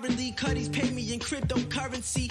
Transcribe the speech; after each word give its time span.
currently. 0.00 0.32
Cuddies 0.32 0.68
pay 0.68 0.90
me 0.90 1.12
in 1.12 1.18
cryptocurrency. 1.20 2.28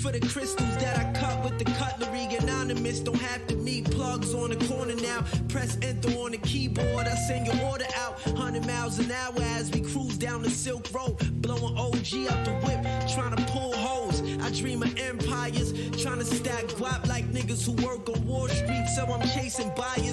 For 0.00 0.10
the 0.10 0.20
crystals 0.20 0.76
that 0.78 0.98
I 0.98 1.12
cut 1.12 1.44
with 1.44 1.58
the 1.58 1.64
cutlery, 1.72 2.24
anonymous 2.36 3.00
don't 3.00 3.20
have 3.20 3.46
to 3.48 3.56
meet 3.56 3.90
plugs 3.90 4.32
on 4.34 4.50
the 4.50 4.66
corner 4.66 4.94
now. 4.94 5.24
Press 5.48 5.76
enter 5.82 6.08
on 6.18 6.32
the 6.32 6.38
keyboard, 6.38 7.06
I 7.06 7.14
send 7.28 7.46
your 7.46 7.60
order 7.66 7.84
out. 7.96 8.18
100 8.26 8.66
miles 8.66 8.98
an 8.98 9.10
hour 9.10 9.42
as 9.58 9.70
we 9.70 9.80
cruise 9.80 10.16
down 10.16 10.42
the 10.42 10.50
Silk 10.50 10.88
Road. 10.94 11.16
Blowing 11.42 11.76
OG 11.76 12.32
out 12.32 12.44
the 12.46 12.54
whip, 12.64 12.82
trying 13.14 13.36
to 13.36 13.42
pull 13.52 13.74
hoes. 13.74 14.22
I 14.40 14.50
dream 14.52 14.82
of 14.82 14.98
empires, 14.98 15.72
trying 16.02 16.18
to 16.18 16.24
stack 16.24 16.64
guap 16.78 17.06
like 17.06 17.30
niggas 17.30 17.66
who 17.66 17.72
work 17.86 18.08
on 18.08 18.26
Wall 18.26 18.48
Street, 18.48 18.86
so 18.96 19.04
I'm 19.04 19.26
chasing 19.28 19.70
buyers. 19.76 20.09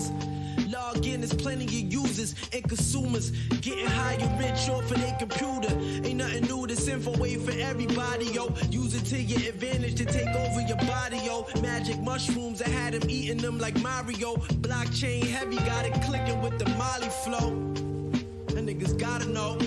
Like 13.68 13.84
Mario. 13.84 14.36
Blockchain 14.66 15.24
heavy, 15.24 15.58
got 15.58 15.86
it 15.86 15.94
clicking 16.04 16.42
with 16.42 16.58
the 16.58 16.70
Molly 16.82 17.10
flow. 17.24 17.50
That 18.54 18.66
niggas 18.66 18.98
gotta 18.98 19.28
know. 19.28 19.58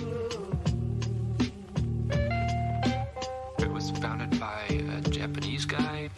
it 3.58 3.70
was 3.70 3.90
founded 4.02 4.40
by 4.40 4.62
a 4.96 5.02
Japanese 5.10 5.66
guy. 5.66 6.08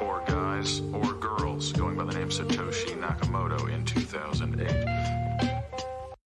Or 0.00 0.22
guys 0.26 0.82
or 0.92 1.12
girls 1.14 1.72
going 1.72 1.96
by 1.96 2.04
the 2.04 2.14
name 2.14 2.28
Satoshi 2.28 2.94
Nakamoto 3.04 3.68
in 3.74 3.84
2008. 3.84 5.64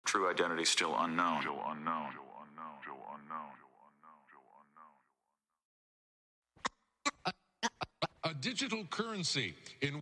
True 0.05 0.29
identity 0.29 0.65
still 0.65 0.97
unknown. 0.99 1.43
Still 1.43 1.63
unknown. 1.65 2.11
Still 2.11 2.25
unknown. 2.43 2.79
Still 2.83 3.03
unknown. 3.15 3.59
a 8.25 8.28
digital 8.41 8.85
currency 8.91 9.55
in, 9.81 10.01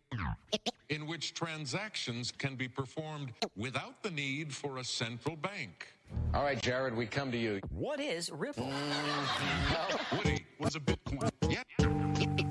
in 0.89 1.07
which 1.07 1.35
transactions 1.35 2.33
can 2.33 2.55
be 2.55 2.69
performed 2.69 3.33
without 3.57 4.03
the 4.03 4.11
need 4.11 4.53
for 4.53 4.79
a 4.79 4.85
central 4.85 5.37
bank. 5.37 5.89
All 6.35 6.43
right, 6.43 6.61
Jared, 6.61 6.95
we 6.97 7.07
come 7.07 7.33
to 7.33 7.39
you. 7.39 7.61
What 7.71 8.01
is 8.01 8.31
Ripple? 8.31 8.67
Mm, 8.67 10.19
Woody 10.19 10.47
was 10.59 10.77
a 10.77 10.81
Bitcoin. 10.81 11.31
Yeah. 11.49 11.63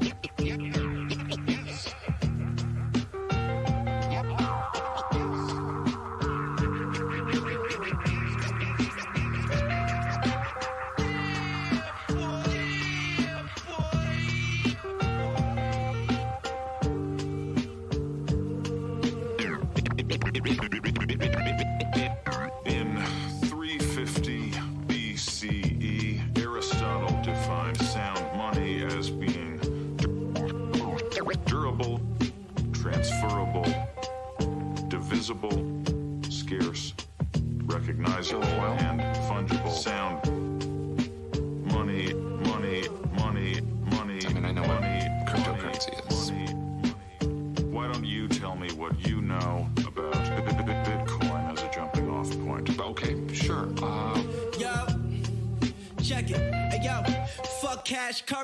Yeah. 0.02 0.05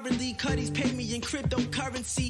Currently. 0.02 0.34
Cuddies 0.34 0.70
pay 0.70 0.92
me 0.94 1.16
in 1.16 1.22
cryptocurrency. 1.22 2.30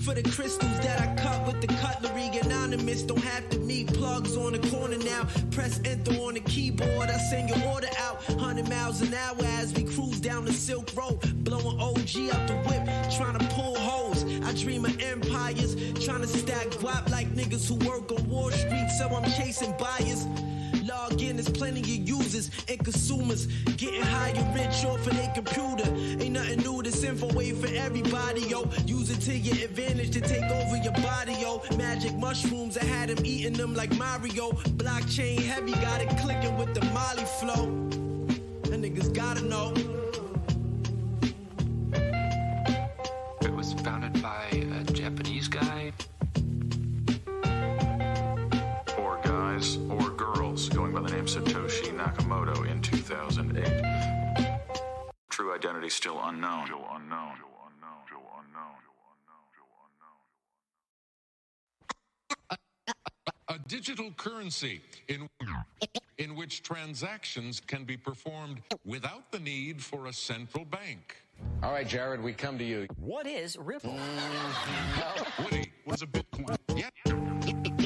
For 0.00 0.14
the 0.14 0.22
crystals 0.22 0.78
that 0.80 1.00
I 1.00 1.14
cut 1.14 1.46
with 1.46 1.60
the 1.60 1.68
cutlery, 1.68 2.26
anonymous 2.42 3.02
don't 3.02 3.22
have 3.22 3.48
to 3.50 3.58
meet 3.60 3.86
plugs 3.94 4.36
on 4.36 4.52
the 4.52 4.58
corner 4.70 4.98
now. 4.98 5.28
Press 5.52 5.80
enter 5.84 6.12
on 6.20 6.34
the 6.34 6.40
keyboard, 6.40 7.08
I 7.08 7.18
send 7.30 7.50
your 7.50 7.64
order 7.68 7.88
out. 7.98 8.28
100 8.28 8.68
miles 8.68 9.00
an 9.02 9.14
hour 9.14 9.44
as 9.60 9.72
we 9.74 9.84
cruise 9.84 10.20
down 10.20 10.44
the 10.44 10.52
Silk 10.52 10.90
Road. 10.96 11.20
Blowing 11.44 11.78
OG 11.80 12.34
out 12.34 12.48
the 12.48 12.56
whip, 12.66 12.84
trying 13.16 13.38
to 13.38 13.44
pull 13.54 13.76
hoes. 13.76 14.24
I 14.42 14.52
dream 14.54 14.84
of 14.84 15.00
empires, 15.00 15.76
trying 16.04 16.22
to 16.22 16.28
stack 16.28 16.66
guap 16.80 17.08
like 17.10 17.28
niggas 17.34 17.68
who 17.68 17.76
work 17.88 18.10
on 18.10 18.28
Wall 18.28 18.50
Street, 18.50 18.88
so 18.98 19.08
I'm 19.08 19.30
chasing 19.30 19.72
buyers. 19.78 20.11
Digital 63.72 64.10
currency 64.18 64.82
in, 65.08 65.26
in 66.18 66.36
which 66.36 66.62
transactions 66.62 67.58
can 67.58 67.84
be 67.84 67.96
performed 67.96 68.60
without 68.84 69.32
the 69.32 69.38
need 69.38 69.82
for 69.82 70.08
a 70.08 70.12
central 70.12 70.66
bank. 70.66 71.16
All 71.62 71.72
right, 71.72 71.88
Jared, 71.88 72.22
we 72.22 72.34
come 72.34 72.58
to 72.58 72.64
you. 72.64 72.86
What 73.00 73.26
is 73.26 73.56
Ripple? 73.56 73.94
Mm, 73.94 75.44
Woody 75.44 75.72
was 75.86 76.02
a 76.02 76.06
Bitcoin. 76.06 76.58
Yeah. 76.76 76.90
Yeah. 77.06 77.81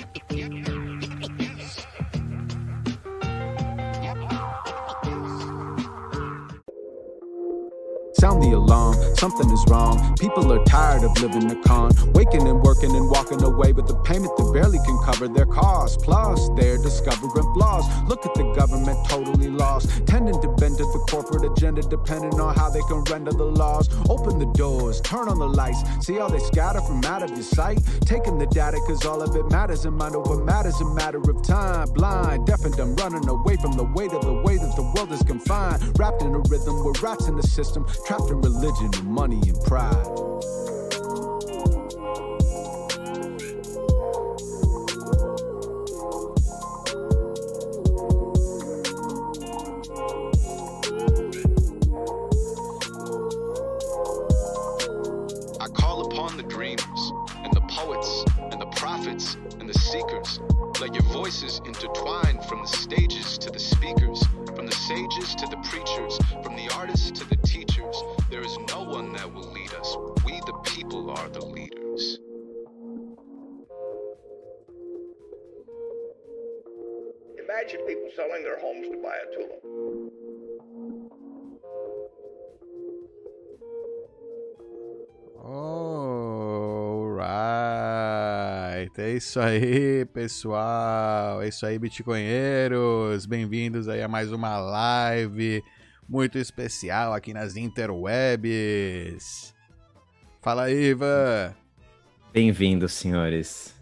Sound 8.19 8.43
the 8.43 8.53
alarm, 8.53 8.97
something 9.15 9.51
is 9.51 9.63
wrong. 9.69 10.17
People 10.17 10.51
are 10.51 10.65
tired 10.65 11.05
of 11.05 11.21
living 11.21 11.49
the 11.49 11.57
con. 11.57 11.93
Waking 12.15 12.49
and 12.49 12.63
working 12.63 12.97
and 12.97 13.11
walking 13.11 13.43
away 13.43 13.73
with 13.73 13.91
a 13.91 13.97
payment 14.05 14.35
that 14.39 14.51
barely 14.55 14.79
can 14.87 14.99
cover 15.05 15.29
their 15.29 15.45
costs. 15.45 16.03
Plus, 16.03 16.49
they're 16.57 16.79
discovering 16.79 17.53
flaws. 17.53 17.85
Look 18.09 18.25
at 18.25 18.33
the 18.33 18.45
government 18.55 18.99
totally 19.07 19.49
lost. 19.49 19.91
Tending 20.07 20.41
to 20.41 20.49
bend 20.49 20.79
to 20.79 20.85
the 20.85 21.05
corporate 21.11 21.45
agenda, 21.45 21.83
depending 21.83 22.41
on 22.41 22.55
how 22.55 22.71
they 22.71 22.81
can 22.89 23.05
render 23.05 23.33
the 23.33 23.45
laws. 23.45 23.91
Open 24.09 24.39
the 24.39 24.47
doors, 24.47 25.03
turn 25.03 25.29
on 25.29 25.39
the 25.39 25.49
lights. 25.49 25.83
See 26.01 26.15
how 26.15 26.29
they 26.29 26.39
scatter 26.39 26.81
from 26.81 27.05
out 27.05 27.23
of 27.23 27.31
your 27.31 27.43
sight? 27.43 27.81
Taking 28.07 28.39
the 28.39 28.47
data, 28.47 28.79
cause 28.87 29.05
all 29.05 29.21
of 29.21 29.37
it 29.37 29.45
matters. 29.51 29.85
And 29.85 29.95
mind 29.95 30.17
over 30.17 30.43
matters, 30.43 30.81
a 30.81 30.87
matter 30.87 31.19
of 31.19 31.43
time. 31.43 31.91
Blind, 31.91 32.47
deaf 32.47 32.65
and 32.65 32.75
dumb, 32.75 32.97
running 32.97 33.29
away 33.29 33.57
from 33.57 33.73
the 33.73 33.85
weight 33.85 34.13
of 34.13 34.25
the 34.25 34.33
way 34.33 34.57
that 34.57 34.75
the 34.75 34.91
world 34.97 35.13
is 35.13 35.23
confined. 35.23 35.99
Wrapped 35.99 36.23
in 36.23 36.35
a 36.35 36.39
rhythm, 36.39 36.83
we're 36.83 36.93
rats 37.03 37.29
in 37.29 37.37
the 37.37 37.43
system. 37.43 37.85
Trapped 38.07 38.31
in 38.31 38.41
religion, 38.41 38.91
money, 39.03 39.41
and 39.49 39.61
pride. 39.63 39.91
I 55.59 55.67
call 55.75 56.07
upon 56.07 56.37
the 56.37 56.45
dreamers 56.49 56.85
and 57.43 57.53
the 57.53 57.61
poets 57.69 58.25
and 58.39 58.63
the 58.63 58.67
prophets 58.77 59.37
and 59.59 59.69
the 59.69 59.75
seekers. 59.75 60.39
Let 60.81 60.95
your 60.95 61.03
voices 61.13 61.61
intertwine 61.67 62.41
from 62.49 62.61
the 62.61 62.69
stages 62.69 63.37
to 63.39 63.51
the 63.51 63.59
speakers, 63.59 64.23
from 64.55 64.67
the 64.67 64.73
sages 64.73 65.35
to 65.35 65.47
the 65.47 65.57
preachers, 65.65 66.19
from 66.45 66.55
the 66.55 66.71
artists 66.77 67.11
to 67.11 67.29
the 67.29 67.36
Imagine 77.67 77.85
people 77.85 78.11
selling 78.15 78.45
their 78.45 78.61
homes 78.61 78.87
to 78.89 78.97
buy 79.03 79.17
a 79.17 79.27
tulip. 79.35 79.61
Alright, 85.45 87.27
é 88.99 89.11
isso 89.15 89.41
aí, 89.41 90.05
pessoal. 90.07 91.43
É 91.43 91.49
isso 91.49 91.67
aí, 91.67 91.77
bitcoinheiros. 91.77 93.27
Bem-vindos 93.27 93.89
aí 93.89 94.01
a 94.01 94.07
mais 94.07 94.31
uma 94.31 94.59
live 94.59 95.61
muito 96.09 96.39
especial 96.39 97.13
aqui 97.15 97.35
nas 97.35 97.57
interwebs. 97.57 99.53
Fala 100.41 100.67
aí, 100.67 100.91
Ivan. 100.91 101.53
Bem-vindos, 102.33 102.93
senhores. 102.93 103.76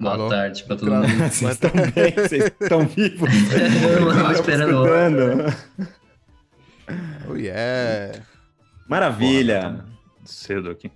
Boa 0.00 0.14
Alô? 0.14 0.28
tarde 0.28 0.64
pra 0.64 0.76
todo 0.76 0.90
mundo. 0.90 1.06
Vocês 1.30 1.50
estão 1.52 1.70
bem? 1.94 2.12
Vocês 2.12 2.44
estão 2.44 2.86
vivos? 2.86 3.30
Eu 4.00 4.14
tava 4.14 4.32
esperando. 4.32 5.20
Oh 7.28 7.34
yeah. 7.34 8.20
Maravilha. 8.88 9.84
Cedo 10.24 10.70
aqui. 10.70 10.90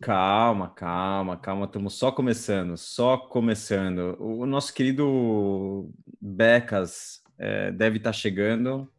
Calma, 0.00 0.68
calma, 0.68 1.36
calma. 1.36 1.64
Estamos 1.64 1.94
só 1.94 2.12
começando, 2.12 2.76
só 2.76 3.16
começando. 3.16 4.16
O 4.20 4.44
nosso 4.44 4.72
querido 4.74 5.90
Becas 6.20 7.22
eh, 7.38 7.72
deve 7.72 7.96
estar 7.96 8.12
chegando. 8.12 8.90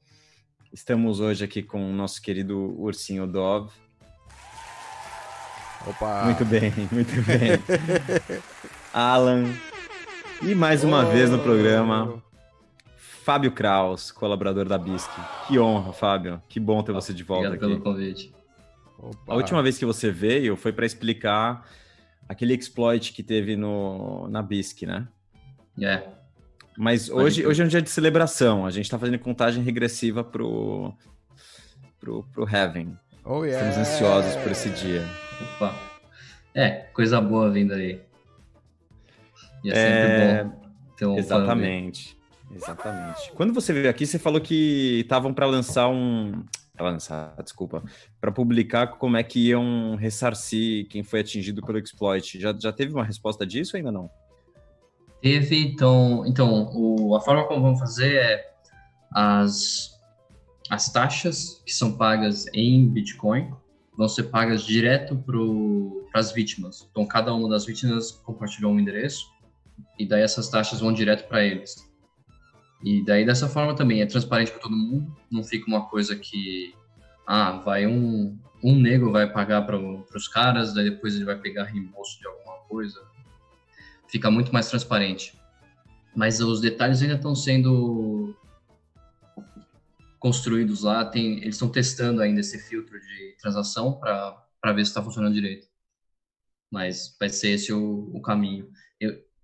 Estamos 0.73 1.19
hoje 1.19 1.45
aqui 1.45 1.61
com 1.61 1.89
o 1.89 1.93
nosso 1.93 2.21
querido 2.21 2.57
Ursinho 2.79 3.27
Dove. 3.27 3.71
Opa. 5.85 6.25
Muito 6.25 6.45
bem, 6.45 6.73
muito 6.91 7.21
bem. 7.21 7.51
Alan. 8.97 9.53
E 10.41 10.55
mais 10.55 10.83
uma 10.83 11.05
vez 11.05 11.29
no 11.29 11.37
programa, 11.37 12.19
Fábio 12.97 13.51
Kraus, 13.51 14.11
colaborador 14.11 14.67
da 14.67 14.75
BISC. 14.75 15.07
Que 15.47 15.59
honra, 15.59 15.93
Fábio. 15.93 16.41
Que 16.49 16.59
bom 16.59 16.81
ter 16.81 16.93
você 16.93 17.13
de 17.13 17.23
volta 17.23 17.45
Obrigado 17.45 17.73
aqui. 17.73 17.81
pelo 17.83 17.93
convite. 17.93 18.33
Opa. 18.97 19.33
A 19.33 19.35
última 19.35 19.61
vez 19.61 19.77
que 19.77 19.85
você 19.85 20.09
veio 20.09 20.55
foi 20.55 20.73
para 20.73 20.83
explicar 20.83 21.69
aquele 22.27 22.55
exploit 22.55 23.13
que 23.13 23.21
teve 23.21 23.55
no, 23.55 24.27
na 24.29 24.41
BISC, 24.41 24.87
né? 24.87 25.07
É, 25.79 26.01
Mas 26.75 27.07
hoje, 27.07 27.45
hoje 27.45 27.61
é 27.61 27.65
um 27.65 27.67
dia 27.67 27.83
de 27.83 27.91
celebração. 27.91 28.65
A 28.65 28.71
gente 28.71 28.85
está 28.85 28.97
fazendo 28.97 29.19
contagem 29.19 29.61
regressiva 29.61 30.23
pro, 30.23 30.91
pro, 31.99 32.23
pro 32.33 32.49
Heaven. 32.49 32.97
Oh 33.23 33.45
yeah. 33.45 33.69
Estamos 33.69 33.89
ansiosos 33.93 34.35
por 34.37 34.51
esse 34.51 34.71
dia. 34.71 35.05
opa. 35.53 35.75
É, 36.55 36.87
coisa 36.91 37.21
boa 37.21 37.51
vindo 37.51 37.75
aí. 37.75 38.06
E 39.63 39.71
é 39.71 39.73
sempre 39.73 40.23
É, 40.23 40.43
bom 40.43 40.67
ter 40.97 41.05
um 41.05 41.17
Exatamente. 41.17 42.17
Exatamente. 42.53 43.31
Quando 43.33 43.53
você 43.53 43.71
veio 43.71 43.89
aqui, 43.89 44.05
você 44.05 44.17
falou 44.17 44.41
que 44.41 45.01
estavam 45.01 45.33
para 45.33 45.45
lançar 45.45 45.87
um. 45.89 46.43
Pra 46.73 46.89
lançar, 46.89 47.35
desculpa. 47.43 47.83
Para 48.19 48.31
publicar 48.31 48.87
como 48.87 49.17
é 49.17 49.23
que 49.23 49.49
iam 49.49 49.95
ressarcir 49.95 50.87
quem 50.87 51.03
foi 51.03 51.21
atingido 51.21 51.61
pelo 51.61 51.77
exploit. 51.77 52.39
Já, 52.39 52.55
já 52.57 52.71
teve 52.71 52.93
uma 52.93 53.03
resposta 53.03 53.45
disso 53.45 53.75
ou 53.75 53.77
ainda 53.77 53.91
não? 53.91 54.09
Teve, 55.21 55.59
então, 55.59 56.23
então 56.25 56.71
o, 56.73 57.15
a 57.15 57.21
forma 57.21 57.45
como 57.47 57.61
vamos 57.61 57.79
fazer 57.79 58.15
é 58.15 58.53
as, 59.11 59.99
as 60.69 60.91
taxas 60.91 61.61
que 61.65 61.73
são 61.73 61.97
pagas 61.97 62.45
em 62.53 62.87
Bitcoin 62.87 63.51
vão 63.97 64.07
ser 64.07 64.23
pagas 64.23 64.63
direto 64.63 65.15
para 65.17 66.19
as 66.19 66.31
vítimas. 66.31 66.87
Então, 66.91 67.05
cada 67.05 67.33
uma 67.33 67.49
das 67.49 67.65
vítimas 67.65 68.11
compartilhou 68.11 68.71
um 68.71 68.79
endereço 68.79 69.25
e 69.97 70.05
daí 70.05 70.21
essas 70.21 70.49
taxas 70.49 70.79
vão 70.79 70.93
direto 70.93 71.27
para 71.27 71.43
eles. 71.43 71.75
E 72.83 73.03
daí, 73.03 73.25
dessa 73.25 73.47
forma 73.47 73.75
também, 73.75 74.01
é 74.01 74.05
transparente 74.05 74.51
para 74.51 74.61
todo 74.61 74.75
mundo, 74.75 75.15
não 75.31 75.43
fica 75.43 75.67
uma 75.67 75.87
coisa 75.87 76.15
que, 76.15 76.75
ah, 77.25 77.53
vai 77.53 77.87
um, 77.87 78.37
um 78.63 78.75
negro 78.79 79.11
vai 79.11 79.31
pagar 79.31 79.63
para 79.63 79.77
os 79.77 80.27
caras, 80.27 80.73
daí 80.73 80.89
depois 80.89 81.15
ele 81.15 81.25
vai 81.25 81.37
pegar 81.37 81.63
reembolso 81.63 82.19
de 82.19 82.27
alguma 82.27 82.57
coisa 82.67 82.99
fica 84.07 84.31
muito 84.31 84.51
mais 84.51 84.69
transparente. 84.69 85.37
Mas 86.15 86.39
os 86.39 86.61
detalhes 86.61 87.01
ainda 87.01 87.15
estão 87.15 87.35
sendo 87.35 88.35
construídos 90.19 90.81
lá, 90.81 91.05
tem, 91.05 91.37
eles 91.37 91.55
estão 91.55 91.69
testando 91.69 92.21
ainda 92.21 92.39
esse 92.39 92.57
filtro 92.57 92.99
de 92.99 93.35
transação 93.39 93.93
para 93.99 94.73
ver 94.73 94.83
se 94.83 94.91
está 94.91 95.03
funcionando 95.03 95.33
direito. 95.33 95.67
Mas 96.71 97.15
vai 97.19 97.29
ser 97.29 97.49
esse 97.49 97.71
o, 97.71 98.09
o 98.13 98.21
caminho. 98.21 98.69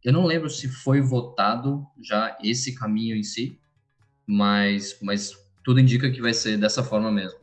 Eu, 0.04 0.14
não 0.14 0.26
lembro 0.26 0.50
se 0.50 0.68
foi 0.68 1.02
votado 1.02 1.86
já 2.02 2.38
esse 2.44 2.76
caminho 2.76 3.16
em 3.16 3.24
si, 3.24 3.60
mas, 4.28 4.98
mas 5.02 5.32
tudo 5.64 5.80
indica 5.80 6.12
que 6.12 6.22
vai 6.22 6.34
ser 6.34 6.58
dessa 6.58 6.84
forma 6.84 7.12
mesmo. 7.12 7.40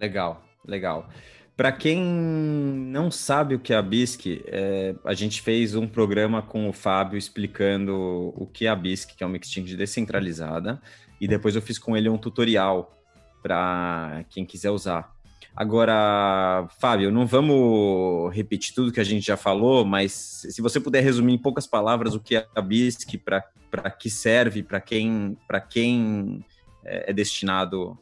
Legal, 0.00 0.44
legal. 0.66 1.08
Para 1.56 1.70
quem 1.70 2.02
não 2.02 3.10
sabe 3.10 3.54
o 3.54 3.58
que 3.60 3.72
é 3.72 3.76
a 3.76 3.82
BISC, 3.82 4.42
é, 4.46 4.94
a 5.04 5.14
gente 5.14 5.42
fez 5.42 5.74
um 5.74 5.86
programa 5.86 6.42
com 6.42 6.68
o 6.68 6.72
Fábio 6.72 7.18
explicando 7.18 8.32
o 8.36 8.46
que 8.46 8.66
é 8.66 8.68
a 8.68 8.76
BISC, 8.76 9.16
que 9.16 9.22
é 9.22 9.26
uma 9.26 9.36
exchange 9.36 9.76
descentralizada, 9.76 10.80
e 11.20 11.28
depois 11.28 11.54
eu 11.54 11.62
fiz 11.62 11.78
com 11.78 11.96
ele 11.96 12.08
um 12.08 12.18
tutorial 12.18 12.98
para 13.42 14.24
quem 14.30 14.44
quiser 14.44 14.70
usar. 14.70 15.14
Agora, 15.54 16.66
Fábio, 16.80 17.10
não 17.10 17.26
vamos 17.26 18.34
repetir 18.34 18.74
tudo 18.74 18.90
que 18.90 19.00
a 19.00 19.04
gente 19.04 19.26
já 19.26 19.36
falou, 19.36 19.84
mas 19.84 20.12
se 20.48 20.62
você 20.62 20.80
puder 20.80 21.02
resumir 21.02 21.34
em 21.34 21.38
poucas 21.38 21.66
palavras 21.66 22.14
o 22.14 22.20
que 22.20 22.36
é 22.36 22.48
a 22.54 22.62
BISC, 22.62 23.18
para 23.18 23.90
que 23.90 24.08
serve, 24.08 24.62
para 24.62 24.80
quem, 24.80 25.36
quem 25.68 26.44
é, 26.84 27.10
é 27.10 27.12
destinado 27.12 27.98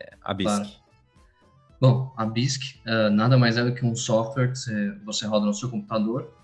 é, 0.00 0.16
a 0.22 0.32
BISC. 0.32 0.56
Claro. 0.56 0.70
Bom, 1.80 2.12
a 2.16 2.24
BISC 2.24 2.80
uh, 2.86 3.10
nada 3.10 3.36
mais 3.36 3.58
é 3.58 3.64
do 3.64 3.74
que 3.74 3.84
um 3.84 3.94
software 3.94 4.50
que 4.50 4.58
você, 4.58 4.92
você 5.04 5.26
roda 5.26 5.44
no 5.44 5.54
seu 5.54 5.68
computador 5.68 6.34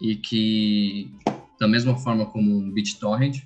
e 0.00 0.16
que, 0.16 1.14
da 1.60 1.68
mesma 1.68 1.96
forma 1.96 2.26
como 2.26 2.58
um 2.58 2.72
BitTorrent, 2.72 3.44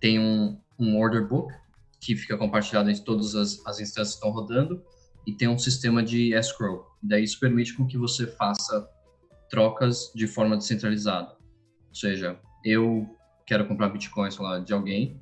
tem 0.00 0.18
um, 0.18 0.58
um 0.76 0.98
order 0.98 1.26
book 1.26 1.54
que 2.00 2.16
fica 2.16 2.36
compartilhado 2.36 2.90
em 2.90 2.96
todas 2.96 3.36
as, 3.36 3.64
as 3.64 3.78
instâncias 3.78 4.16
que 4.16 4.26
estão 4.26 4.30
rodando 4.30 4.82
e 5.30 5.34
tem 5.34 5.46
um 5.46 5.58
sistema 5.58 6.02
de 6.02 6.34
escrow. 6.34 6.86
Daí 7.00 7.22
isso 7.22 7.38
permite 7.38 7.74
com 7.74 7.86
que 7.86 7.96
você 7.96 8.26
faça 8.26 8.88
trocas 9.48 10.10
de 10.12 10.26
forma 10.26 10.56
descentralizada. 10.56 11.36
Ou 11.88 11.94
seja, 11.94 12.38
eu 12.64 13.08
quero 13.46 13.66
comprar 13.66 13.88
bitcoins 13.90 14.36
lá 14.38 14.58
de 14.58 14.72
alguém 14.72 15.20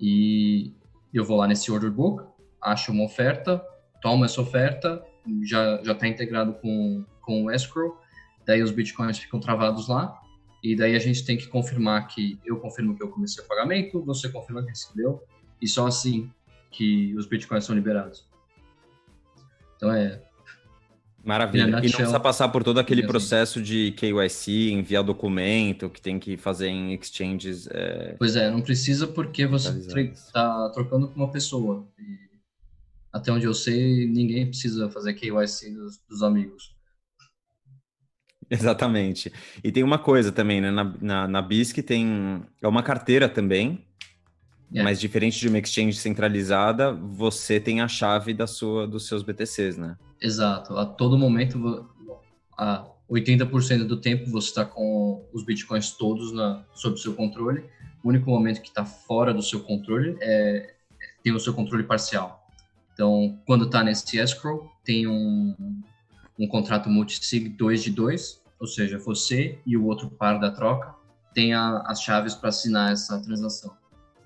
e 0.00 0.72
eu 1.12 1.22
vou 1.22 1.36
lá 1.36 1.46
nesse 1.46 1.70
order 1.70 1.90
book, 1.90 2.26
acho 2.62 2.92
uma 2.92 3.04
oferta, 3.04 3.62
tomo 4.00 4.24
essa 4.24 4.40
oferta, 4.40 5.04
já 5.44 5.82
já 5.84 5.92
está 5.92 6.08
integrado 6.08 6.54
com, 6.54 7.04
com 7.20 7.44
o 7.44 7.50
escrow, 7.50 8.00
daí 8.46 8.62
os 8.62 8.70
bitcoins 8.70 9.18
ficam 9.18 9.38
travados 9.38 9.86
lá, 9.86 10.18
e 10.62 10.74
daí 10.74 10.96
a 10.96 10.98
gente 10.98 11.26
tem 11.26 11.36
que 11.36 11.46
confirmar 11.46 12.06
que 12.08 12.38
eu 12.44 12.58
confirmo 12.58 12.96
que 12.96 13.02
eu 13.02 13.10
comecei 13.10 13.44
o 13.44 13.46
pagamento, 13.46 14.02
você 14.02 14.30
confirma 14.30 14.62
que 14.62 14.70
recebeu, 14.70 15.22
e 15.60 15.68
só 15.68 15.86
assim 15.86 16.30
que 16.70 17.14
os 17.16 17.26
bitcoins 17.26 17.64
são 17.64 17.76
liberados. 17.76 18.31
Então 19.82 19.92
é. 19.92 20.22
Maravilha. 21.24 21.64
E 21.64 21.66
não 21.66 21.80
precisa 21.80 22.20
passar 22.20 22.48
por 22.50 22.62
todo 22.62 22.78
aquele 22.78 23.04
processo 23.04 23.60
de 23.60 23.90
KYC, 23.92 24.70
enviar 24.70 25.02
documento 25.02 25.90
que 25.90 26.00
tem 26.00 26.20
que 26.20 26.36
fazer 26.36 26.68
em 26.68 26.94
exchanges. 26.94 27.66
É... 27.68 28.14
Pois 28.16 28.36
é, 28.36 28.48
não 28.48 28.60
precisa 28.60 29.08
porque 29.08 29.44
você 29.44 29.70
está 30.12 30.70
trocando 30.70 31.08
com 31.08 31.16
uma 31.16 31.30
pessoa. 31.30 31.84
E 31.98 32.32
até 33.12 33.32
onde 33.32 33.44
eu 33.44 33.54
sei, 33.54 34.06
ninguém 34.06 34.46
precisa 34.46 34.88
fazer 34.88 35.14
KYC 35.14 35.70
dos, 35.70 35.98
dos 36.08 36.22
amigos. 36.22 36.74
Exatamente. 38.48 39.32
E 39.64 39.72
tem 39.72 39.82
uma 39.82 39.98
coisa 39.98 40.30
também, 40.30 40.60
né? 40.60 40.70
Na, 40.70 40.94
na, 41.00 41.28
na 41.28 41.42
BISC 41.42 41.82
tem. 41.82 42.42
É 42.60 42.68
uma 42.68 42.82
carteira 42.82 43.28
também. 43.28 43.84
É. 44.74 44.82
Mas 44.82 45.00
diferente 45.00 45.38
de 45.38 45.48
uma 45.48 45.58
exchange 45.58 45.98
centralizada, 45.98 46.92
você 46.92 47.60
tem 47.60 47.80
a 47.80 47.88
chave 47.88 48.32
da 48.32 48.46
sua, 48.46 48.86
dos 48.86 49.06
seus 49.06 49.22
BTCs, 49.22 49.76
né? 49.76 49.96
Exato. 50.20 50.76
A 50.78 50.86
todo 50.86 51.18
momento, 51.18 51.86
a 52.56 52.86
80% 53.10 53.84
do 53.84 54.00
tempo 54.00 54.30
você 54.30 54.48
está 54.48 54.64
com 54.64 55.26
os 55.32 55.44
bitcoins 55.44 55.90
todos 55.90 56.32
na, 56.32 56.64
sob 56.74 56.98
seu 56.98 57.14
controle. 57.14 57.64
O 58.02 58.08
único 58.08 58.30
momento 58.30 58.62
que 58.62 58.68
está 58.68 58.84
fora 58.84 59.34
do 59.34 59.42
seu 59.42 59.60
controle 59.60 60.16
é 60.20 60.74
tem 61.22 61.32
o 61.32 61.40
seu 61.40 61.54
controle 61.54 61.84
parcial. 61.84 62.48
Então, 62.92 63.38
quando 63.46 63.66
está 63.66 63.82
nesse 63.82 64.18
escrow, 64.18 64.70
tem 64.84 65.06
um, 65.06 65.54
um 66.38 66.46
contrato 66.46 66.90
multisig 66.90 67.48
2 67.48 67.84
de 67.84 67.90
2, 67.90 68.42
ou 68.60 68.66
seja, 68.66 68.98
você 68.98 69.58
e 69.64 69.76
o 69.76 69.86
outro 69.86 70.10
par 70.10 70.38
da 70.38 70.50
troca 70.50 70.94
tem 71.34 71.54
a, 71.54 71.78
as 71.86 72.02
chaves 72.02 72.34
para 72.34 72.50
assinar 72.50 72.92
essa 72.92 73.20
transação. 73.22 73.74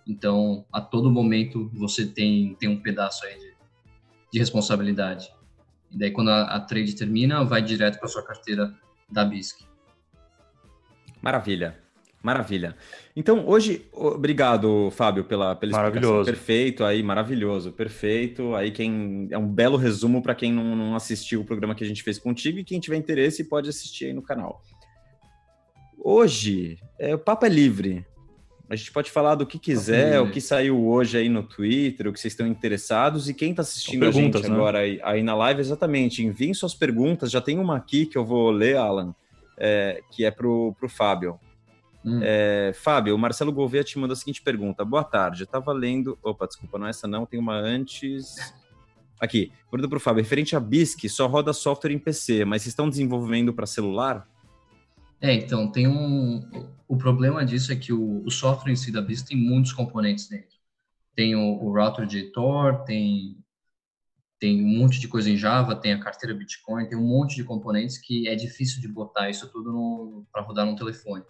Então, 0.06 0.64
a 0.72 0.80
todo 0.80 1.10
momento 1.10 1.70
você 1.74 2.06
tem, 2.06 2.54
tem 2.54 2.68
um 2.68 2.80
pedaço 2.80 3.24
aí 3.26 3.38
de, 3.38 3.54
de 4.32 4.38
responsabilidade. 4.38 5.32
E 5.90 5.98
daí, 5.98 6.10
quando 6.10 6.30
a, 6.30 6.42
a 6.42 6.60
trade 6.60 6.94
termina, 6.94 7.44
vai 7.44 7.62
direto 7.62 7.98
para 7.98 8.08
sua 8.08 8.22
carteira 8.22 8.72
da 9.10 9.24
BISC. 9.24 9.64
Maravilha. 11.20 11.86
Maravilha. 12.22 12.76
Então, 13.14 13.46
hoje, 13.46 13.86
obrigado, 13.92 14.90
Fábio, 14.90 15.22
pela, 15.24 15.54
pela 15.54 15.72
Maravilhoso. 15.72 16.24
Perfeito 16.24 16.84
aí, 16.84 17.00
maravilhoso, 17.00 17.70
perfeito. 17.70 18.52
Aí 18.56 18.72
quem 18.72 19.28
é 19.30 19.38
um 19.38 19.46
belo 19.46 19.76
resumo 19.76 20.20
para 20.20 20.34
quem 20.34 20.52
não, 20.52 20.74
não 20.74 20.96
assistiu 20.96 21.42
o 21.42 21.44
programa 21.44 21.74
que 21.74 21.84
a 21.84 21.86
gente 21.86 22.02
fez 22.02 22.18
contigo 22.18 22.58
e 22.58 22.64
quem 22.64 22.80
tiver 22.80 22.96
interesse 22.96 23.44
pode 23.44 23.68
assistir 23.68 24.06
aí 24.06 24.12
no 24.12 24.22
canal. 24.22 24.60
Hoje, 25.96 26.78
é, 26.98 27.14
o 27.14 27.18
papo 27.18 27.46
é 27.46 27.48
livre. 27.48 28.04
A 28.68 28.74
gente 28.74 28.90
pode 28.90 29.12
falar 29.12 29.36
do 29.36 29.46
que 29.46 29.60
quiser, 29.60 30.20
o 30.20 30.30
que 30.30 30.40
saiu 30.40 30.88
hoje 30.88 31.16
aí 31.16 31.28
no 31.28 31.44
Twitter, 31.44 32.08
o 32.08 32.12
que 32.12 32.18
vocês 32.18 32.32
estão 32.32 32.46
interessados 32.46 33.28
e 33.28 33.34
quem 33.34 33.50
está 33.50 33.62
assistindo 33.62 34.04
a 34.04 34.10
gente 34.10 34.42
né? 34.42 34.54
agora 34.54 34.80
aí, 34.80 35.00
aí, 35.04 35.22
na 35.22 35.36
live, 35.36 35.60
exatamente. 35.60 36.24
Enviem 36.24 36.52
suas 36.52 36.74
perguntas. 36.74 37.30
Já 37.30 37.40
tem 37.40 37.60
uma 37.60 37.76
aqui 37.76 38.06
que 38.06 38.18
eu 38.18 38.24
vou 38.24 38.50
ler, 38.50 38.76
Alan, 38.76 39.14
é, 39.56 40.02
que 40.10 40.24
é 40.24 40.32
para 40.32 40.48
o 40.48 40.74
Fábio. 40.88 41.38
Hum. 42.04 42.20
É, 42.22 42.72
Fábio, 42.74 43.14
o 43.14 43.18
Marcelo 43.18 43.52
Gouveia 43.52 43.84
te 43.84 43.98
mandou 43.98 44.14
a 44.14 44.16
seguinte 44.16 44.42
pergunta. 44.42 44.84
Boa 44.84 45.04
tarde, 45.04 45.42
eu 45.42 45.44
estava 45.44 45.72
lendo. 45.72 46.18
Opa, 46.20 46.46
desculpa, 46.46 46.76
não 46.76 46.88
é 46.88 46.90
essa 46.90 47.06
não, 47.06 47.24
tem 47.24 47.38
uma 47.38 47.54
antes. 47.54 48.34
Aqui, 49.20 49.52
pergunta 49.70 49.88
para 49.88 49.96
o 49.96 50.00
Fábio. 50.00 50.22
Referente 50.24 50.56
a 50.56 50.60
BISC, 50.60 51.08
só 51.08 51.28
roda 51.28 51.52
software 51.52 51.92
em 51.92 51.98
PC, 51.98 52.44
mas 52.44 52.62
vocês 52.62 52.72
estão 52.72 52.88
desenvolvendo 52.88 53.52
para 53.52 53.64
celular? 53.64 54.26
É, 55.20 55.32
então, 55.34 55.70
tem 55.70 55.86
um. 55.86 56.48
O 56.88 56.96
problema 56.96 57.44
disso 57.44 57.72
é 57.72 57.76
que 57.76 57.92
o, 57.92 58.24
o 58.24 58.30
software 58.30 58.72
em 58.72 58.76
si 58.76 58.92
da 58.92 59.02
BISC 59.02 59.28
tem 59.28 59.36
muitos 59.36 59.72
componentes 59.72 60.28
dentro. 60.28 60.56
Tem 61.14 61.34
o, 61.34 61.62
o 61.62 61.72
router 61.72 62.06
de 62.06 62.30
Tor, 62.32 62.84
tem, 62.84 63.38
tem 64.38 64.62
um 64.62 64.78
monte 64.78 65.00
de 65.00 65.08
coisa 65.08 65.30
em 65.30 65.36
Java, 65.36 65.74
tem 65.74 65.92
a 65.92 66.00
carteira 66.00 66.34
Bitcoin, 66.34 66.86
tem 66.86 66.96
um 66.96 67.06
monte 67.06 67.34
de 67.34 67.44
componentes 67.44 67.98
que 67.98 68.28
é 68.28 68.34
difícil 68.34 68.80
de 68.80 68.88
botar 68.88 69.30
isso 69.30 69.50
tudo 69.50 70.26
para 70.30 70.42
rodar 70.42 70.66
num 70.66 70.76
telefone 70.76 71.24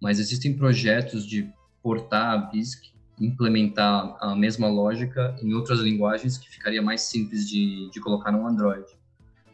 mas 0.00 0.18
existem 0.18 0.56
projetos 0.56 1.26
de 1.26 1.50
portar 1.82 2.34
a 2.34 2.36
BISC, 2.36 2.92
implementar 3.20 4.16
a 4.20 4.34
mesma 4.34 4.68
lógica 4.68 5.36
em 5.42 5.52
outras 5.54 5.80
linguagens 5.80 6.38
que 6.38 6.48
ficaria 6.48 6.80
mais 6.80 7.02
simples 7.02 7.48
de, 7.48 7.90
de 7.90 8.00
colocar 8.00 8.30
no 8.30 8.46
Android. 8.46 8.86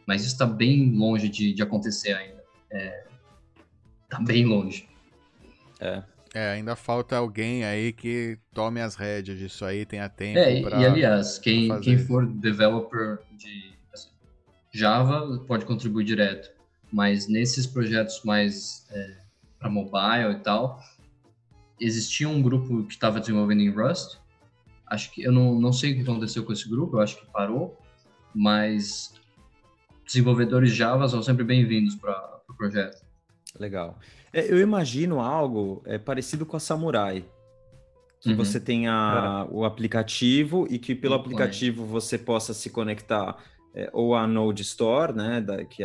Mas 0.05 0.21
isso 0.21 0.33
está 0.33 0.45
bem 0.45 0.91
longe 0.95 1.27
de, 1.27 1.51
de 1.53 1.63
acontecer 1.63 2.13
ainda. 2.13 2.43
Está 2.71 3.14
é, 4.19 4.23
bem 4.23 4.45
longe. 4.45 4.87
É. 5.79 6.03
É, 6.33 6.51
ainda 6.51 6.75
falta 6.75 7.15
alguém 7.15 7.63
aí 7.63 7.93
que 7.93 8.37
tome 8.53 8.81
as 8.81 8.95
rédeas 8.95 9.39
disso 9.39 9.63
aí, 9.63 9.85
tenha 9.85 10.09
tempo 10.09 10.37
é, 10.37 10.61
pra, 10.61 10.81
E 10.81 10.85
aliás, 10.85 11.39
quem, 11.39 11.79
quem 11.79 11.97
for 11.97 12.25
developer 12.25 13.19
de 13.37 13.73
assim, 13.93 14.09
Java 14.73 15.39
pode 15.47 15.65
contribuir 15.65 16.03
direto. 16.03 16.49
Mas 16.91 17.27
nesses 17.29 17.65
projetos 17.65 18.21
mais 18.23 18.85
é, 18.91 19.25
para 19.65 19.69
mobile 19.69 20.33
e 20.33 20.39
tal. 20.39 20.79
Existia 21.79 22.29
um 22.29 22.41
grupo 22.41 22.83
que 22.83 22.93
estava 22.93 23.19
desenvolvendo 23.19 23.61
em 23.61 23.69
Rust. 23.69 24.17
Acho 24.87 25.11
que 25.11 25.23
eu 25.23 25.31
não, 25.31 25.59
não 25.59 25.73
sei 25.73 25.91
o 25.91 25.95
que 25.95 26.01
aconteceu 26.01 26.45
com 26.45 26.53
esse 26.53 26.69
grupo, 26.69 26.97
eu 26.97 27.01
acho 27.01 27.19
que 27.19 27.25
parou, 27.31 27.81
mas 28.33 29.13
desenvolvedores 30.05 30.73
Java 30.73 31.07
são 31.09 31.23
sempre 31.23 31.43
bem-vindos 31.43 31.95
para 31.95 32.11
o 32.11 32.39
pro 32.45 32.55
projeto. 32.55 33.03
Legal. 33.59 33.97
É, 34.33 34.51
eu 34.51 34.59
imagino 34.59 35.19
algo 35.19 35.81
é, 35.85 35.97
parecido 35.97 36.45
com 36.45 36.57
a 36.57 36.59
Samurai. 36.59 37.25
Que 38.19 38.31
uhum. 38.31 38.37
você 38.37 38.59
tenha 38.59 39.47
o 39.51 39.65
aplicativo 39.65 40.65
e 40.69 40.79
que 40.79 40.95
pelo 40.95 41.13
aplicativo 41.13 41.85
você 41.85 42.17
possa 42.17 42.53
se 42.53 42.69
conectar 42.69 43.37
é, 43.75 43.89
ou 43.93 44.15
a 44.15 44.25
Node 44.25 44.63
Store, 44.63 45.13
né, 45.13 45.41
da, 45.41 45.63
que 45.63 45.83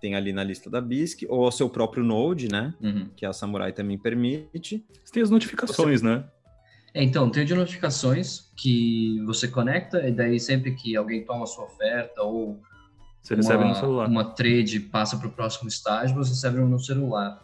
tem 0.00 0.14
ali 0.14 0.32
na 0.32 0.44
lista 0.44 0.68
da 0.68 0.80
BISC, 0.80 1.26
ou 1.28 1.44
ao 1.44 1.52
seu 1.52 1.68
próprio 1.68 2.04
Node, 2.04 2.48
né? 2.48 2.74
Uhum. 2.80 3.08
Que 3.16 3.24
a 3.24 3.32
Samurai 3.32 3.72
também 3.72 3.98
permite. 3.98 4.84
Você 5.04 5.12
tem 5.12 5.22
as 5.22 5.30
notificações, 5.30 6.00
você... 6.00 6.06
né? 6.06 6.24
É, 6.94 7.02
então, 7.02 7.30
tem 7.30 7.44
de 7.44 7.54
notificações 7.54 8.50
que 8.56 9.20
você 9.24 9.46
conecta 9.46 10.06
e 10.08 10.12
daí 10.12 10.40
sempre 10.40 10.74
que 10.74 10.96
alguém 10.96 11.24
toma 11.24 11.44
a 11.44 11.46
sua 11.46 11.64
oferta 11.64 12.22
ou 12.22 12.60
você 13.22 13.34
uma, 13.34 13.42
recebe 13.42 13.64
no 13.64 13.74
celular. 13.74 14.08
uma 14.08 14.24
trade 14.24 14.80
passa 14.80 15.16
para 15.16 15.28
o 15.28 15.32
próximo 15.32 15.68
estágio, 15.68 16.16
você 16.16 16.30
recebe 16.30 16.58
no 16.58 16.78
celular. 16.78 17.42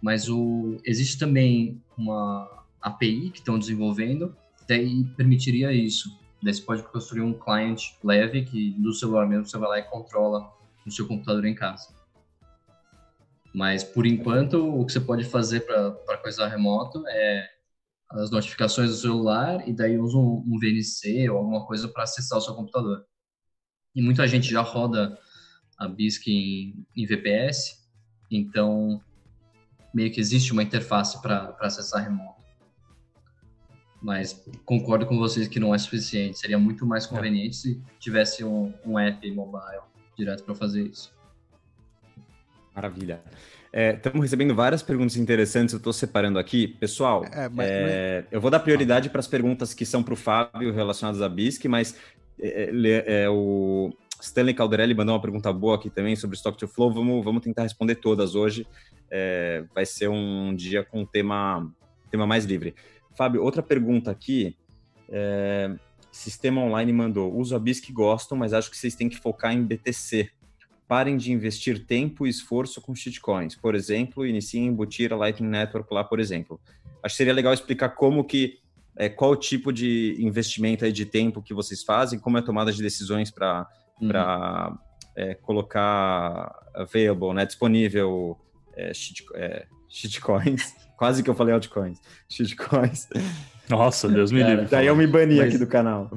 Mas 0.00 0.28
o, 0.28 0.78
existe 0.84 1.18
também 1.18 1.82
uma 1.96 2.64
API 2.80 3.30
que 3.30 3.38
estão 3.38 3.58
desenvolvendo, 3.58 4.36
daí 4.68 5.04
permitiria 5.16 5.72
isso. 5.72 6.10
Daí 6.42 6.54
você 6.54 6.62
pode 6.62 6.82
construir 6.84 7.22
um 7.22 7.32
client 7.32 7.82
leve 8.04 8.44
que 8.44 8.72
do 8.78 8.92
celular 8.92 9.26
mesmo 9.26 9.46
você 9.46 9.58
vai 9.58 9.68
lá 9.68 9.78
e 9.78 9.82
controla 9.84 10.52
no 10.84 10.92
seu 10.92 11.08
computador 11.08 11.44
em 11.44 11.54
casa. 11.54 11.88
Mas, 13.52 13.82
por 13.82 14.06
enquanto, 14.06 14.54
o 14.78 14.84
que 14.84 14.92
você 14.92 15.00
pode 15.00 15.24
fazer 15.24 15.60
para 15.60 16.18
coisa 16.18 16.46
remoto 16.46 17.02
é 17.08 17.48
as 18.10 18.30
notificações 18.30 18.90
do 18.90 18.96
celular 18.96 19.66
e 19.66 19.72
daí 19.72 19.98
usa 19.98 20.16
um, 20.16 20.44
um 20.46 20.58
VNC 20.60 21.28
ou 21.30 21.38
alguma 21.38 21.66
coisa 21.66 21.88
para 21.88 22.04
acessar 22.04 22.38
o 22.38 22.40
seu 22.40 22.54
computador. 22.54 23.04
E 23.96 24.02
muita 24.02 24.28
gente 24.28 24.50
já 24.50 24.60
roda 24.60 25.18
a 25.78 25.88
BISC 25.88 26.28
em, 26.28 26.86
em 26.94 27.06
VPS, 27.06 27.82
então 28.30 29.00
meio 29.92 30.12
que 30.12 30.20
existe 30.20 30.52
uma 30.52 30.62
interface 30.62 31.20
para 31.22 31.56
acessar 31.60 32.04
remoto. 32.04 32.44
Mas 34.02 34.44
concordo 34.66 35.06
com 35.06 35.16
vocês 35.16 35.48
que 35.48 35.58
não 35.58 35.74
é 35.74 35.78
suficiente. 35.78 36.38
Seria 36.38 36.58
muito 36.58 36.84
mais 36.84 37.06
conveniente 37.06 37.56
é. 37.56 37.60
se 37.60 37.82
tivesse 37.98 38.44
um, 38.44 38.72
um 38.84 38.98
app 38.98 39.28
mobile 39.30 39.80
direto 40.14 40.44
para 40.44 40.54
fazer 40.54 40.82
isso. 40.82 41.10
Maravilha. 42.74 43.22
Estamos 43.72 44.18
é, 44.18 44.22
recebendo 44.22 44.54
várias 44.54 44.82
perguntas 44.82 45.16
interessantes, 45.16 45.72
eu 45.72 45.78
estou 45.78 45.92
separando 45.92 46.38
aqui. 46.38 46.68
Pessoal, 46.68 47.24
é, 47.24 47.48
mas, 47.48 47.66
é, 47.66 48.20
mas... 48.20 48.32
eu 48.32 48.40
vou 48.40 48.50
dar 48.50 48.60
prioridade 48.60 49.08
para 49.08 49.20
as 49.20 49.26
perguntas 49.26 49.72
que 49.72 49.86
são 49.86 50.02
para 50.02 50.12
o 50.12 50.16
Fábio 50.16 50.72
relacionadas 50.72 51.22
à 51.22 51.28
BISC, 51.28 51.66
mas 51.66 51.96
é, 52.40 52.70
é, 52.70 53.22
é, 53.22 53.30
o 53.30 53.92
Stanley 54.20 54.54
Calderelli 54.54 54.94
mandou 54.94 55.14
uma 55.14 55.20
pergunta 55.20 55.52
boa 55.52 55.76
aqui 55.76 55.90
também 55.90 56.16
sobre 56.16 56.36
Stock 56.36 56.56
to 56.58 56.68
Flow. 56.68 56.92
Vamos, 56.92 57.24
vamos 57.24 57.42
tentar 57.42 57.62
responder 57.62 57.96
todas 57.96 58.34
hoje. 58.34 58.66
vai 59.74 59.86
ser 59.86 60.08
um 60.08 60.54
dia 60.54 60.84
com 60.84 61.04
tema, 61.04 61.70
tema 62.10 62.26
mais 62.26 62.44
livre. 62.44 62.74
Fábio, 63.16 63.42
outra 63.42 63.62
pergunta 63.62 64.10
aqui. 64.10 64.56
Sistema 66.16 66.62
Online 66.62 66.92
mandou: 66.92 67.34
uso 67.36 67.54
a 67.54 67.58
BIS 67.58 67.78
que 67.78 67.92
gostam, 67.92 68.38
mas 68.38 68.54
acho 68.54 68.70
que 68.70 68.76
vocês 68.76 68.94
têm 68.94 69.08
que 69.08 69.18
focar 69.18 69.52
em 69.52 69.62
BTC. 69.62 70.30
Parem 70.88 71.16
de 71.16 71.32
investir 71.32 71.84
tempo 71.84 72.26
e 72.26 72.30
esforço 72.30 72.80
com 72.80 72.94
shitcoins. 72.94 73.54
Por 73.54 73.74
exemplo, 73.74 74.24
iniciem 74.24 74.68
a 74.68 74.70
embutir 74.70 75.12
a 75.12 75.16
Lightning 75.16 75.48
Network 75.50 75.92
lá, 75.92 76.02
por 76.04 76.18
exemplo. 76.18 76.60
Acho 77.02 77.12
que 77.12 77.16
seria 77.18 77.34
legal 77.34 77.52
explicar 77.52 77.90
como 77.90 78.24
que, 78.24 78.58
é, 78.96 79.08
qual 79.08 79.32
o 79.32 79.36
tipo 79.36 79.72
de 79.72 80.16
investimento 80.18 80.84
aí 80.84 80.92
de 80.92 81.04
tempo 81.04 81.42
que 81.42 81.52
vocês 81.52 81.82
fazem, 81.82 82.18
como 82.18 82.38
é 82.38 82.40
a 82.40 82.42
tomada 82.42 82.72
de 82.72 82.82
decisões 82.82 83.30
para 83.30 83.68
uhum. 84.00 84.78
é, 85.14 85.34
colocar 85.34 86.52
available, 86.74 87.34
né, 87.34 87.44
disponível 87.44 88.38
é, 88.74 88.92
shit, 88.94 89.24
é, 89.34 89.66
shitcoins. 89.88 90.74
Quase 90.96 91.22
que 91.22 91.28
eu 91.28 91.34
falei 91.34 91.52
altcoins. 91.52 92.00
Shitcoins. 92.26 93.06
Nossa, 93.68 94.08
Deus 94.08 94.32
me 94.32 94.42
livre. 94.42 94.66
Daí 94.66 94.86
eu 94.86 94.96
me 94.96 95.06
bani 95.06 95.36
Mas... 95.36 95.48
aqui 95.48 95.58
do 95.58 95.66
canal. 95.66 96.10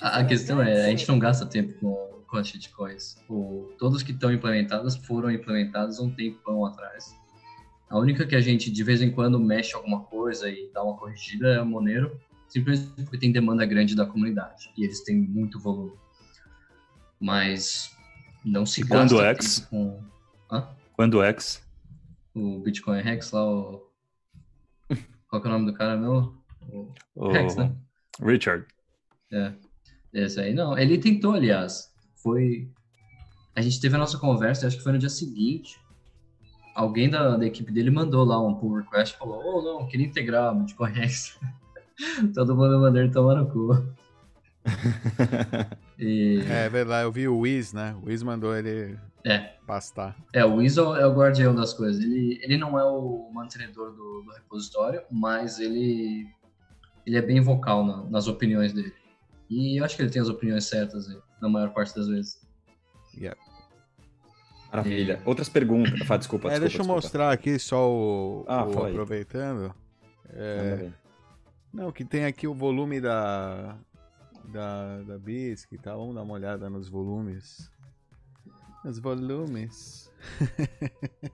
A, 0.00 0.20
a 0.20 0.24
questão 0.24 0.60
é, 0.60 0.86
a 0.86 0.90
gente 0.90 1.08
não 1.08 1.18
gasta 1.18 1.46
tempo 1.46 1.74
com, 1.78 2.24
com 2.26 2.36
as 2.36 2.48
shitcoins. 2.48 3.16
O, 3.28 3.70
todos 3.78 4.02
que 4.02 4.10
estão 4.10 4.32
implementadas 4.32 4.96
foram 4.96 5.30
implementadas 5.30 6.00
um 6.00 6.10
tempão 6.10 6.66
atrás. 6.66 7.14
A 7.90 7.98
única 7.98 8.26
que 8.26 8.36
a 8.36 8.40
gente 8.40 8.70
de 8.70 8.84
vez 8.84 9.02
em 9.02 9.10
quando 9.10 9.38
mexe 9.38 9.74
alguma 9.74 10.04
coisa 10.04 10.48
e 10.48 10.70
dá 10.72 10.82
uma 10.82 10.96
corrigida 10.96 11.48
é 11.48 11.60
o 11.60 11.66
Monero, 11.66 12.18
simplesmente 12.48 13.02
porque 13.02 13.18
tem 13.18 13.32
demanda 13.32 13.66
grande 13.66 13.96
da 13.96 14.06
comunidade 14.06 14.72
e 14.78 14.84
eles 14.84 15.02
têm 15.02 15.16
muito 15.16 15.58
volume. 15.58 15.92
Mas 17.20 17.94
não 18.44 18.64
se 18.64 18.82
gasta 18.82 19.14
Quando 19.16 19.22
X? 19.22 19.66
com... 19.68 20.02
Hã? 20.50 20.68
Quando 20.94 21.22
X? 21.22 21.62
O 22.34 22.60
Bitcoin 22.60 23.02
Rex 23.02 23.32
lá, 23.32 23.44
o 23.44 23.90
qual 25.30 25.40
que 25.40 25.46
é 25.46 25.50
o 25.50 25.52
nome 25.52 25.70
do 25.70 25.76
cara 25.76 25.96
meu? 25.96 26.34
O, 26.72 26.92
o 27.14 27.30
Rex, 27.30 27.54
né? 27.54 27.72
Richard. 28.20 28.66
É. 29.32 29.52
Esse 30.12 30.40
aí, 30.40 30.52
não. 30.52 30.76
Ele 30.76 30.98
tentou, 30.98 31.34
aliás. 31.34 31.92
Foi. 32.16 32.68
A 33.54 33.60
gente 33.60 33.80
teve 33.80 33.94
a 33.94 33.98
nossa 33.98 34.18
conversa, 34.18 34.66
acho 34.66 34.76
que 34.76 34.82
foi 34.82 34.92
no 34.92 34.98
dia 34.98 35.08
seguinte. 35.08 35.80
Alguém 36.80 37.10
da, 37.10 37.36
da 37.36 37.44
equipe 37.46 37.70
dele 37.70 37.90
mandou 37.90 38.24
lá 38.24 38.40
um 38.40 38.54
pull 38.54 38.76
request 38.78 39.14
e 39.14 39.18
falou: 39.18 39.42
Oh, 39.44 39.62
não, 39.62 39.86
queria 39.86 40.06
integrar 40.06 40.52
o 40.52 40.60
Bitcoin 40.60 40.92
Rex. 40.92 41.38
Todo 42.34 42.56
mundo 42.56 42.80
mandou 42.80 43.00
ele 43.02 43.12
tomar 43.12 43.34
no 43.34 43.46
cu. 43.50 43.86
E, 45.98 46.40
É 46.48 46.66
verdade, 46.70 47.04
eu 47.06 47.12
vi 47.12 47.28
o 47.28 47.38
Wiz, 47.40 47.74
né? 47.74 47.94
O 48.02 48.06
Wiz 48.06 48.22
mandou 48.22 48.56
ele 48.56 48.98
É. 49.22 49.54
pastar. 49.66 50.16
É, 50.32 50.42
o 50.46 50.54
Weasel 50.56 50.96
é 50.96 51.06
o 51.06 51.12
guardião 51.14 51.54
das 51.54 51.74
coisas. 51.74 52.02
Ele, 52.02 52.40
ele 52.42 52.56
não 52.56 52.78
é 52.78 52.84
o 52.84 53.30
mantenedor 53.34 53.90
do, 53.92 54.22
do 54.22 54.32
repositório, 54.32 55.02
mas 55.10 55.58
ele, 55.60 56.26
ele 57.04 57.18
é 57.18 57.20
bem 57.22 57.38
vocal 57.42 57.84
na- 57.84 58.04
nas 58.04 58.28
opiniões 58.28 58.72
dele. 58.72 58.94
E 59.50 59.78
eu 59.78 59.84
acho 59.84 59.94
que 59.94 60.00
ele 60.00 60.10
tem 60.10 60.22
as 60.22 60.30
opiniões 60.30 60.64
certas 60.64 61.06
aí, 61.06 61.18
na 61.42 61.50
maior 61.50 61.68
parte 61.74 61.94
das 61.94 62.08
vezes. 62.08 62.40
Maravilha. 64.70 65.20
Outras 65.24 65.48
perguntas. 65.48 65.98
Fá, 66.06 66.16
desculpa, 66.16 66.48
É, 66.48 66.50
desculpa. 66.50 66.60
deixa 66.60 66.76
eu 66.76 66.80
desculpa. 66.80 66.92
mostrar 66.94 67.30
aqui 67.32 67.58
só 67.58 67.90
o. 67.90 68.44
Ah, 68.46 68.64
o- 68.64 68.84
aproveitando. 68.86 69.74
É, 70.32 70.88
não, 71.72 71.90
que 71.90 72.04
tem 72.04 72.24
aqui 72.24 72.46
o 72.46 72.54
volume 72.54 73.00
da. 73.00 73.76
Da, 74.44 75.02
da 75.02 75.18
BISC 75.18 75.72
e 75.74 75.78
tal. 75.78 75.98
Vamos 76.00 76.14
dar 76.14 76.22
uma 76.22 76.34
olhada 76.34 76.68
nos 76.70 76.88
volumes. 76.88 77.70
Nos 78.84 78.98
volumes. 78.98 80.10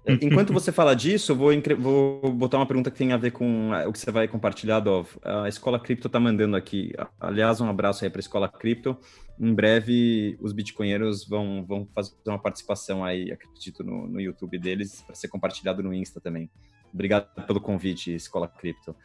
É, 0.05 0.13
Enquanto 0.23 0.53
você 0.53 0.71
fala 0.73 0.95
disso, 0.95 1.33
eu 1.33 1.37
vou, 1.37 1.53
vou 1.79 2.33
botar 2.33 2.57
uma 2.59 2.67
pergunta 2.67 2.91
que 2.91 2.99
tem 2.99 3.13
a 3.13 3.17
ver 3.17 3.31
com 3.33 3.73
ah, 3.73 3.89
o 3.89 3.93
que 3.93 3.99
você 3.99 4.11
vai 4.11 4.29
compartilhar, 4.29 4.81
Dov. 4.81 5.09
A 5.23 5.49
Escola 5.49 5.79
Cripto 5.81 6.09
está 6.09 6.19
mandando 6.21 6.57
aqui. 6.57 6.93
Aliás, 7.21 7.61
um 7.61 7.69
abraço 7.69 8.05
aí 8.05 8.11
para 8.11 8.19
a 8.19 8.21
Escola 8.21 8.49
Cripto. 8.49 8.97
Em 9.39 9.55
breve, 9.55 10.39
os 10.41 10.53
bitcoinheiros 10.53 11.27
vão, 11.27 11.65
vão 11.67 11.87
fazer 11.95 12.15
uma 12.27 12.39
participação 12.39 13.05
aí, 13.05 13.31
acredito, 13.31 13.85
no, 13.85 14.07
no 14.07 14.21
YouTube 14.21 14.59
deles, 14.59 15.03
para 15.03 15.15
ser 15.15 15.29
compartilhado 15.29 15.83
no 15.83 15.93
Insta 15.93 16.21
também. 16.21 16.51
Obrigado 16.93 17.29
pelo 17.47 17.61
convite, 17.61 18.15
Escola 18.15 18.49
Cripto. 18.49 18.97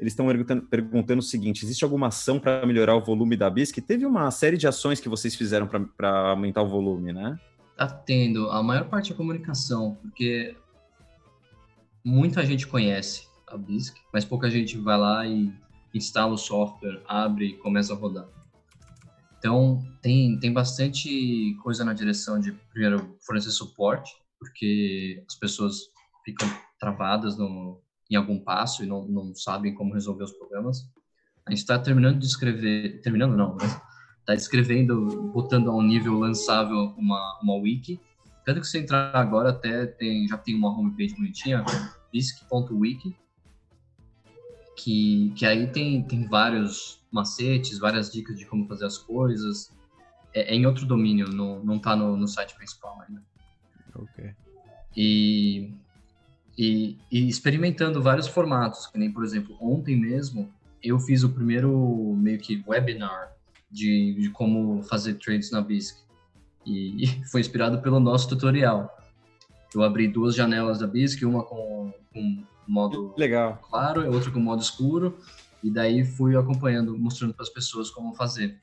Eles 0.00 0.14
estão 0.14 0.26
perguntando, 0.26 0.62
perguntando 0.62 1.18
o 1.20 1.22
seguinte: 1.22 1.64
existe 1.64 1.84
alguma 1.84 2.08
ação 2.08 2.40
para 2.40 2.66
melhorar 2.66 2.96
o 2.96 3.04
volume 3.04 3.36
da 3.36 3.50
BISC? 3.50 3.80
Teve 3.80 4.06
uma 4.06 4.30
série 4.30 4.56
de 4.56 4.66
ações 4.66 4.98
que 4.98 5.08
vocês 5.08 5.36
fizeram 5.36 5.68
para 5.68 6.30
aumentar 6.30 6.62
o 6.62 6.68
volume, 6.68 7.12
né? 7.12 7.38
Tá 7.76 7.86
tendo 7.86 8.50
a 8.50 8.62
maior 8.62 8.88
parte 8.88 9.12
é 9.12 9.14
comunicação, 9.14 9.96
porque 10.02 10.56
muita 12.02 12.44
gente 12.44 12.66
conhece 12.66 13.28
a 13.46 13.56
BISC, 13.56 13.94
mas 14.12 14.24
pouca 14.24 14.50
gente 14.50 14.78
vai 14.78 14.98
lá 14.98 15.26
e 15.26 15.52
instala 15.94 16.32
o 16.32 16.38
software, 16.38 17.02
abre 17.06 17.46
e 17.46 17.52
começa 17.58 17.92
a 17.92 17.96
rodar. 17.96 18.26
Então, 19.40 19.82
tem, 20.02 20.38
tem 20.38 20.52
bastante 20.52 21.56
coisa 21.62 21.82
na 21.82 21.94
direção 21.94 22.38
de, 22.38 22.52
primeiro, 22.70 23.16
fornecer 23.26 23.50
suporte, 23.50 24.12
porque 24.38 25.24
as 25.26 25.34
pessoas 25.34 25.78
ficam 26.22 26.46
travadas 26.78 27.38
no, 27.38 27.80
em 28.10 28.16
algum 28.16 28.38
passo 28.38 28.84
e 28.84 28.86
não, 28.86 29.08
não 29.08 29.34
sabem 29.34 29.72
como 29.72 29.94
resolver 29.94 30.24
os 30.24 30.32
problemas. 30.32 30.86
A 31.46 31.50
gente 31.50 31.60
está 31.60 31.78
terminando 31.78 32.18
de 32.18 32.26
escrever, 32.26 33.00
terminando 33.00 33.34
não, 33.34 33.56
né? 33.56 33.64
Está 34.18 34.34
escrevendo, 34.34 35.32
botando 35.32 35.70
a 35.70 35.74
um 35.74 35.82
nível 35.82 36.18
lançável 36.18 36.94
uma, 36.98 37.40
uma 37.42 37.54
wiki. 37.54 37.98
Tanto 38.44 38.60
que 38.60 38.66
você 38.66 38.80
entrar 38.80 39.16
agora 39.16 39.48
até 39.48 39.86
tem, 39.86 40.28
já 40.28 40.36
tem 40.36 40.54
uma 40.54 40.68
homepage 40.68 41.14
bonitinha, 41.14 41.64
bisc.wiki, 42.12 43.16
que, 44.76 45.32
que 45.34 45.46
aí 45.46 45.66
tem, 45.66 46.02
tem 46.02 46.28
vários 46.28 46.99
macetes, 47.10 47.78
várias 47.78 48.10
dicas 48.10 48.38
de 48.38 48.46
como 48.46 48.66
fazer 48.66 48.86
as 48.86 48.98
coisas. 48.98 49.72
É, 50.32 50.52
é 50.52 50.54
em 50.54 50.66
outro 50.66 50.86
domínio, 50.86 51.28
não, 51.28 51.62
não 51.64 51.78
tá 51.78 51.96
no, 51.96 52.16
no 52.16 52.28
site 52.28 52.54
principal 52.54 53.00
ainda. 53.06 53.22
Ok. 53.94 54.32
E, 54.96 55.72
e, 56.56 56.98
e 57.10 57.28
experimentando 57.28 58.02
vários 58.02 58.26
formatos, 58.26 58.86
que 58.86 58.98
nem, 58.98 59.10
por 59.12 59.24
exemplo, 59.24 59.56
ontem 59.60 59.96
mesmo 59.96 60.52
eu 60.82 60.98
fiz 60.98 61.22
o 61.22 61.30
primeiro 61.30 62.14
meio 62.16 62.38
que 62.38 62.62
webinar 62.66 63.32
de, 63.70 64.14
de 64.14 64.30
como 64.30 64.82
fazer 64.82 65.14
trades 65.14 65.50
na 65.50 65.60
BISC. 65.60 65.98
E, 66.66 67.04
e 67.04 67.24
foi 67.26 67.40
inspirado 67.40 67.80
pelo 67.80 68.00
nosso 68.00 68.28
tutorial. 68.28 68.96
Eu 69.74 69.82
abri 69.82 70.08
duas 70.08 70.34
janelas 70.34 70.80
da 70.80 70.86
BISC, 70.86 71.24
uma 71.24 71.44
com, 71.44 71.92
com 72.12 72.44
modo 72.66 73.14
Legal. 73.16 73.58
claro 73.68 74.04
e 74.04 74.08
outra 74.08 74.30
com 74.30 74.40
modo 74.40 74.62
escuro, 74.62 75.18
e 75.62 75.70
daí 75.70 76.04
fui 76.04 76.36
acompanhando, 76.36 76.98
mostrando 76.98 77.34
para 77.34 77.42
as 77.42 77.50
pessoas 77.50 77.90
como 77.90 78.14
fazer. 78.14 78.60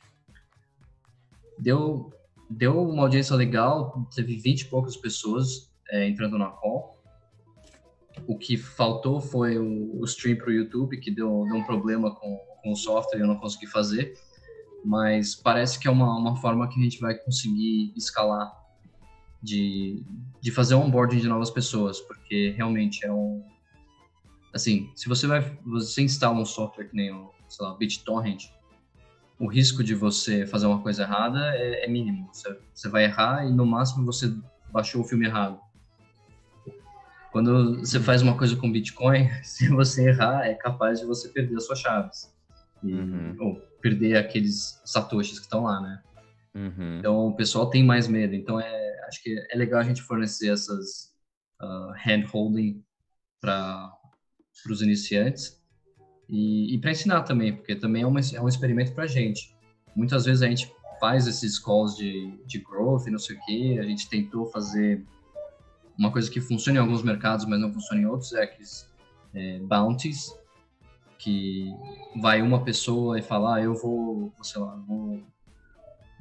Deu, 1.59 2.11
deu 2.49 2.81
uma 2.89 3.03
audiência 3.03 3.35
legal, 3.35 4.07
teve 4.13 4.35
20 4.37 4.61
e 4.61 4.65
poucas 4.65 4.97
pessoas 4.97 5.71
é, 5.89 6.07
entrando 6.07 6.37
na 6.37 6.47
call. 6.47 6.97
O 8.25 8.37
que 8.37 8.57
faltou 8.57 9.21
foi 9.21 9.57
o, 9.57 9.99
o 9.99 10.05
stream 10.05 10.37
para 10.37 10.49
o 10.49 10.53
YouTube, 10.53 10.97
que 10.97 11.11
deu, 11.11 11.45
deu 11.45 11.55
um 11.55 11.63
problema 11.63 12.13
com, 12.13 12.37
com 12.61 12.71
o 12.71 12.75
software 12.75 13.19
e 13.19 13.21
eu 13.21 13.27
não 13.27 13.37
consegui 13.37 13.67
fazer. 13.67 14.17
Mas 14.83 15.35
parece 15.35 15.79
que 15.79 15.87
é 15.87 15.91
uma, 15.91 16.17
uma 16.17 16.35
forma 16.37 16.67
que 16.67 16.79
a 16.79 16.83
gente 16.83 16.99
vai 16.99 17.15
conseguir 17.15 17.93
escalar 17.95 18.51
de, 19.41 20.03
de 20.41 20.51
fazer 20.51 20.75
onboarding 20.75 21.19
de 21.19 21.27
novas 21.27 21.49
pessoas, 21.49 21.99
porque 22.01 22.53
realmente 22.55 23.05
é 23.05 23.11
um. 23.11 23.43
Assim, 24.57 24.91
se 24.95 25.07
você 25.07 25.27
vai. 25.27 25.55
Você 25.65 26.01
instala 26.01 26.39
um 26.39 26.45
software 26.45 26.85
que 26.85 26.95
nem 26.95 27.13
o, 27.13 27.31
sei 27.47 27.63
lá, 27.63 27.75
BitTorrent, 27.75 28.49
o 29.39 29.45
risco 29.45 29.83
de 29.83 29.93
você 29.93 30.47
fazer 30.47 30.65
uma 30.65 30.81
coisa 30.81 31.03
errada 31.03 31.55
é, 31.55 31.85
é 31.85 31.87
mínimo. 31.87 32.27
Você, 32.33 32.59
você 32.73 32.89
vai 32.89 33.03
errar 33.03 33.45
e 33.45 33.51
no 33.51 33.67
máximo 33.67 34.03
você 34.03 34.33
baixou 34.71 35.01
o 35.01 35.03
filme 35.03 35.27
errado. 35.27 35.59
Quando 37.31 37.81
você 37.81 37.99
faz 37.99 38.23
uma 38.23 38.35
coisa 38.35 38.55
com 38.55 38.71
Bitcoin, 38.71 39.29
se 39.43 39.69
você 39.69 40.09
errar, 40.09 40.47
é 40.47 40.55
capaz 40.55 41.01
de 41.01 41.05
você 41.05 41.29
perder 41.29 41.57
as 41.57 41.65
suas 41.67 41.79
chaves. 41.79 42.35
E, 42.83 42.95
Ou 43.39 43.61
perder 43.79 44.17
aqueles 44.17 44.81
satoshis 44.83 45.37
que 45.37 45.45
estão 45.45 45.65
lá, 45.65 45.79
né? 45.79 46.01
Uhum. 46.55 46.97
Então 46.97 47.27
o 47.27 47.35
pessoal 47.35 47.69
tem 47.69 47.83
mais 47.83 48.07
medo. 48.07 48.33
Então 48.33 48.59
é, 48.59 49.05
acho 49.07 49.21
que 49.21 49.37
é 49.51 49.55
legal 49.55 49.79
a 49.79 49.83
gente 49.83 50.01
fornecer 50.01 50.51
essas 50.51 51.13
uh, 51.61 51.93
hand-holding 52.03 52.83
para 53.39 53.93
os 54.69 54.81
iniciantes 54.81 55.61
e, 56.29 56.75
e 56.75 56.77
para 56.79 56.91
ensinar 56.91 57.23
também, 57.23 57.55
porque 57.55 57.75
também 57.75 58.03
é, 58.03 58.07
uma, 58.07 58.19
é 58.19 58.41
um 58.41 58.47
experimento 58.47 58.93
para 58.93 59.05
a 59.05 59.07
gente. 59.07 59.55
Muitas 59.95 60.25
vezes 60.25 60.41
a 60.41 60.47
gente 60.47 60.71
faz 60.99 61.27
esses 61.27 61.57
calls 61.57 61.95
de, 61.95 62.37
de 62.45 62.59
growth 62.59 63.05
não 63.07 63.19
sei 63.19 63.37
o 63.37 63.39
que, 63.45 63.79
a 63.79 63.83
gente 63.83 64.09
tentou 64.09 64.45
fazer 64.47 65.05
uma 65.97 66.11
coisa 66.11 66.29
que 66.29 66.39
funciona 66.39 66.79
em 66.79 66.81
alguns 66.81 67.01
mercados, 67.01 67.45
mas 67.45 67.59
não 67.59 67.73
funciona 67.73 68.01
em 68.01 68.05
outros, 68.05 68.33
é 68.33 68.43
aqueles 68.43 68.87
é, 69.33 69.59
bounties, 69.59 70.31
que 71.17 71.73
vai 72.21 72.41
uma 72.41 72.63
pessoa 72.63 73.17
e 73.17 73.21
fala, 73.21 73.55
ah, 73.55 73.61
eu 73.61 73.73
vou, 73.73 74.31
sei 74.43 74.61
lá, 74.61 74.75
vou, 74.87 75.19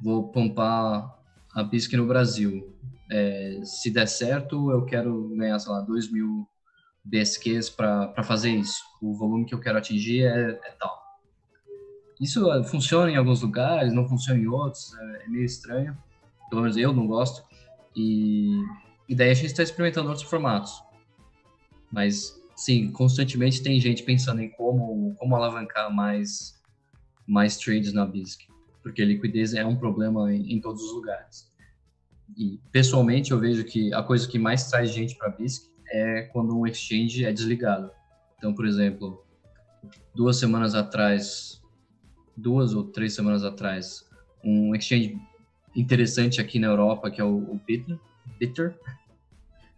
vou 0.01 0.27
pompar 0.29 1.15
a 1.53 1.63
BISC 1.63 1.93
no 1.93 2.07
Brasil. 2.07 2.75
É, 3.09 3.61
se 3.63 3.91
der 3.91 4.07
certo, 4.07 4.71
eu 4.71 4.83
quero 4.85 5.29
ganhar, 5.29 5.59
sei 5.59 5.71
lá, 5.71 5.81
2 5.81 6.11
mil 6.11 6.47
BSQs 7.07 7.69
para 7.69 8.23
fazer 8.23 8.51
isso. 8.51 8.83
O 9.01 9.13
volume 9.13 9.45
que 9.45 9.53
eu 9.53 9.59
quero 9.59 9.77
atingir 9.77 10.23
é, 10.23 10.51
é 10.51 10.71
tal. 10.79 11.07
Isso 12.19 12.51
é, 12.51 12.63
funciona 12.63 13.11
em 13.11 13.15
alguns 13.15 13.41
lugares, 13.41 13.93
não 13.93 14.07
funciona 14.07 14.39
em 14.39 14.47
outros, 14.47 14.93
é, 14.97 15.25
é 15.25 15.29
meio 15.29 15.45
estranho. 15.45 15.97
Pelo 16.49 16.61
menos 16.61 16.75
eu 16.77 16.91
não 16.91 17.07
gosto. 17.07 17.43
E, 17.95 18.61
e 19.07 19.15
daí 19.15 19.29
a 19.29 19.33
gente 19.33 19.47
está 19.47 19.63
experimentando 19.63 20.09
outros 20.09 20.27
formatos. 20.27 20.83
Mas, 21.91 22.41
sim, 22.55 22.91
constantemente 22.91 23.63
tem 23.63 23.79
gente 23.79 24.03
pensando 24.03 24.41
em 24.41 24.49
como, 24.49 25.15
como 25.15 25.35
alavancar 25.35 25.93
mais, 25.93 26.61
mais 27.25 27.57
trades 27.57 27.93
na 27.93 28.05
BISC. 28.05 28.47
Porque 28.83 29.03
liquidez 29.03 29.53
é 29.53 29.65
um 29.65 29.75
problema 29.75 30.33
em, 30.33 30.53
em 30.53 30.59
todos 30.59 30.81
os 30.81 30.93
lugares. 30.93 31.49
E, 32.35 32.59
pessoalmente, 32.71 33.31
eu 33.31 33.39
vejo 33.39 33.63
que 33.63 33.93
a 33.93 34.03
coisa 34.03 34.27
que 34.27 34.37
mais 34.37 34.69
traz 34.69 34.91
gente 34.91 35.15
para 35.15 35.29
a 35.29 35.31
BISC 35.31 35.76
é 35.89 36.23
quando 36.33 36.57
um 36.57 36.65
exchange 36.65 37.25
é 37.25 37.31
desligado. 37.31 37.91
Então, 38.37 38.53
por 38.53 38.65
exemplo, 38.65 39.23
duas 40.13 40.37
semanas 40.37 40.75
atrás, 40.75 41.61
duas 42.35 42.73
ou 42.73 42.83
três 42.83 43.13
semanas 43.13 43.43
atrás, 43.43 44.07
um 44.43 44.75
exchange 44.75 45.19
interessante 45.75 46.41
aqui 46.41 46.59
na 46.59 46.67
Europa, 46.67 47.09
que 47.09 47.21
é 47.21 47.23
o, 47.23 47.37
o 47.37 47.61
Bitter, 47.65 47.97
Bitter, 48.39 48.77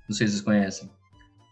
não 0.07 0.15
sei 0.15 0.27
se 0.27 0.33
vocês 0.33 0.41
conhecem, 0.41 0.89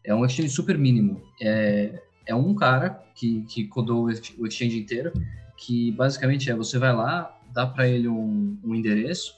é 0.03 0.15
um 0.15 0.25
exchange 0.25 0.49
super 0.49 0.77
mínimo. 0.77 1.21
É, 1.41 2.01
é 2.25 2.35
um 2.35 2.55
cara 2.55 3.03
que, 3.13 3.41
que 3.43 3.67
codou 3.67 4.05
o 4.05 4.47
exchange 4.47 4.77
inteiro, 4.77 5.11
que 5.57 5.91
basicamente 5.91 6.49
é, 6.49 6.55
você 6.55 6.77
vai 6.77 6.93
lá, 6.93 7.37
dá 7.53 7.65
para 7.65 7.87
ele 7.87 8.07
um, 8.07 8.57
um 8.63 8.75
endereço, 8.75 9.35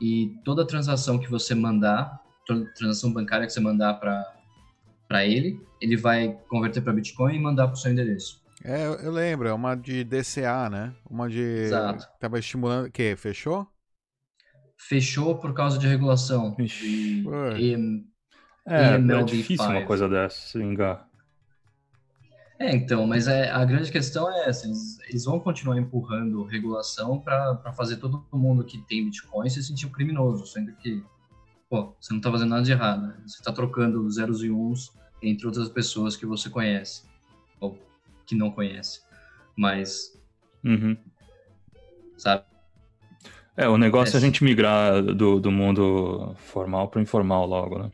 e 0.00 0.36
toda 0.44 0.66
transação 0.66 1.18
que 1.18 1.30
você 1.30 1.54
mandar, 1.54 2.21
transação 2.74 3.12
bancária 3.12 3.46
que 3.46 3.52
você 3.52 3.60
mandar 3.60 3.94
para 3.94 5.24
ele, 5.26 5.60
ele 5.80 5.96
vai 5.96 6.38
converter 6.48 6.80
para 6.80 6.92
Bitcoin 6.92 7.34
e 7.36 7.40
mandar 7.40 7.66
para 7.66 7.74
o 7.74 7.76
seu 7.76 7.92
endereço. 7.92 8.42
É, 8.64 8.86
eu 8.86 9.10
lembro, 9.10 9.48
é 9.48 9.52
uma 9.52 9.74
de 9.74 10.04
DCA, 10.04 10.70
né? 10.70 10.94
Uma 11.10 11.28
de. 11.28 11.40
Exato. 11.40 12.06
Tava 12.20 12.38
estimulando. 12.38 12.86
O 12.86 12.90
quê? 12.92 13.14
Fechou? 13.16 13.66
Fechou 14.76 15.38
por 15.38 15.52
causa 15.52 15.78
de 15.78 15.86
regulação. 15.86 16.54
De 16.56 17.24
EM, 17.58 18.04
É, 18.66 18.94
é 18.94 18.98
EMLD5. 18.98 19.24
difícil 19.24 19.66
uma 19.68 19.84
coisa 19.84 20.08
dessa, 20.08 20.40
se 20.40 20.58
vingar. 20.58 21.08
É, 22.58 22.76
então, 22.76 23.06
mas 23.08 23.26
é, 23.26 23.50
a 23.50 23.64
grande 23.64 23.90
questão 23.90 24.32
é 24.32 24.48
essa: 24.48 24.66
eles, 24.66 24.98
eles 25.08 25.24
vão 25.24 25.40
continuar 25.40 25.76
empurrando 25.78 26.44
regulação 26.44 27.18
para 27.18 27.72
fazer 27.76 27.96
todo 27.96 28.24
mundo 28.32 28.64
que 28.64 28.78
tem 28.86 29.04
Bitcoin 29.04 29.48
se 29.50 29.62
sentir 29.62 29.86
um 29.86 29.90
criminoso, 29.90 30.46
sendo 30.46 30.72
que, 30.76 31.02
pô, 31.72 31.94
você 31.98 32.12
não 32.12 32.18
está 32.18 32.30
fazendo 32.30 32.50
nada 32.50 32.62
de 32.62 32.70
errado, 32.70 33.06
né? 33.06 33.14
Você 33.26 33.38
está 33.38 33.50
trocando 33.50 34.06
zeros 34.10 34.44
e 34.44 34.50
uns 34.50 34.92
entre 35.22 35.46
outras 35.46 35.70
pessoas 35.70 36.14
que 36.14 36.26
você 36.26 36.50
conhece, 36.50 37.04
ou 37.58 37.78
que 38.26 38.34
não 38.34 38.50
conhece. 38.50 39.00
Mas, 39.56 40.12
Uhum. 40.62 40.94
sabe? 42.18 42.44
É, 43.56 43.66
o 43.70 43.78
negócio 43.78 44.14
é, 44.14 44.16
É, 44.16 44.18
a 44.18 44.20
gente 44.20 44.44
migrar 44.44 45.02
do, 45.02 45.40
do 45.40 45.50
mundo 45.50 46.34
formal 46.36 46.88
para 46.88 46.98
o 46.98 47.02
informal 47.02 47.46
logo, 47.46 47.78
né? 47.78 47.90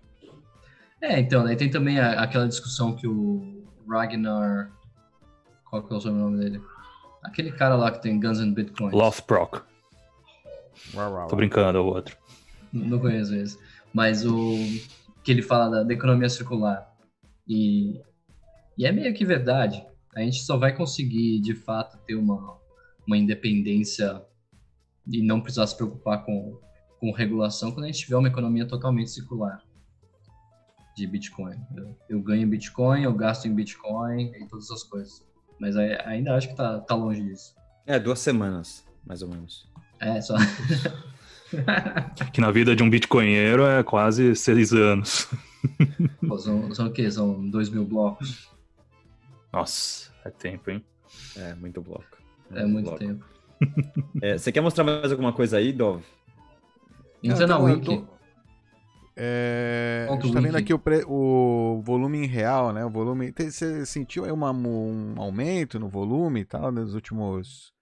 É, 1.00 1.20
então, 1.20 1.44
daí 1.44 1.54
tem 1.54 1.70
também 1.70 2.00
a- 2.00 2.20
aquela 2.20 2.48
discussão 2.48 2.96
que 2.96 3.06
o 3.06 3.64
Ragnar. 3.88 4.72
Qual 5.70 5.84
que 5.86 5.94
é 5.94 5.96
o 5.96 6.00
sobrenome 6.00 6.38
dele? 6.38 6.60
Aquele 7.22 7.52
cara 7.52 7.76
lá 7.76 7.92
que 7.92 8.02
tem 8.02 8.18
Guns 8.18 8.40
and 8.40 8.54
Bitcoins. 8.54 8.92
Lothbrok. 8.92 9.60
Tô 11.28 11.36
brincando, 11.36 11.78
é 11.78 11.80
o 11.80 11.84
outro. 11.86 12.16
Não 12.72 12.98
conheço 12.98 13.34
esse. 13.34 13.58
Mas 13.92 14.24
o 14.24 14.56
que 15.24 15.32
ele 15.32 15.42
fala 15.42 15.68
da, 15.70 15.82
da 15.84 15.92
economia 15.94 16.28
circular. 16.28 16.90
E, 17.46 18.00
e 18.76 18.86
é 18.86 18.92
meio 18.92 19.12
que 19.14 19.24
verdade. 19.24 19.84
A 20.14 20.20
gente 20.20 20.42
só 20.42 20.56
vai 20.56 20.74
conseguir, 20.74 21.40
de 21.40 21.54
fato, 21.54 21.98
ter 22.06 22.14
uma, 22.14 22.56
uma 23.06 23.16
independência 23.16 24.22
e 25.06 25.22
não 25.22 25.40
precisar 25.40 25.66
se 25.66 25.76
preocupar 25.76 26.24
com, 26.24 26.58
com 27.00 27.12
regulação 27.12 27.72
quando 27.72 27.84
a 27.84 27.86
gente 27.88 28.00
tiver 28.00 28.16
uma 28.16 28.28
economia 28.28 28.66
totalmente 28.66 29.10
circular 29.10 29.62
de 30.96 31.06
Bitcoin. 31.06 31.56
Eu, 31.76 31.96
eu 32.08 32.20
ganho 32.22 32.42
em 32.42 32.48
Bitcoin, 32.48 33.02
eu 33.02 33.14
gasto 33.14 33.46
em 33.46 33.54
Bitcoin 33.54 34.32
e 34.34 34.48
todas 34.48 34.64
essas 34.66 34.82
coisas. 34.82 35.24
Mas 35.60 35.76
ai- 35.76 35.98
ainda 36.04 36.34
acho 36.34 36.48
que 36.48 36.56
tá, 36.56 36.80
tá 36.80 36.94
longe 36.94 37.22
disso. 37.22 37.54
É, 37.86 37.98
duas 37.98 38.18
semanas, 38.18 38.84
mais 39.06 39.22
ou 39.22 39.28
menos. 39.28 39.68
É, 40.00 40.20
só. 40.20 40.34
Que 42.32 42.40
na 42.40 42.50
vida 42.50 42.74
de 42.76 42.82
um 42.82 42.90
bitcoinheiro 42.90 43.64
é 43.64 43.82
quase 43.82 44.34
seis 44.36 44.72
anos. 44.72 45.28
Pô, 46.28 46.38
são, 46.38 46.74
são 46.74 46.86
o 46.88 46.92
quê? 46.92 47.10
São 47.10 47.48
dois 47.48 47.68
mil 47.70 47.84
blocos? 47.84 48.48
Nossa, 49.52 50.10
é 50.24 50.30
tempo, 50.30 50.70
hein? 50.70 50.84
É, 51.36 51.54
muito 51.54 51.80
bloco. 51.80 52.04
É 52.52 52.64
muito 52.64 52.84
bloco. 52.86 52.98
tempo. 52.98 53.24
É, 54.22 54.36
você 54.38 54.52
quer 54.52 54.60
mostrar 54.60 54.84
mais 54.84 55.10
alguma 55.10 55.32
coisa 55.32 55.56
aí, 55.58 55.72
Dov? 55.72 56.02
Entra 57.22 57.46
na 57.46 57.56
eu 57.56 57.64
Wiki. 57.64 57.84
tô- 57.98 58.06
É, 59.16 60.06
a 60.08 60.12
gente 60.14 60.28
o 60.28 60.32
tá 60.32 60.40
vendo 60.40 60.56
aqui 60.56 60.72
o, 60.72 60.78
pre- 60.78 61.04
o 61.08 61.80
volume 61.84 62.18
em 62.18 62.26
real, 62.26 62.72
né? 62.72 62.84
O 62.84 62.90
volume. 62.90 63.32
Você 63.36 63.84
sentiu 63.84 64.24
aí 64.24 64.30
uma- 64.30 64.52
um 64.52 65.14
aumento 65.16 65.78
no 65.80 65.88
volume 65.88 66.40
e 66.40 66.44
tal 66.44 66.70
nos 66.70 66.94
últimos, 66.94 67.72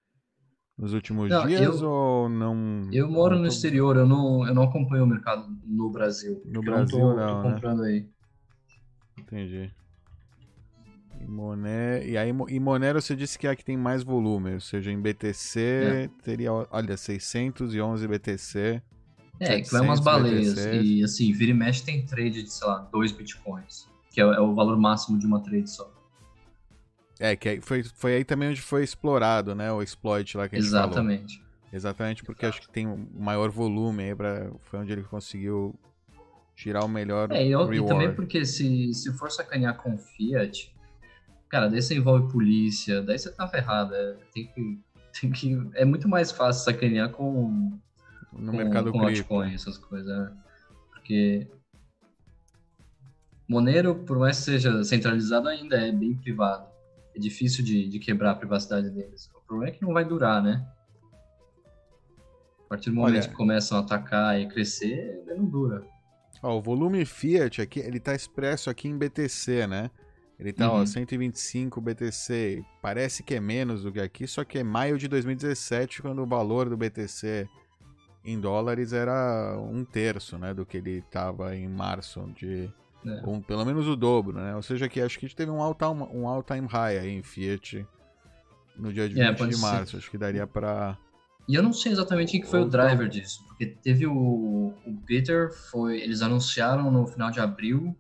nos 0.78 0.92
últimos 0.92 1.30
Não, 1.30 1.46
dias 1.46 1.80
eu- 1.80 1.90
ou 1.90 2.28
não? 2.28 2.88
Eu 2.92 3.08
moro 3.10 3.34
não 3.34 3.42
no 3.42 3.48
tô- 3.48 3.54
exterior, 3.54 3.96
eu 3.96 4.06
não, 4.06 4.46
eu 4.46 4.54
não 4.54 4.62
acompanho 4.62 5.04
o 5.04 5.06
mercado 5.06 5.46
no 5.64 5.90
Brasil. 5.90 6.42
No 6.44 6.58
Eu 6.60 6.62
Brasil, 6.62 6.98
tô, 6.98 7.14
não, 7.14 7.42
tô 7.42 7.48
né? 7.48 7.54
comprando 7.54 7.82
aí. 7.82 8.06
Entendi. 9.18 9.70
E 11.20 11.26
Moné, 11.26 12.06
e 12.06 12.16
aí 12.18 12.28
e 12.48 12.60
Monero 12.60 13.00
você 13.00 13.16
disse 13.16 13.38
que 13.38 13.46
é 13.46 13.50
a 13.50 13.56
que 13.56 13.64
tem 13.64 13.76
mais 13.76 14.02
volume, 14.02 14.52
ou 14.54 14.60
seja, 14.60 14.90
em 14.92 15.00
BTC 15.00 15.60
É. 15.60 16.08
teria, 16.22 16.52
olha, 16.52 16.96
611 16.96 18.06
BTC. 18.06 18.82
É, 19.40 19.60
que 19.60 19.70
vai 19.70 19.80
umas 19.82 19.98
700 19.98 20.00
baleias. 20.04 20.54
BTC. 20.54 20.80
E 20.82 21.04
assim, 21.04 21.32
vira 21.32 21.50
e 21.50 21.54
mexe 21.54 21.82
tem 21.84 22.04
trade 22.04 22.42
de, 22.42 22.50
sei 22.52 22.66
lá, 22.66 22.78
2 22.92 23.12
bitcoins. 23.12 23.88
Que 24.10 24.20
é, 24.20 24.24
é 24.24 24.40
o 24.40 24.54
valor 24.54 24.78
máximo 24.78 25.18
de 25.18 25.26
uma 25.26 25.40
trade 25.42 25.68
só. 25.70 25.90
É, 27.18 27.34
que 27.34 27.48
aí 27.48 27.60
foi, 27.60 27.82
foi 27.82 28.16
aí 28.16 28.24
também 28.24 28.50
onde 28.50 28.60
foi 28.60 28.84
explorado, 28.84 29.54
né? 29.54 29.72
O 29.72 29.82
exploit 29.82 30.36
lá 30.36 30.48
que 30.48 30.56
a 30.56 30.60
gente 30.60 30.70
falou. 30.70 30.86
Exatamente. 30.88 31.42
Exatamente, 31.72 32.22
porque 32.24 32.46
acho 32.46 32.60
que 32.62 32.68
tem 32.70 32.86
um 32.86 33.06
maior 33.18 33.50
volume 33.50 34.04
aí 34.04 34.14
pra. 34.14 34.50
Foi 34.62 34.78
onde 34.80 34.92
ele 34.92 35.02
conseguiu 35.02 35.74
tirar 36.54 36.84
o 36.84 36.88
melhor 36.88 37.30
É, 37.32 37.44
e, 37.46 37.50
eu- 37.50 37.62
e 37.72 37.76
reward. 37.76 37.86
também 37.86 38.14
porque 38.14 38.44
se, 38.46 38.92
se 38.94 39.12
for 39.14 39.30
sacanear 39.30 39.76
com 39.76 39.98
Fiat, 39.98 40.74
cara, 41.48 41.68
daí 41.68 41.82
você 41.82 41.94
envolve 41.96 42.30
polícia, 42.32 43.02
daí 43.02 43.18
você 43.18 43.30
tá 43.32 43.46
ferrado. 43.48 43.94
é, 43.94 44.16
tem, 44.32 44.46
que, 44.46 44.80
tem 45.20 45.30
que. 45.32 45.70
É 45.74 45.84
muito 45.84 46.08
mais 46.08 46.30
fácil 46.30 46.64
sacanear 46.64 47.10
com. 47.10 47.78
No 48.32 48.52
com, 48.52 48.56
mercado 48.58 48.92
com 48.92 49.00
altcoin, 49.02 49.54
essas 49.54 49.76
coisas. 49.78 50.06
né? 50.16 50.32
Porque. 50.92 51.46
Monero, 53.48 53.94
por 53.94 54.18
mais 54.18 54.38
que 54.38 54.44
seja 54.44 54.82
centralizado, 54.84 55.48
ainda 55.48 55.76
é 55.76 55.92
bem 55.92 56.14
privado. 56.14 56.66
É 57.16 57.18
difícil 57.18 57.64
de, 57.64 57.88
de 57.88 57.98
quebrar 57.98 58.32
a 58.32 58.34
privacidade 58.34 58.90
deles. 58.90 59.30
O 59.34 59.40
problema 59.46 59.72
é 59.72 59.76
que 59.76 59.82
não 59.82 59.94
vai 59.94 60.04
durar, 60.04 60.42
né? 60.42 60.62
A 62.66 62.68
partir 62.68 62.90
do 62.90 62.96
momento 62.96 63.14
Olha- 63.16 63.28
que 63.28 63.34
começam 63.34 63.78
a 63.78 63.80
atacar 63.80 64.38
e 64.40 64.46
crescer, 64.48 65.22
daí 65.26 65.36
não 65.38 65.46
dura. 65.46 65.86
Ó, 66.42 66.58
o 66.58 66.60
volume 66.60 67.04
Fiat 67.06 67.62
aqui, 67.62 67.80
ele 67.80 67.98
tá 67.98 68.14
expresso 68.14 68.68
aqui 68.68 68.88
em 68.88 68.98
BTC, 68.98 69.66
né? 69.66 69.90
Ele 70.38 70.52
tá, 70.52 70.70
ó, 70.70 70.80
Uhum. 70.80 70.86
125 70.86 71.80
BTC. 71.80 72.62
Parece 72.82 73.22
que 73.22 73.34
é 73.34 73.40
menos 73.40 73.82
do 73.84 73.90
que 73.92 74.00
aqui, 74.00 74.26
só 74.26 74.44
que 74.44 74.58
é 74.58 74.62
maio 74.62 74.98
de 74.98 75.08
2017, 75.08 76.02
quando 76.02 76.22
o 76.22 76.26
valor 76.26 76.68
do 76.68 76.76
BTC 76.76 77.48
em 78.22 78.38
dólares 78.38 78.92
era 78.92 79.56
um 79.58 79.82
terço, 79.84 80.36
né? 80.36 80.52
Do 80.52 80.66
que 80.66 80.76
ele 80.76 81.00
tava 81.10 81.56
em 81.56 81.66
março, 81.68 82.20
de 82.36 82.68
É. 83.06 83.28
um, 83.28 83.40
pelo 83.40 83.64
menos 83.64 83.86
o 83.86 83.94
dobro, 83.94 84.36
né? 84.38 84.54
Ou 84.56 84.62
seja, 84.62 84.88
que 84.88 85.00
acho 85.00 85.18
que 85.18 85.34
teve 85.34 85.50
um 85.50 85.60
all-time 85.62 86.02
um 86.12 86.26
all 86.26 86.42
-time 86.42 86.66
high 86.66 86.98
aí 86.98 87.10
em 87.10 87.22
Fiat 87.22 87.86
no 88.76 88.92
dia 88.92 89.08
de 89.08 89.20
É, 89.20 89.28
20 89.30 89.38
pode 89.38 89.50
de 89.50 89.56
ser. 89.56 89.62
março. 89.62 89.96
Acho 89.96 90.10
que 90.10 90.18
daria 90.18 90.46
pra... 90.46 90.98
E 91.48 91.54
eu 91.54 91.62
não 91.62 91.72
sei 91.72 91.92
exatamente 91.92 92.32
quem 92.32 92.40
que 92.40 92.48
foi 92.48 92.60
o 92.60 92.68
driver 92.68 93.08
disso, 93.08 93.44
porque 93.46 93.66
teve 93.66 94.04
o, 94.06 94.74
o 94.84 94.96
Peter, 95.06 95.52
foi, 95.70 96.00
eles 96.00 96.20
anunciaram 96.20 96.90
no 96.90 97.06
final 97.06 97.30
de 97.30 97.38
abril, 97.38 97.96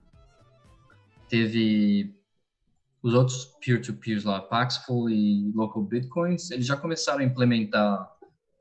teve 1.28 2.12
os 3.00 3.14
outros 3.14 3.44
peer-to-peers 3.64 4.24
lá, 4.24 4.40
Paxful 4.40 5.08
e 5.08 5.52
Local 5.54 5.84
Bitcoins, 5.84 6.50
eles 6.50 6.66
já 6.66 6.76
começaram 6.76 7.20
a 7.20 7.24
implementar 7.24 8.10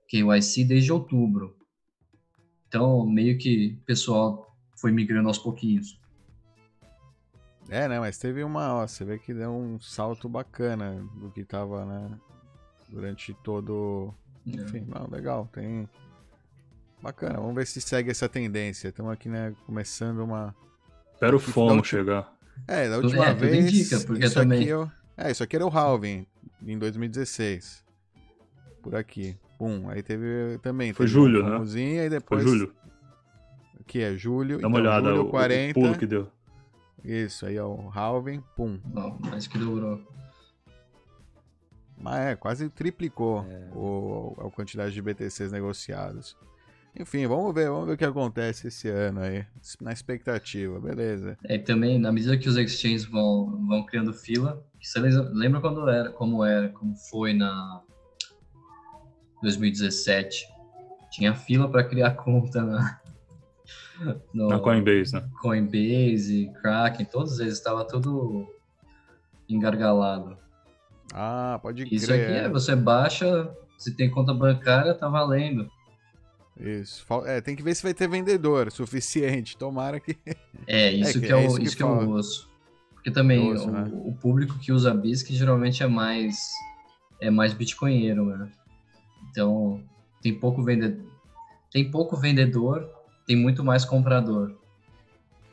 KYC 0.07 0.65
desde 0.65 0.93
outubro. 0.93 1.57
Então, 2.67 3.07
meio 3.07 3.39
que 3.39 3.79
o 3.81 3.85
pessoal 3.85 4.55
foi 4.75 4.91
migrando 4.91 5.27
aos 5.29 5.39
pouquinhos. 5.39 5.99
É, 7.69 7.87
né? 7.87 7.99
Mas 7.99 8.17
teve 8.17 8.43
uma, 8.43 8.75
ó, 8.75 8.87
você 8.87 9.03
vê 9.03 9.17
que 9.17 9.33
deu 9.33 9.51
um 9.51 9.79
salto 9.79 10.29
bacana 10.29 11.03
do 11.15 11.31
que 11.31 11.43
tava, 11.43 11.85
né? 11.85 12.11
Durante 12.89 13.33
todo. 13.43 14.13
Enfim, 14.45 14.85
não, 14.87 15.07
legal. 15.09 15.49
Tem. 15.51 15.89
Bacana, 17.01 17.35
vamos 17.39 17.55
ver 17.55 17.67
se 17.67 17.81
segue 17.81 18.11
essa 18.11 18.29
tendência. 18.29 18.89
Estamos 18.89 19.11
aqui, 19.11 19.29
né, 19.29 19.53
começando 19.65 20.19
uma. 20.19 20.55
Espera 21.13 21.35
o 21.35 21.39
FOMO 21.39 21.83
chegar. 21.83 22.33
É, 22.67 22.89
da 22.89 22.97
última 22.97 23.27
é, 23.27 23.33
vez. 23.33 23.65
indica, 23.65 23.99
porque 24.01 24.25
isso 24.25 24.33
também- 24.33 24.61
aqui 24.61 24.69
eu... 24.69 24.89
É, 25.17 25.31
isso 25.31 25.43
aqui 25.43 25.55
era 25.55 25.65
o 25.65 25.69
Halving, 25.69 26.25
em 26.65 26.77
2016. 26.77 27.83
Por 28.81 28.95
aqui. 28.95 29.37
Pum, 29.57 29.89
aí 29.89 30.03
teve 30.03 30.57
também. 30.61 30.93
Foi 30.93 31.05
teve 31.05 31.13
julho, 31.13 31.41
um 31.41 31.43
né? 31.43 31.51
FOMOzinho, 31.51 32.01
aí 32.01 32.09
Foi 32.09 32.19
depois. 32.19 32.43
julho. 32.43 32.73
Que 33.87 34.01
é 34.01 34.15
julho. 34.15 34.59
Dá 34.59 34.67
uma 34.67 34.79
então, 34.79 34.91
olhada, 34.91 35.09
julho, 35.09 35.27
o, 35.27 35.29
40. 35.29 35.79
o 35.79 35.83
pulo 35.83 35.97
que 35.97 36.05
deu. 36.07 36.31
Isso, 37.05 37.45
aí 37.45 37.55
é 37.55 37.63
o 37.63 37.89
Halving, 37.93 38.41
pum. 38.55 38.79
Não, 38.93 39.17
mas 39.21 39.45
que 39.47 39.57
durou. 39.59 40.01
Mas 41.97 42.19
é, 42.19 42.35
quase 42.35 42.69
triplicou 42.69 43.45
o, 43.73 44.35
a 44.39 44.49
quantidade 44.51 44.93
de 44.93 45.01
BTCs 45.01 45.51
negociados. 45.51 46.35
Enfim, 46.97 47.27
vamos 47.27 47.53
ver, 47.53 47.69
vamos 47.69 47.87
ver 47.87 47.93
o 47.93 47.97
que 47.97 48.05
acontece 48.05 48.67
esse 48.69 48.89
ano 48.89 49.19
aí. 49.21 49.45
Na 49.81 49.91
expectativa, 49.91 50.79
beleza. 50.79 51.37
É, 51.45 51.55
e 51.55 51.59
também, 51.59 51.99
na 51.99 52.11
medida 52.11 52.37
que 52.37 52.47
os 52.49 52.57
exchanges 52.57 53.05
vão, 53.05 53.65
vão 53.67 53.85
criando 53.85 54.13
fila, 54.13 54.63
você 54.81 54.99
lembra- 54.99 55.29
lembra 55.33 55.61
quando 55.61 55.87
era, 55.89 56.09
como 56.11 56.43
era, 56.43 56.69
como 56.69 56.95
foi 56.95 57.33
na 57.33 57.81
2017? 59.41 60.47
Tinha 61.11 61.33
fila 61.35 61.69
para 61.69 61.83
criar 61.83 62.11
conta 62.23 62.61
na, 62.61 62.99
no 64.33 64.47
Na 64.47 64.59
Coinbase, 64.59 65.13
né? 65.13 65.29
Coinbase, 65.41 66.51
Kraken, 66.61 67.05
todos 67.05 67.39
eles 67.39 67.53
estava 67.53 67.85
tudo 67.85 68.47
engargalado. 69.47 70.37
Ah, 71.13 71.59
pode 71.61 71.83
Isso 71.93 72.07
crer. 72.07 72.23
aqui 72.23 72.33
é, 72.33 72.49
você 72.49 72.75
baixa, 72.75 73.49
se 73.77 73.95
tem 73.95 74.09
conta 74.09 74.33
bancária, 74.33 74.93
tá 74.93 75.07
valendo. 75.07 75.69
Isso. 76.59 77.05
É, 77.25 77.41
tem 77.41 77.55
que 77.55 77.63
ver 77.63 77.75
se 77.75 77.83
vai 77.83 77.93
ter 77.93 78.07
vendedor 78.07 78.71
suficiente. 78.71 79.57
Tomara 79.57 79.99
que. 79.99 80.17
É, 80.67 80.91
isso 80.91 81.21
que, 81.21 81.27
é, 81.27 81.35
o, 81.35 81.59
isso 81.59 81.77
que, 81.77 81.83
é 81.83 81.85
fala. 81.85 82.03
o 82.03 82.13
osso. 82.13 82.49
Porque 82.91 83.11
também 83.11 83.53
Osso, 83.53 83.67
o, 83.67 83.71
né? 83.71 83.91
o 83.93 84.13
público 84.13 84.57
que 84.57 84.71
usa 84.71 84.91
BISC 84.91 85.31
geralmente 85.31 85.83
é 85.83 85.87
mais 85.87 86.35
é 87.21 87.29
mais 87.29 87.53
bitcoinheiro, 87.53 88.25
né? 88.25 88.51
Então, 89.29 89.83
tem 90.23 90.33
pouco 90.33 90.63
vendedor, 90.63 91.05
tem 91.71 91.91
pouco 91.91 92.17
vendedor, 92.17 92.89
tem 93.25 93.35
muito 93.35 93.63
mais 93.63 93.83
comprador. 93.85 94.53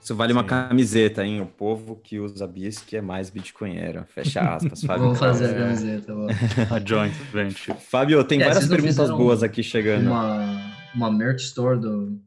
Isso 0.01 0.17
vale 0.17 0.33
uma 0.33 0.43
camiseta, 0.43 1.25
hein? 1.25 1.41
O 1.41 1.47
povo 1.47 1.95
que 2.03 2.19
usa 2.19 2.45
BISC 2.47 2.95
é 2.95 3.01
mais 3.01 3.31
bitcoinheiro. 3.31 4.05
Fecha 4.13 4.41
aspas, 4.41 4.83
Fábio. 4.85 5.05
Vou 5.07 5.15
fazer 5.15 5.45
a 5.45 5.55
Kraus. 5.55 5.79
camiseta. 5.81 6.13
A 6.75 6.81
joint 6.85 7.15
venture. 7.33 7.79
Fábio, 7.79 8.25
tem 8.25 8.43
É, 8.43 8.47
várias 8.49 8.67
perguntas 8.67 9.11
boas 9.11 9.43
aqui 9.45 9.63
chegando. 9.63 10.07
Uma, 10.09 10.61
uma 10.93 11.09
merch 11.11 11.43
store 11.45 11.79
do, 11.79 12.19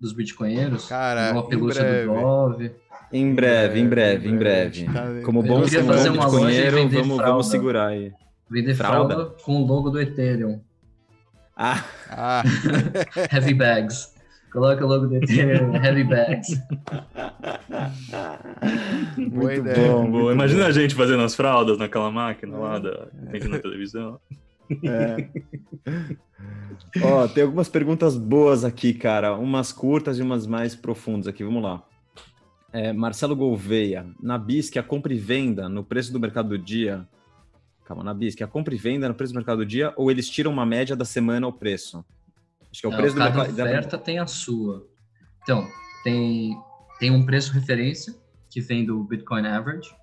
dos 0.00 0.12
bitcoinheiros. 0.12 0.86
Cara, 0.86 1.32
uma 1.32 1.40
em 1.40 1.48
pelúcia 1.48 1.82
breve. 1.82 2.06
do 2.06 2.14
Dove. 2.14 2.72
Em 3.12 3.34
breve, 3.34 3.80
em 3.80 3.88
breve, 3.88 4.28
em 4.28 4.36
breve. 4.36 4.84
Tá- 4.84 5.06
Como 5.24 5.40
Eu 5.40 5.42
bom 5.42 5.62
queria 5.64 5.68
ser 5.80 5.84
um 5.84 5.86
fazer 5.88 6.10
uma 6.10 6.26
loja 6.26 6.70
vamos, 6.70 6.92
fralda. 7.06 7.24
vamos 7.24 7.46
segurar 7.48 7.86
aí. 7.88 8.12
Vender 8.48 8.74
Fralda? 8.76 9.14
fralda 9.14 9.30
com 9.42 9.56
o 9.56 9.66
logo 9.66 9.90
do 9.90 10.00
Ethereum. 10.00 10.60
Ah, 11.56 11.82
Ah, 12.10 12.42
Heavy 13.32 13.54
bags. 13.54 14.13
Coloca 14.54 14.84
o 14.84 14.88
logo 14.88 15.08
do 15.08 15.16
Ethereum, 15.16 15.74
heavy 15.84 16.04
bags. 16.04 16.62
boa 19.16 19.46
muito 19.46 19.60
ideia. 19.68 19.88
bom. 19.88 20.08
Boa. 20.08 20.32
Imagina 20.32 20.66
a 20.66 20.70
gente 20.70 20.94
fazendo 20.94 21.24
as 21.24 21.34
fraldas 21.34 21.76
naquela 21.76 22.08
máquina 22.08 22.56
lá 22.56 22.78
da 22.78 23.08
que 23.32 23.40
tem 23.40 23.48
na 23.48 23.58
televisão. 23.58 24.20
É. 24.84 25.28
Ó, 27.02 27.26
tem 27.26 27.42
algumas 27.42 27.68
perguntas 27.68 28.16
boas 28.16 28.64
aqui, 28.64 28.94
cara. 28.94 29.34
Umas 29.36 29.72
curtas 29.72 30.20
e 30.20 30.22
umas 30.22 30.46
mais 30.46 30.76
profundas 30.76 31.26
aqui. 31.26 31.42
Vamos 31.42 31.60
lá. 31.60 31.82
É, 32.72 32.92
Marcelo 32.92 33.34
Gouveia, 33.34 34.06
na 34.22 34.38
BISC, 34.38 34.78
a 34.78 34.84
compra 34.84 35.12
e 35.12 35.18
venda 35.18 35.68
no 35.68 35.82
preço 35.82 36.12
do 36.12 36.20
mercado 36.20 36.50
do 36.50 36.58
dia. 36.58 37.04
Calma, 37.84 38.04
na 38.04 38.14
BISC, 38.14 38.40
a 38.40 38.46
compra 38.46 38.72
e 38.72 38.78
venda 38.78 39.08
no 39.08 39.16
preço 39.16 39.32
do 39.32 39.36
mercado 39.36 39.58
do 39.58 39.66
dia 39.66 39.92
ou 39.96 40.12
eles 40.12 40.30
tiram 40.30 40.52
uma 40.52 40.64
média 40.64 40.94
da 40.94 41.04
semana 41.04 41.44
ao 41.44 41.52
preço? 41.52 42.04
Acho 42.74 42.80
que 42.80 42.86
é 42.86 42.88
o 42.88 42.92
Não, 42.92 42.98
preço 42.98 43.14
do 43.14 43.20
cada 43.20 43.42
oferta 43.42 43.96
tem 43.96 44.18
a 44.18 44.26
sua. 44.26 44.84
Então, 45.42 45.64
tem, 46.02 46.60
tem 46.98 47.12
um 47.12 47.24
preço 47.24 47.52
referência 47.52 48.12
que 48.50 48.60
vem 48.60 48.84
do 48.84 49.04
Bitcoin 49.04 49.46
Average. 49.46 49.94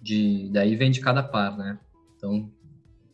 De, 0.00 0.50
daí 0.52 0.74
vem 0.74 0.90
de 0.90 1.00
cada 1.00 1.22
par, 1.22 1.56
né? 1.56 1.78
Então, 2.16 2.50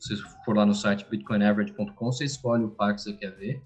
se 0.01 0.17
você 0.17 0.23
for 0.43 0.57
lá 0.57 0.65
no 0.65 0.75
site 0.75 1.07
bitcoinaverage.com, 1.11 2.13
você 2.13 2.25
escolhe 2.25 2.65
o 2.65 2.71
par 2.71 2.95
que 2.95 3.03
você 3.03 3.13
quer 3.13 3.33
ver. 3.33 3.63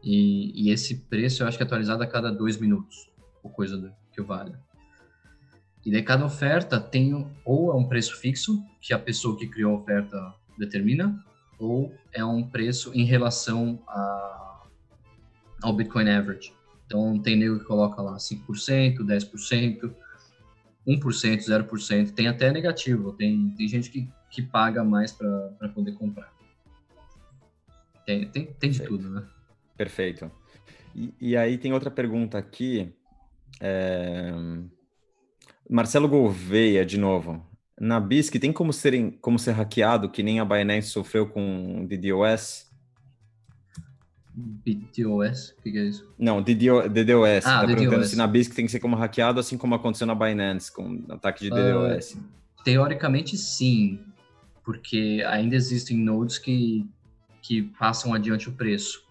E, 0.00 0.68
e 0.68 0.70
esse 0.70 1.00
preço 1.08 1.42
eu 1.42 1.48
acho 1.48 1.56
que 1.56 1.64
é 1.64 1.66
atualizado 1.66 2.04
a 2.04 2.06
cada 2.06 2.30
dois 2.30 2.56
minutos, 2.56 3.10
ou 3.42 3.50
coisa 3.50 3.76
do, 3.76 3.92
que 4.12 4.22
valha. 4.22 4.56
E 5.84 5.90
daí 5.90 6.02
cada 6.02 6.24
oferta 6.24 6.78
tem 6.78 7.12
ou 7.44 7.72
é 7.72 7.74
um 7.74 7.88
preço 7.88 8.16
fixo, 8.20 8.62
que 8.80 8.94
a 8.94 8.98
pessoa 9.00 9.36
que 9.36 9.48
criou 9.48 9.74
a 9.74 9.78
oferta 9.80 10.16
determina, 10.56 11.18
ou 11.58 11.92
é 12.12 12.24
um 12.24 12.48
preço 12.48 12.92
em 12.94 13.04
relação 13.04 13.82
a, 13.88 14.43
ao 15.64 15.72
Bitcoin 15.72 16.08
Average. 16.10 16.52
Então 16.86 17.18
tem 17.18 17.36
nego 17.36 17.58
que 17.58 17.64
coloca 17.64 18.02
lá 18.02 18.16
5%, 18.16 18.98
10%, 18.98 19.94
1%, 20.86 21.38
0%, 21.38 22.10
tem 22.12 22.28
até 22.28 22.52
negativo, 22.52 23.12
tem, 23.14 23.50
tem 23.56 23.66
gente 23.66 23.90
que, 23.90 24.08
que 24.30 24.42
paga 24.42 24.84
mais 24.84 25.10
para 25.10 25.68
poder 25.74 25.92
comprar. 25.92 26.30
Tem, 28.04 28.28
tem, 28.28 28.44
tem 28.44 28.70
de 28.70 28.82
tudo, 28.82 29.08
né? 29.08 29.26
Perfeito. 29.76 30.30
E, 30.94 31.14
e 31.18 31.36
aí 31.36 31.56
tem 31.56 31.72
outra 31.72 31.90
pergunta 31.90 32.36
aqui. 32.36 32.92
é, 33.60 34.30
Marcelo 35.68 36.06
Gouveia, 36.06 36.84
de 36.84 36.98
novo. 36.98 37.42
Na 37.80 37.98
BISC, 37.98 38.38
tem 38.38 38.52
como, 38.52 38.72
serem, 38.72 39.10
como 39.10 39.38
ser 39.38 39.52
hackeado, 39.52 40.10
que 40.10 40.22
nem 40.22 40.38
a 40.38 40.44
Binance 40.44 40.90
sofreu 40.90 41.26
com 41.26 41.86
DDoS? 41.86 42.70
BTOS, 44.36 45.50
o 45.58 45.62
que, 45.62 45.70
que 45.72 45.78
é 45.78 45.84
isso? 45.84 46.08
Não, 46.18 46.42
DDo, 46.42 46.88
DDoS. 46.88 47.46
Ah, 47.46 47.60
tá 47.60 47.66
perguntando 47.66 47.90
DDoS. 47.98 48.10
se 48.10 48.16
na 48.16 48.26
BISC 48.26 48.54
tem 48.54 48.66
que 48.66 48.72
ser 48.72 48.80
como 48.80 48.96
hackeado, 48.96 49.38
assim 49.38 49.56
como 49.56 49.74
aconteceu 49.74 50.06
na 50.06 50.14
Binance, 50.14 50.72
com 50.72 51.04
ataque 51.08 51.48
de 51.48 51.52
Ah, 51.52 51.54
DDoS. 51.54 52.16
Teoricamente, 52.64 53.36
sim, 53.36 54.00
porque 54.64 55.22
ainda 55.28 55.54
existem 55.54 55.96
nodes 55.96 56.38
que, 56.38 56.86
que 57.42 57.62
passam 57.78 58.12
adiante 58.14 58.48
o 58.48 58.52
preço. 58.52 59.04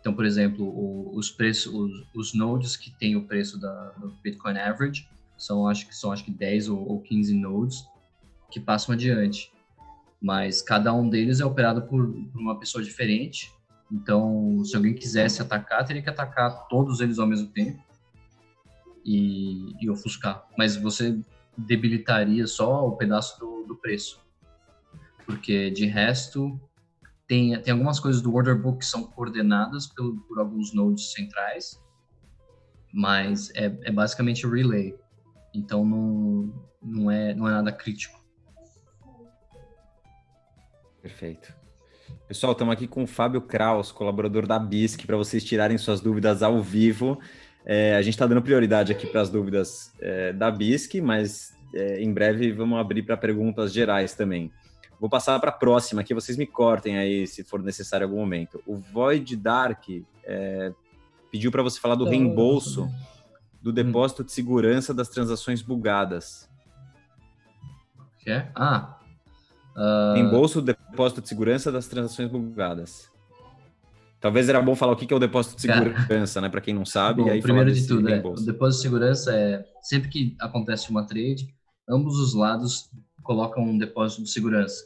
Então, 0.00 0.12
por 0.14 0.24
exemplo, 0.24 0.64
o- 0.66 1.16
os 1.16 1.30
preços, 1.30 1.72
os, 1.72 2.06
os 2.14 2.34
nodes 2.34 2.76
que 2.76 2.90
têm 2.90 3.16
o 3.16 3.26
preço 3.26 3.58
da, 3.60 3.90
do 3.92 4.10
Bitcoin 4.22 4.58
Average 4.58 5.08
são 5.38 5.66
acho 5.66 5.88
que 5.88 5.94
são 5.96 6.12
acho 6.12 6.24
que 6.24 6.30
10 6.30 6.68
ou, 6.68 6.78
ou 6.88 7.00
15 7.00 7.34
nodes 7.34 7.84
que 8.50 8.60
passam 8.60 8.92
adiante. 8.94 9.50
Mas 10.20 10.60
cada 10.62 10.92
um 10.94 11.08
deles 11.08 11.40
é 11.40 11.44
operado 11.44 11.82
por, 11.82 12.06
por 12.12 12.40
uma 12.40 12.58
pessoa 12.58 12.82
diferente. 12.84 13.50
Então, 13.92 14.64
se 14.64 14.74
alguém 14.74 14.94
quisesse 14.94 15.42
atacar, 15.42 15.84
teria 15.84 16.02
que 16.02 16.08
atacar 16.08 16.66
todos 16.68 17.00
eles 17.00 17.18
ao 17.18 17.26
mesmo 17.26 17.48
tempo 17.48 17.78
e, 19.04 19.74
e 19.84 19.90
ofuscar. 19.90 20.48
Mas 20.56 20.76
você 20.76 21.20
debilitaria 21.56 22.46
só 22.46 22.86
o 22.88 22.96
pedaço 22.96 23.38
do, 23.38 23.64
do 23.64 23.76
preço. 23.76 24.18
Porque 25.26 25.70
de 25.70 25.84
resto, 25.84 26.58
tem, 27.26 27.60
tem 27.60 27.72
algumas 27.72 28.00
coisas 28.00 28.22
do 28.22 28.34
order 28.34 28.60
book 28.60 28.78
que 28.78 28.86
são 28.86 29.04
coordenadas 29.04 29.86
por, 29.86 30.16
por 30.26 30.38
alguns 30.38 30.72
nodes 30.72 31.12
centrais, 31.12 31.78
mas 32.92 33.50
é, 33.54 33.66
é 33.82 33.92
basicamente 33.92 34.46
relay. 34.46 34.98
Então 35.54 35.84
não, 35.84 36.66
não, 36.82 37.10
é, 37.10 37.34
não 37.34 37.46
é 37.46 37.52
nada 37.52 37.70
crítico. 37.70 38.18
Perfeito. 41.02 41.61
Pessoal, 42.28 42.52
estamos 42.52 42.72
aqui 42.72 42.86
com 42.86 43.02
o 43.02 43.06
Fábio 43.06 43.40
Kraus, 43.42 43.92
colaborador 43.92 44.46
da 44.46 44.58
BISC, 44.58 45.06
para 45.06 45.16
vocês 45.16 45.44
tirarem 45.44 45.76
suas 45.76 46.00
dúvidas 46.00 46.42
ao 46.42 46.62
vivo. 46.62 47.18
É, 47.64 47.94
a 47.94 48.02
gente 48.02 48.14
está 48.14 48.26
dando 48.26 48.42
prioridade 48.42 48.90
aqui 48.90 49.06
para 49.06 49.20
as 49.20 49.30
dúvidas 49.30 49.92
é, 50.00 50.32
da 50.32 50.50
BISC, 50.50 51.00
mas 51.00 51.54
é, 51.74 52.02
em 52.02 52.12
breve 52.12 52.52
vamos 52.52 52.78
abrir 52.78 53.02
para 53.02 53.16
perguntas 53.16 53.72
gerais 53.72 54.14
também. 54.14 54.50
Vou 54.98 55.10
passar 55.10 55.38
para 55.40 55.50
a 55.50 55.54
próxima, 55.54 56.00
aqui 56.00 56.14
vocês 56.14 56.38
me 56.38 56.46
cortem 56.46 56.96
aí 56.96 57.26
se 57.26 57.44
for 57.44 57.62
necessário 57.62 58.04
em 58.04 58.08
algum 58.08 58.20
momento. 58.20 58.62
O 58.66 58.76
Void 58.76 59.36
Dark 59.36 59.84
é, 60.24 60.72
pediu 61.30 61.50
para 61.50 61.62
você 61.62 61.80
falar 61.80 61.96
do 61.96 62.04
reembolso 62.04 62.88
do 63.60 63.72
depósito 63.72 64.24
de 64.24 64.32
segurança 64.32 64.92
das 64.92 65.08
transações 65.08 65.62
bugadas. 65.62 66.50
Quer? 68.18 68.50
Ah. 68.54 68.98
Ah, 69.76 70.14
Reembolso 70.16 70.60
do 70.60 70.66
depósito 70.66 71.22
de 71.22 71.28
segurança 71.28 71.72
das 71.72 71.86
transações 71.86 72.30
bugadas. 72.30 73.10
Talvez 74.20 74.48
era 74.48 74.62
bom 74.62 74.76
falar 74.76 74.92
o 74.92 74.96
que 74.96 75.12
é 75.12 75.16
o 75.16 75.18
depósito 75.18 75.60
de 75.60 75.66
Cara. 75.66 75.84
segurança, 75.84 76.40
né? 76.40 76.48
Para 76.48 76.60
quem 76.60 76.72
não 76.72 76.84
sabe. 76.84 77.22
Bom, 77.22 77.30
aí 77.30 77.42
primeiro 77.42 77.72
de 77.72 77.86
tudo, 77.86 78.08
é, 78.08 78.20
o 78.20 78.34
depósito 78.34 78.76
de 78.76 78.82
segurança 78.82 79.34
é 79.34 79.64
sempre 79.80 80.08
que 80.08 80.36
acontece 80.38 80.90
uma 80.90 81.04
trade, 81.04 81.52
ambos 81.88 82.18
os 82.20 82.32
lados 82.32 82.88
colocam 83.22 83.64
um 83.64 83.76
depósito 83.76 84.22
de 84.22 84.30
segurança, 84.30 84.84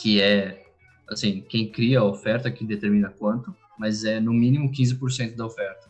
que 0.00 0.20
é 0.20 0.64
assim, 1.08 1.40
quem 1.48 1.70
cria 1.70 2.00
a 2.00 2.04
oferta 2.04 2.50
que 2.50 2.64
determina 2.64 3.10
quanto, 3.10 3.54
mas 3.78 4.04
é 4.04 4.18
no 4.18 4.32
mínimo 4.32 4.72
15% 4.72 5.36
da 5.36 5.46
oferta. 5.46 5.86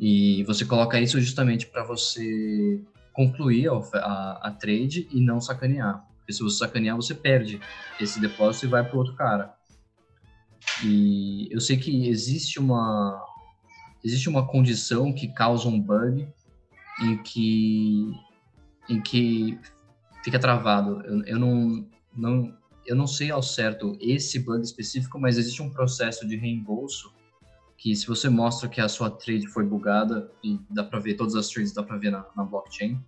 E 0.00 0.42
você 0.44 0.64
coloca 0.64 1.00
isso 1.00 1.20
justamente 1.20 1.66
para 1.66 1.84
você 1.84 2.82
concluir 3.16 3.68
a, 3.70 3.72
a- 3.98 4.40
a 4.48 4.50
trade 4.50 5.08
e 5.10 5.20
não 5.22 5.40
sacanear. 5.40 6.06
Porque 6.18 6.34
se 6.34 6.42
você 6.42 6.58
sacanear, 6.58 6.94
você 6.96 7.14
perde 7.14 7.58
esse 7.98 8.20
depósito 8.20 8.66
e 8.66 8.68
vai 8.68 8.84
para 8.86 8.96
outro 8.98 9.14
cara. 9.14 9.54
E 10.84 11.48
eu 11.50 11.60
sei 11.60 11.78
que 11.78 12.06
existe 12.08 12.60
uma 12.60 13.24
existe 14.04 14.28
uma 14.28 14.46
condição 14.46 15.12
que 15.12 15.28
causa 15.28 15.66
um 15.66 15.80
bug 15.80 16.28
em 17.02 17.16
que 17.22 18.12
em 18.88 19.00
que 19.00 19.58
fica 20.22 20.38
travado. 20.38 21.00
Eu, 21.06 21.24
eu 21.24 21.38
não 21.38 21.88
não 22.14 22.54
eu 22.84 22.94
não 22.94 23.06
sei 23.06 23.30
ao 23.30 23.42
certo 23.42 23.96
esse 23.98 24.38
bug 24.38 24.62
específico, 24.62 25.18
mas 25.18 25.38
existe 25.38 25.62
um 25.62 25.70
processo 25.70 26.28
de 26.28 26.36
reembolso 26.36 27.15
que 27.76 27.94
se 27.94 28.06
você 28.06 28.28
mostra 28.28 28.68
que 28.68 28.80
a 28.80 28.88
sua 28.88 29.10
trade 29.10 29.46
foi 29.46 29.64
bugada 29.64 30.30
e 30.42 30.58
dá 30.70 30.82
para 30.82 30.98
ver 30.98 31.14
todas 31.14 31.34
as 31.34 31.48
trades 31.48 31.72
dá 31.72 31.82
para 31.82 31.96
ver 31.96 32.10
na, 32.10 32.24
na 32.34 32.44
blockchain, 32.44 32.98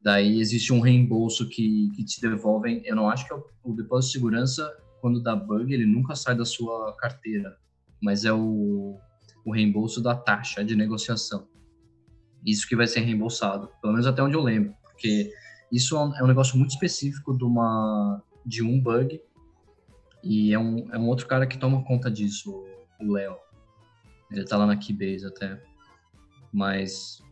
daí 0.00 0.40
existe 0.40 0.72
um 0.72 0.80
reembolso 0.80 1.48
que, 1.48 1.90
que 1.90 2.04
te 2.04 2.20
devolvem. 2.20 2.82
Eu 2.84 2.96
não 2.96 3.08
acho 3.08 3.26
que 3.26 3.32
é 3.32 3.36
o, 3.36 3.44
o 3.64 3.74
depósito 3.74 4.12
de 4.12 4.18
segurança 4.18 4.76
quando 5.00 5.22
dá 5.22 5.34
bug 5.34 5.72
ele 5.72 5.86
nunca 5.86 6.14
sai 6.14 6.36
da 6.36 6.44
sua 6.44 6.94
carteira, 6.96 7.56
mas 8.00 8.24
é 8.24 8.32
o, 8.32 8.98
o 9.44 9.52
reembolso 9.52 10.00
da 10.02 10.14
taxa 10.14 10.64
de 10.64 10.76
negociação. 10.76 11.48
Isso 12.44 12.66
que 12.66 12.76
vai 12.76 12.86
ser 12.86 13.00
reembolsado, 13.00 13.68
pelo 13.80 13.92
menos 13.92 14.06
até 14.06 14.22
onde 14.22 14.34
eu 14.34 14.42
lembro, 14.42 14.74
porque 14.82 15.32
isso 15.72 15.96
é 15.96 16.00
um, 16.00 16.16
é 16.16 16.22
um 16.22 16.26
negócio 16.26 16.56
muito 16.56 16.70
específico 16.70 17.36
de 17.36 17.44
uma 17.44 18.22
de 18.44 18.62
um 18.62 18.80
bug 18.80 19.20
e 20.24 20.52
é 20.52 20.58
um, 20.58 20.92
é 20.92 20.98
um 20.98 21.08
outro 21.08 21.26
cara 21.26 21.46
que 21.46 21.58
toma 21.58 21.84
conta 21.84 22.10
disso, 22.10 22.64
o 23.00 23.12
Léo. 23.12 23.36
Ele 24.30 24.44
tá 24.44 24.56
lá 24.56 24.66
na 24.66 24.76
Keybase 24.76 25.26
até. 25.26 25.60
Mas 26.52 27.22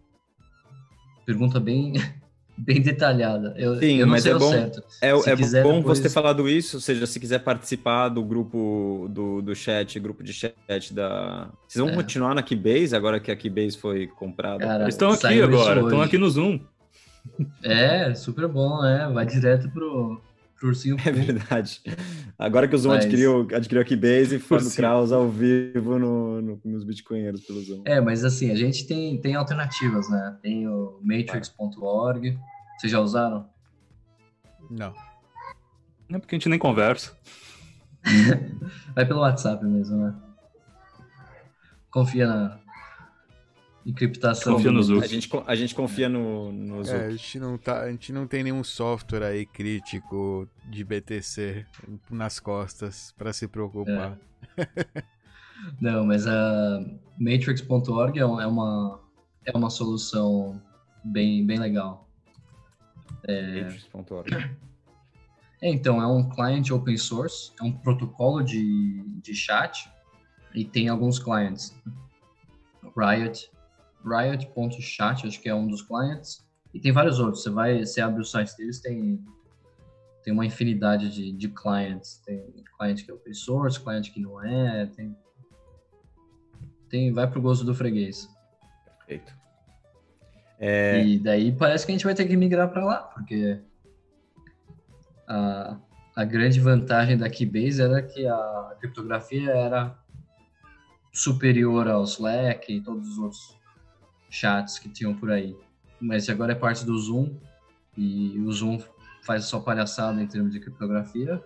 pergunta 1.27 1.59
bem 1.61 1.93
bem 2.57 2.81
detalhada. 2.83 3.55
Eu, 3.57 3.79
Sim, 3.79 3.97
eu 3.99 4.07
não 4.07 4.13
mas 4.15 4.23
sei 4.25 4.33
é 4.33 4.39
bom, 4.39 4.51
certo. 4.51 4.83
é, 5.01 5.11
é 5.11 5.37
quiser 5.37 5.63
bom 5.63 5.77
depois- 5.79 5.99
você 5.99 6.03
ter 6.05 6.11
falado 6.11 6.49
isso, 6.49 6.77
ou 6.77 6.81
seja, 6.81 7.07
se 7.07 7.21
quiser 7.21 7.39
participar 7.41 8.09
do 8.09 8.25
grupo 8.25 9.07
do, 9.11 9.41
do 9.43 9.55
chat, 9.55 9.99
grupo 10.01 10.23
de 10.25 10.33
chat 10.33 10.93
da. 10.93 11.51
Vocês 11.69 11.81
vão 11.85 11.93
É. 11.93 11.97
continuar 11.97 12.35
na 12.35 12.43
Keybase 12.43 12.97
agora 12.97 13.21
que 13.21 13.31
a 13.31 13.37
Keybase 13.37 13.77
foi 13.79 14.07
comprada? 14.09 14.59
Cara, 14.65 14.85
Eles 14.85 14.95
estão 14.95 15.11
aqui 15.11 15.41
agora, 15.41 15.81
estão 15.83 16.03
aqui 16.03 16.19
no 16.19 16.29
Zoom. 16.29 16.59
É, 17.63 18.15
super 18.15 18.49
bom, 18.49 18.85
é. 18.85 19.09
Vai 19.13 19.27
direto 19.27 19.69
pro, 19.71 20.21
pro 20.59 20.68
ursinho 20.68 20.97
É 21.05 21.12
verdade. 21.12 21.81
Agora 22.38 22.66
que 22.68 22.75
o 22.75 22.79
Zoom 22.79 22.92
Mas- 22.94 23.05
adquiriu, 23.05 23.47
adquiriu 23.55 23.83
a 23.83 23.85
Keybase, 23.85 24.38
Fábio 24.38 24.64
Ursinho. 24.64 24.77
Kraus 24.77 25.12
ao 25.12 25.29
vivo 25.29 25.99
no, 25.99 26.40
no- 26.42 26.61
nos 26.64 26.85
bitcoinheiros 26.85 27.42
pelo 27.42 27.61
Zoom. 27.62 27.83
É, 27.85 28.01
mas 28.01 28.25
assim, 28.25 28.51
a 28.51 28.55
gente 28.57 28.87
tem, 28.87 29.21
tem 29.21 29.35
alternativas, 29.35 30.09
né? 30.09 30.37
Tem 30.42 30.68
o 30.68 31.01
matrix.org. 31.03 32.38
Vocês 32.79 32.92
já 32.92 33.01
usaram? 33.01 33.49
Não. 34.71 34.92
Não 36.09 36.16
é 36.16 36.18
porque 36.21 36.35
a 36.35 36.38
gente 36.38 36.49
nem 36.49 36.59
conversa. 36.59 37.16
Vai 38.94 39.05
pelo 39.07 39.21
WhatsApp 39.21 39.64
mesmo, 39.64 39.97
né? 39.97 40.14
Confia 41.90 42.27
na 42.27 42.61
encriptação. 43.87 44.55
Confia 44.55 44.71
do- 44.71 44.77
no 44.77 44.83
Zuc. 44.83 45.03
A 45.05 45.07
gente, 45.07 45.29
a 45.47 45.55
gente 45.55 45.75
confia 45.75 46.09
no, 46.09 46.53
no 46.53 46.85
Zoom. 46.85 46.97
É, 46.97 47.07
a 47.07 47.11
gente, 47.11 47.38
não 47.38 47.57
tá, 47.59 47.81
a 47.83 47.91
gente 47.91 48.12
não 48.12 48.27
tem 48.27 48.43
nenhum 48.43 48.62
software 48.64 49.23
aí 49.25 49.47
crítico 49.47 50.49
de 50.67 50.85
BTC 50.85 51.64
nas 52.11 52.38
costas 52.38 53.12
para 53.17 53.33
se 53.33 53.49
preocupar. 53.49 54.19
Não, 55.81 56.07
mas 56.07 56.27
a 56.27 56.81
matrix.org 57.19 58.19
é 58.19 58.23
é 58.23 58.25
uma, 58.25 59.01
é 59.45 59.57
uma 59.57 59.71
solução 59.71 60.61
bem, 61.05 61.45
bem 61.47 61.59
legal. 61.59 62.09
Matrix.org. 63.27 64.33
É, 65.61 65.69
então, 65.69 66.01
é 66.01 66.07
um 66.07 66.29
client 66.29 66.71
open 66.71 66.97
source, 66.97 67.51
é 67.61 67.64
um 67.64 67.73
protocolo 67.73 68.43
de, 68.43 69.03
de 69.21 69.35
chat 69.35 69.91
e 70.55 70.64
tem 70.64 70.88
alguns 70.88 71.19
clients. 71.19 71.75
Riot, 72.97 73.51
Riot.chat, 74.09 75.27
acho 75.27 75.40
que 75.40 75.49
é 75.49 75.55
um 75.55 75.66
dos 75.66 75.83
clients, 75.83 76.47
e 76.73 76.81
tem 76.81 76.92
vários 76.92 77.18
outros. 77.18 77.42
Você 77.42 77.51
vai, 77.51 77.85
você 77.85 78.01
abre 78.01 78.21
o 78.21 78.25
site 78.25 78.57
deles, 78.57 78.81
tem, 78.81 79.23
tem 80.23 80.33
uma 80.33 80.47
infinidade 80.47 81.11
de, 81.11 81.33
de 81.33 81.49
clients. 81.49 82.23
Tem 82.25 82.64
client 82.79 83.05
que 83.05 83.11
é 83.11 83.14
open 83.14 83.35
source, 83.35 83.81
client 83.81 84.11
que 84.11 84.21
não 84.21 84.42
é, 84.44 84.87
tem, 84.87 85.16
tem 86.88 87.12
vai 87.12 87.29
pro 87.29 87.42
gosto 87.42 87.64
do 87.64 87.75
freguês. 87.75 88.29
Perfeito. 88.99 89.33
É, 90.59 91.05
E 91.05 91.18
daí 91.18 91.53
parece 91.53 91.87
que 91.87 91.92
a 91.92 91.94
gente 91.94 92.05
vai 92.05 92.14
ter 92.14 92.27
que 92.27 92.37
migrar 92.37 92.71
para 92.71 92.85
lá, 92.85 92.99
porque 92.99 93.61
a, 95.27 95.79
a 96.16 96.25
grande 96.25 96.61
vantagem 96.61 97.16
da 97.16 97.31
Keybase 97.31 97.81
era 97.81 98.03
que 98.03 98.27
a 98.27 98.77
criptografia 98.81 99.51
era 99.51 99.97
superior 101.12 101.88
ao 101.88 102.05
Slack 102.05 102.73
e 102.73 102.81
todos 102.81 103.09
os 103.09 103.18
outros 103.18 103.58
chats 104.31 104.79
que 104.79 104.88
tinham 104.88 105.14
por 105.14 105.31
aí. 105.31 105.57
Mas 106.01 106.29
agora 106.29 106.53
é 106.53 106.55
parte 106.55 106.85
do 106.85 106.97
Zoom 106.99 107.37
e 107.97 108.38
o 108.41 108.53
Zoom 108.53 108.79
faz 109.23 109.45
só 109.47 109.59
palhaçada 109.61 110.23
em 110.23 110.27
termos 110.27 110.53
de 110.53 110.61
criptografia. 110.61 111.43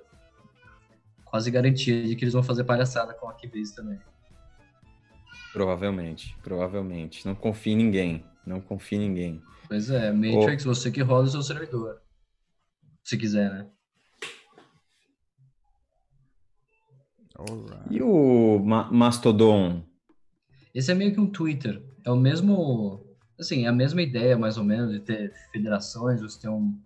Quase 1.24 1.50
garantia 1.50 2.06
de 2.06 2.14
que 2.14 2.24
eles 2.24 2.34
vão 2.34 2.42
fazer 2.42 2.64
palhaçada 2.64 3.14
com 3.14 3.28
a 3.28 3.32
Keybase 3.34 3.74
também. 3.74 3.98
provavelmente, 5.52 6.36
provavelmente. 6.42 7.26
Não 7.26 7.34
confie 7.34 7.72
em 7.72 7.76
ninguém. 7.76 8.24
Não 8.46 8.60
confie 8.60 8.96
em 8.96 9.00
ninguém. 9.08 9.42
Pois 9.68 9.88
é, 9.90 10.12
Matrix, 10.12 10.64
você 10.64 10.90
que 10.90 11.00
roda 11.02 11.28
o 11.28 11.30
seu 11.30 11.42
servidor. 11.42 12.00
Se 13.02 13.16
quiser, 13.16 13.50
né? 13.50 13.66
Alright. 17.38 17.86
E 17.90 18.02
o 18.02 18.58
Ma- 18.58 18.90
Mastodon? 18.90 19.82
Esse 20.74 20.92
é 20.92 20.94
meio 20.94 21.12
que 21.14 21.20
um 21.20 21.26
Twitter. 21.30 21.82
É 22.04 22.10
o 22.10 22.16
mesmo. 22.16 23.04
Assim, 23.38 23.64
é 23.64 23.68
a 23.68 23.72
mesma 23.72 24.02
ideia, 24.02 24.36
mais 24.36 24.56
ou 24.56 24.64
menos, 24.64 24.92
de 24.92 25.00
ter 25.00 25.32
federações, 25.50 26.20
você 26.20 26.40
tem 26.40 26.50
um, 26.50 26.78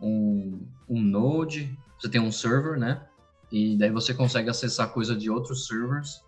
um, 0.00 0.66
um 0.88 1.00
node, 1.00 1.76
você 1.98 2.08
tem 2.08 2.20
um 2.20 2.30
server, 2.30 2.78
né? 2.78 3.06
E 3.50 3.76
daí 3.76 3.90
você 3.90 4.14
consegue 4.14 4.48
acessar 4.48 4.92
coisa 4.92 5.14
de 5.14 5.28
outros 5.30 5.66
servers 5.66 6.22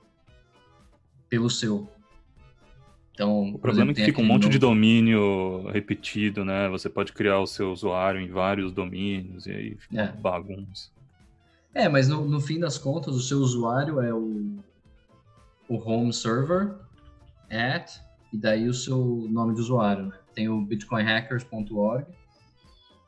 pelo 1.28 1.48
seu. 1.48 1.88
Então, 3.12 3.54
O 3.54 3.58
problema 3.58 3.92
é 3.92 3.94
que 3.94 4.04
fica 4.04 4.20
um 4.20 4.24
monte 4.24 4.48
de 4.48 4.58
domínio 4.58 5.68
repetido, 5.68 6.44
né? 6.44 6.68
Você 6.68 6.88
pode 6.88 7.12
criar 7.12 7.38
o 7.38 7.46
seu 7.46 7.72
usuário 7.72 8.20
em 8.20 8.28
vários 8.28 8.72
domínios 8.72 9.46
e 9.46 9.52
aí 9.52 9.76
fica 9.76 10.02
É. 10.02 10.12
bagunça. 10.20 10.90
É, 11.72 11.88
mas 11.88 12.08
no, 12.08 12.24
no 12.24 12.40
fim 12.40 12.58
das 12.58 12.76
contas, 12.76 13.14
o 13.14 13.20
seu 13.20 13.38
usuário 13.38 14.00
é 14.00 14.12
o, 14.12 14.58
o 15.68 15.76
home 15.76 16.12
server, 16.12 16.74
at, 17.54 18.00
e 18.32 18.38
daí 18.38 18.68
o 18.68 18.74
seu 18.74 18.98
nome 19.30 19.54
de 19.54 19.60
usuário, 19.60 20.06
né? 20.06 20.18
Tem 20.34 20.48
o 20.48 20.60
bitcoinhackers.org, 20.64 22.06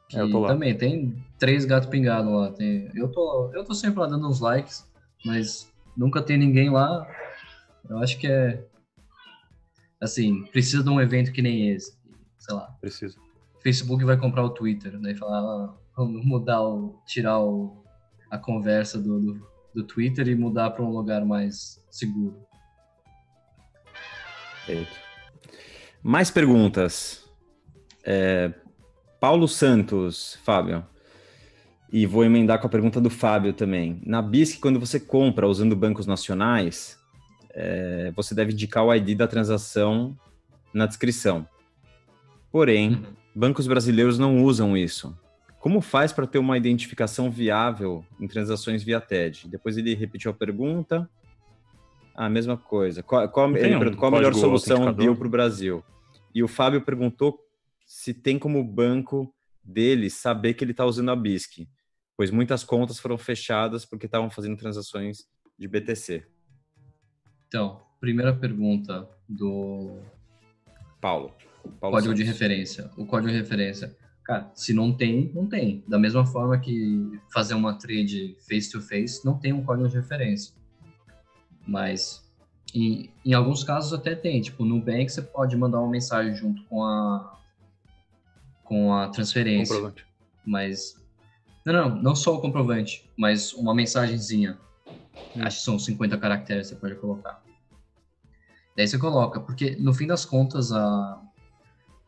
que 0.08 0.18
É, 0.18 0.22
eu 0.22 0.30
tô 0.30 0.40
lá. 0.40 0.48
também 0.48 0.76
tem 0.76 1.24
três 1.38 1.64
gatos 1.64 1.88
pingados 1.88 2.32
lá. 2.32 2.52
Tem, 2.52 2.90
eu, 2.94 3.10
tô, 3.10 3.50
eu 3.54 3.64
tô 3.64 3.74
sempre 3.74 4.00
lá 4.00 4.06
dando 4.06 4.28
uns 4.28 4.40
likes, 4.40 4.86
mas 5.24 5.72
nunca 5.96 6.22
tem 6.22 6.38
ninguém 6.38 6.70
lá. 6.70 7.06
Eu 7.88 7.98
acho 7.98 8.18
que 8.18 8.26
é, 8.26 8.64
assim, 10.00 10.44
precisa 10.46 10.82
de 10.82 10.90
um 10.90 11.00
evento 11.00 11.32
que 11.32 11.42
nem 11.42 11.70
esse. 11.70 11.96
Sei 12.38 12.54
lá, 12.54 12.66
Precisa. 12.80 13.18
Facebook 13.62 14.04
vai 14.04 14.16
comprar 14.16 14.44
o 14.44 14.50
Twitter, 14.50 15.00
daí 15.00 15.16
falar, 15.16 15.40
ah, 15.40 15.74
vamos 15.96 16.24
mudar 16.24 16.62
o, 16.62 17.00
tirar 17.06 17.40
o, 17.40 17.82
a 18.30 18.38
conversa 18.38 18.98
do, 19.00 19.18
do, 19.20 19.48
do 19.74 19.84
Twitter 19.84 20.28
e 20.28 20.36
mudar 20.36 20.70
para 20.70 20.84
um 20.84 20.90
lugar 20.90 21.24
mais 21.24 21.82
seguro. 21.90 22.45
Perfeito. 24.66 24.98
Mais 26.02 26.30
perguntas. 26.30 27.24
É, 28.04 28.52
Paulo 29.20 29.46
Santos, 29.46 30.38
Fábio. 30.44 30.84
E 31.92 32.04
vou 32.04 32.24
emendar 32.24 32.60
com 32.60 32.66
a 32.66 32.70
pergunta 32.70 33.00
do 33.00 33.08
Fábio 33.08 33.52
também. 33.52 34.00
Na 34.04 34.20
BISC, 34.20 34.58
quando 34.58 34.80
você 34.80 34.98
compra 34.98 35.46
usando 35.46 35.76
bancos 35.76 36.06
nacionais, 36.06 36.98
é, 37.54 38.12
você 38.14 38.34
deve 38.34 38.52
indicar 38.52 38.84
o 38.84 38.92
ID 38.92 39.16
da 39.16 39.28
transação 39.28 40.18
na 40.74 40.84
descrição. 40.84 41.48
Porém, 42.50 43.02
bancos 43.34 43.66
brasileiros 43.66 44.18
não 44.18 44.42
usam 44.42 44.76
isso. 44.76 45.16
Como 45.60 45.80
faz 45.80 46.12
para 46.12 46.26
ter 46.26 46.38
uma 46.38 46.56
identificação 46.56 47.30
viável 47.30 48.04
em 48.20 48.28
transações 48.28 48.82
via 48.82 49.00
TED? 49.00 49.48
Depois 49.48 49.76
ele 49.76 49.94
repetiu 49.94 50.30
a 50.30 50.34
pergunta. 50.34 51.08
A 52.16 52.30
mesma 52.30 52.56
coisa. 52.56 53.02
Qual, 53.02 53.28
qual, 53.28 53.54
ele 53.54 53.76
um 53.76 53.78
perguntou 53.78 54.00
qual 54.00 54.14
a 54.14 54.16
melhor 54.16 54.34
solução 54.34 54.92
deu 54.92 55.14
para 55.14 55.26
o 55.26 55.30
Brasil? 55.30 55.84
E 56.34 56.42
o 56.42 56.48
Fábio 56.48 56.80
perguntou 56.80 57.38
se 57.86 58.14
tem 58.14 58.38
como 58.38 58.58
o 58.58 58.64
banco 58.64 59.32
dele 59.62 60.08
saber 60.08 60.54
que 60.54 60.64
ele 60.64 60.70
está 60.70 60.84
usando 60.84 61.10
a 61.10 61.16
BISC, 61.16 61.68
pois 62.16 62.30
muitas 62.30 62.64
contas 62.64 62.98
foram 62.98 63.18
fechadas 63.18 63.84
porque 63.84 64.06
estavam 64.06 64.30
fazendo 64.30 64.56
transações 64.56 65.26
de 65.58 65.68
BTC. 65.68 66.24
Então, 67.48 67.80
primeira 68.00 68.34
pergunta 68.34 69.08
do 69.28 69.98
Paulo. 71.00 71.32
Paulo 71.80 71.96
código 71.96 72.14
de 72.14 72.24
Santos. 72.24 72.40
referência. 72.40 72.90
O 72.96 73.06
código 73.06 73.30
de 73.30 73.38
referência. 73.38 73.96
Cara, 74.24 74.50
se 74.54 74.72
não 74.72 74.92
tem, 74.92 75.30
não 75.34 75.46
tem. 75.46 75.84
Da 75.86 75.98
mesma 75.98 76.24
forma 76.26 76.58
que 76.58 77.20
fazer 77.32 77.54
uma 77.54 77.78
trade 77.78 78.36
face-to-face, 78.48 79.24
não 79.24 79.38
tem 79.38 79.52
um 79.52 79.64
código 79.64 79.88
de 79.88 79.96
referência. 79.96 80.54
Mas 81.66 82.26
em, 82.74 83.10
em 83.24 83.32
alguns 83.32 83.64
casos 83.64 83.92
até 83.92 84.14
tem. 84.14 84.40
Tipo, 84.40 84.64
no 84.64 84.76
Nubank 84.76 85.08
você 85.08 85.22
pode 85.22 85.56
mandar 85.56 85.80
uma 85.80 85.90
mensagem 85.90 86.34
junto 86.34 86.62
com 86.64 86.84
a, 86.84 87.38
com 88.64 88.94
a 88.94 89.08
transferência. 89.08 89.74
Comprovante. 89.74 90.06
Mas. 90.44 90.94
Não, 91.64 91.72
não, 91.72 92.02
não 92.02 92.14
só 92.14 92.34
o 92.34 92.40
comprovante, 92.40 93.10
mas 93.16 93.52
uma 93.52 93.74
mensagenzinha. 93.74 94.58
Acho 95.36 95.58
que 95.58 95.64
são 95.64 95.78
50 95.78 96.16
caracteres 96.18 96.68
que 96.68 96.74
você 96.74 96.80
pode 96.80 96.94
colocar. 96.96 97.42
Daí 98.76 98.86
você 98.86 98.98
coloca, 98.98 99.40
porque 99.40 99.74
no 99.76 99.94
fim 99.94 100.06
das 100.06 100.24
contas, 100.24 100.70
a, 100.70 101.20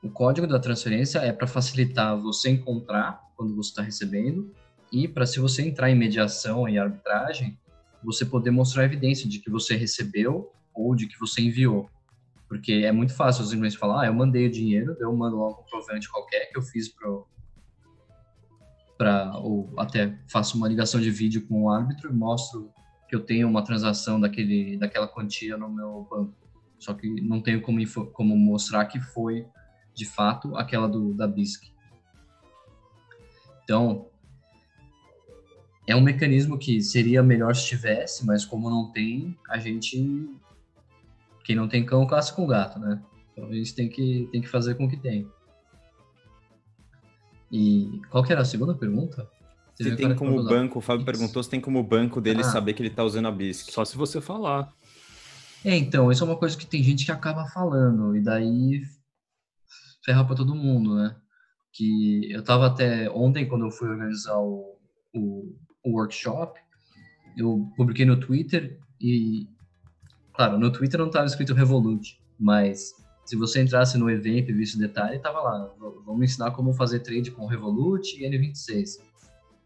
o 0.02 0.10
código 0.10 0.46
da 0.46 0.58
transferência 0.58 1.18
é 1.20 1.32
para 1.32 1.46
facilitar 1.46 2.16
você 2.16 2.50
encontrar 2.50 3.22
quando 3.36 3.56
você 3.56 3.70
está 3.70 3.82
recebendo 3.82 4.52
e 4.92 5.08
para 5.08 5.24
se 5.26 5.40
você 5.40 5.62
entrar 5.62 5.90
em 5.90 5.94
mediação 5.94 6.68
e 6.68 6.78
arbitragem, 6.78 7.58
você 8.02 8.24
poder 8.24 8.50
mostrar 8.50 8.84
evidência 8.84 9.28
de 9.28 9.38
que 9.38 9.50
você 9.50 9.76
recebeu 9.76 10.52
ou 10.74 10.94
de 10.94 11.06
que 11.06 11.18
você 11.18 11.42
enviou. 11.42 11.90
Porque 12.48 12.72
é 12.72 12.92
muito 12.92 13.14
fácil 13.14 13.42
os 13.42 13.50
simplesmente 13.50 13.78
falar, 13.78 14.02
ah, 14.02 14.06
eu 14.06 14.14
mandei 14.14 14.46
o 14.46 14.50
dinheiro, 14.50 14.96
eu 14.98 15.14
mando 15.14 15.38
lá 15.38 15.48
um 15.48 15.54
comprovante 15.54 16.08
qualquer 16.08 16.46
que 16.46 16.58
eu 16.58 16.62
fiz 16.62 16.88
para 18.96 19.36
ou 19.36 19.72
até 19.76 20.18
faço 20.26 20.56
uma 20.56 20.66
ligação 20.66 21.00
de 21.00 21.10
vídeo 21.10 21.46
com 21.46 21.64
o 21.64 21.70
árbitro 21.70 22.10
e 22.10 22.12
mostro 22.12 22.72
que 23.08 23.14
eu 23.14 23.20
tenho 23.20 23.48
uma 23.48 23.62
transação 23.62 24.20
daquele, 24.20 24.76
daquela 24.76 25.06
quantia 25.06 25.56
no 25.56 25.68
meu 25.68 26.06
banco. 26.10 26.34
Só 26.78 26.94
que 26.94 27.08
não 27.20 27.40
tenho 27.40 27.60
como, 27.60 27.78
como 28.12 28.36
mostrar 28.36 28.86
que 28.86 29.00
foi, 29.00 29.46
de 29.94 30.04
fato, 30.04 30.56
aquela 30.56 30.88
do, 30.88 31.14
da 31.14 31.26
BISC. 31.26 31.72
Então, 33.64 34.08
é 35.88 35.96
um 35.96 36.02
mecanismo 36.02 36.58
que 36.58 36.82
seria 36.82 37.22
melhor 37.22 37.56
se 37.56 37.66
tivesse, 37.66 38.26
mas 38.26 38.44
como 38.44 38.68
não 38.68 38.92
tem, 38.92 39.34
a 39.48 39.58
gente. 39.58 40.28
Quem 41.42 41.56
não 41.56 41.66
tem 41.66 41.84
cão, 41.84 42.06
caça 42.06 42.34
com 42.34 42.46
gato, 42.46 42.78
né? 42.78 43.02
Então 43.32 43.48
a 43.48 43.54
gente 43.54 43.74
tem 43.74 43.88
que, 43.88 44.28
tem 44.30 44.42
que 44.42 44.48
fazer 44.48 44.74
com 44.74 44.84
o 44.84 44.88
que 44.90 44.98
tem. 44.98 45.26
E 47.50 48.02
qual 48.10 48.22
que 48.22 48.30
era 48.30 48.42
a 48.42 48.44
segunda 48.44 48.74
pergunta? 48.74 49.26
Você 49.74 49.90
Se 49.90 49.96
tem 49.96 50.14
como 50.14 50.44
banco, 50.44 50.78
o 50.78 50.82
Fábio 50.82 51.06
perguntou 51.06 51.42
se 51.42 51.48
tem 51.48 51.60
como 51.60 51.82
banco 51.82 52.20
dele 52.20 52.40
Ah. 52.40 52.44
saber 52.44 52.74
que 52.74 52.82
ele 52.82 52.90
tá 52.90 53.02
usando 53.02 53.28
a 53.28 53.30
BISC. 53.30 53.72
Só 53.72 53.82
se 53.82 53.96
você 53.96 54.20
falar. 54.20 54.70
É, 55.64 55.74
então, 55.74 56.12
isso 56.12 56.22
é 56.22 56.26
uma 56.26 56.36
coisa 56.36 56.56
que 56.56 56.66
tem 56.66 56.82
gente 56.82 57.06
que 57.06 57.12
acaba 57.12 57.46
falando, 57.46 58.14
e 58.14 58.22
daí 58.22 58.82
ferra 60.04 60.24
pra 60.24 60.36
todo 60.36 60.54
mundo, 60.54 60.96
né? 60.96 61.16
Que 61.72 62.30
eu 62.30 62.44
tava 62.44 62.66
até 62.66 63.08
ontem, 63.10 63.48
quando 63.48 63.64
eu 63.64 63.70
fui 63.70 63.88
organizar 63.88 64.36
o, 64.38 64.78
o, 65.14 65.56
o 65.88 65.94
workshop, 65.94 66.58
eu 67.36 67.70
publiquei 67.76 68.04
no 68.04 68.18
Twitter 68.18 68.78
e, 69.00 69.46
claro, 70.34 70.58
no 70.58 70.72
Twitter 70.72 70.98
não 71.00 71.10
tava 71.10 71.26
escrito 71.26 71.54
Revolut, 71.54 72.20
mas 72.38 72.92
se 73.24 73.36
você 73.36 73.62
entrasse 73.62 73.96
no 73.98 74.10
evento 74.10 74.50
e 74.50 74.54
visse 74.54 74.76
o 74.76 74.78
detalhe, 74.78 75.18
tava 75.18 75.40
lá, 75.40 75.66
"V- 75.66 76.02
vamos 76.06 76.22
ensinar 76.24 76.50
como 76.52 76.72
fazer 76.72 77.00
trade 77.00 77.30
com 77.30 77.46
Revolut 77.46 78.16
e 78.16 78.24
N26. 78.26 78.98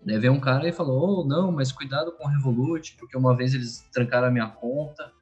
Daí 0.05 0.19
veio 0.19 0.33
um 0.33 0.41
cara 0.41 0.69
e 0.69 0.73
falou, 0.73 1.21
oh, 1.21 1.25
não, 1.25 1.53
mas 1.53 1.71
cuidado 1.71 2.11
com 2.13 2.27
Revolut, 2.27 2.97
porque 2.99 3.17
uma 3.17 3.37
vez 3.37 3.55
eles 3.55 3.89
trancaram 3.93 4.27
a 4.27 4.31
minha 4.33 4.49
conta, 4.49 5.13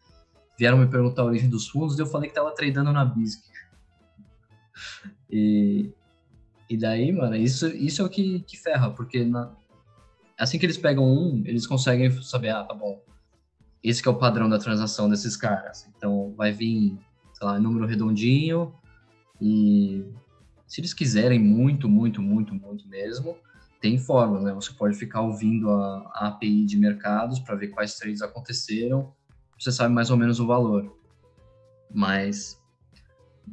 vieram 0.59 0.79
me 0.79 0.87
perguntar 0.87 1.21
a 1.23 1.27
origem 1.27 1.51
dos 1.51 1.69
fundos, 1.69 1.99
e 1.99 2.03
eu 2.03 2.07
falei 2.07 2.29
que 2.31 2.35
tava 2.35 2.51
tradando 2.55 2.93
na 2.93 3.05
BISC. 3.05 3.43
E, 5.33 5.93
e 6.69 6.77
daí, 6.77 7.13
mano, 7.13 7.37
isso, 7.37 7.67
isso 7.69 8.03
é 8.03 8.05
o 8.05 8.09
que, 8.09 8.41
que 8.41 8.57
ferra, 8.57 8.91
porque 8.91 9.25
na- 9.25 9.55
assim 10.41 10.59
que 10.59 10.67
eles 10.67 10.79
pegam 10.79 11.05
um, 11.05 11.43
eles 11.45 11.67
conseguem 11.67 12.11
saber, 12.23 12.49
ah, 12.51 12.65
tá 12.65 12.75
bom, 12.75 13.01
esse 13.83 14.03
que 14.03 14.09
é 14.09 14.11
o 14.11 14.19
padrão 14.19 14.49
da 14.49 14.59
transação 14.59 15.09
desses 15.09 15.37
caras. 15.37 15.87
Então, 15.97 16.35
vai 16.37 16.51
vir, 16.51 16.99
sei 17.35 17.47
lá, 17.47 17.59
número 17.59 17.87
redondinho, 17.87 18.75
e 19.41 20.05
se 20.67 20.81
eles 20.81 20.95
quiserem 20.95 21.39
muito, 21.39 21.89
muito, 21.89 22.23
muito, 22.23 22.55
muito 22.55 22.89
mesmo, 22.89 23.37
tem 23.81 23.99
forma, 23.99 24.41
né? 24.41 24.53
Você 24.53 24.73
pode 24.73 24.97
ficar 24.97 25.23
ouvindo 25.23 25.71
a, 25.71 26.11
a 26.15 26.29
API 26.29 26.67
de 26.67 26.79
mercados 26.79 27.39
para 27.39 27.55
ver 27.55 27.69
quais 27.69 27.95
trades 27.95 28.21
aconteceram, 28.21 29.13
você 29.59 29.73
sabe 29.73 29.95
mais 29.95 30.11
ou 30.11 30.17
menos 30.17 30.39
o 30.39 30.47
valor. 30.47 30.97
Mas, 31.93 32.60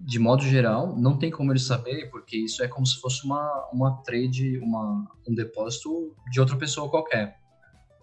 de 0.06 0.20
modo 0.20 0.44
geral, 0.44 0.96
não 0.98 1.18
tem 1.18 1.30
como 1.32 1.52
eles 1.52 1.64
saberem, 1.64 2.10
porque 2.10 2.38
isso 2.38 2.64
é 2.64 2.68
como 2.68 2.86
se 2.86 3.00
fosse 3.00 3.26
uma, 3.26 3.70
uma 3.74 4.02
trade, 4.04 4.58
uma, 4.60 5.06
um 5.28 5.34
depósito 5.34 6.14
de 6.32 6.40
outra 6.40 6.56
pessoa 6.56 6.90
qualquer. 6.90 7.38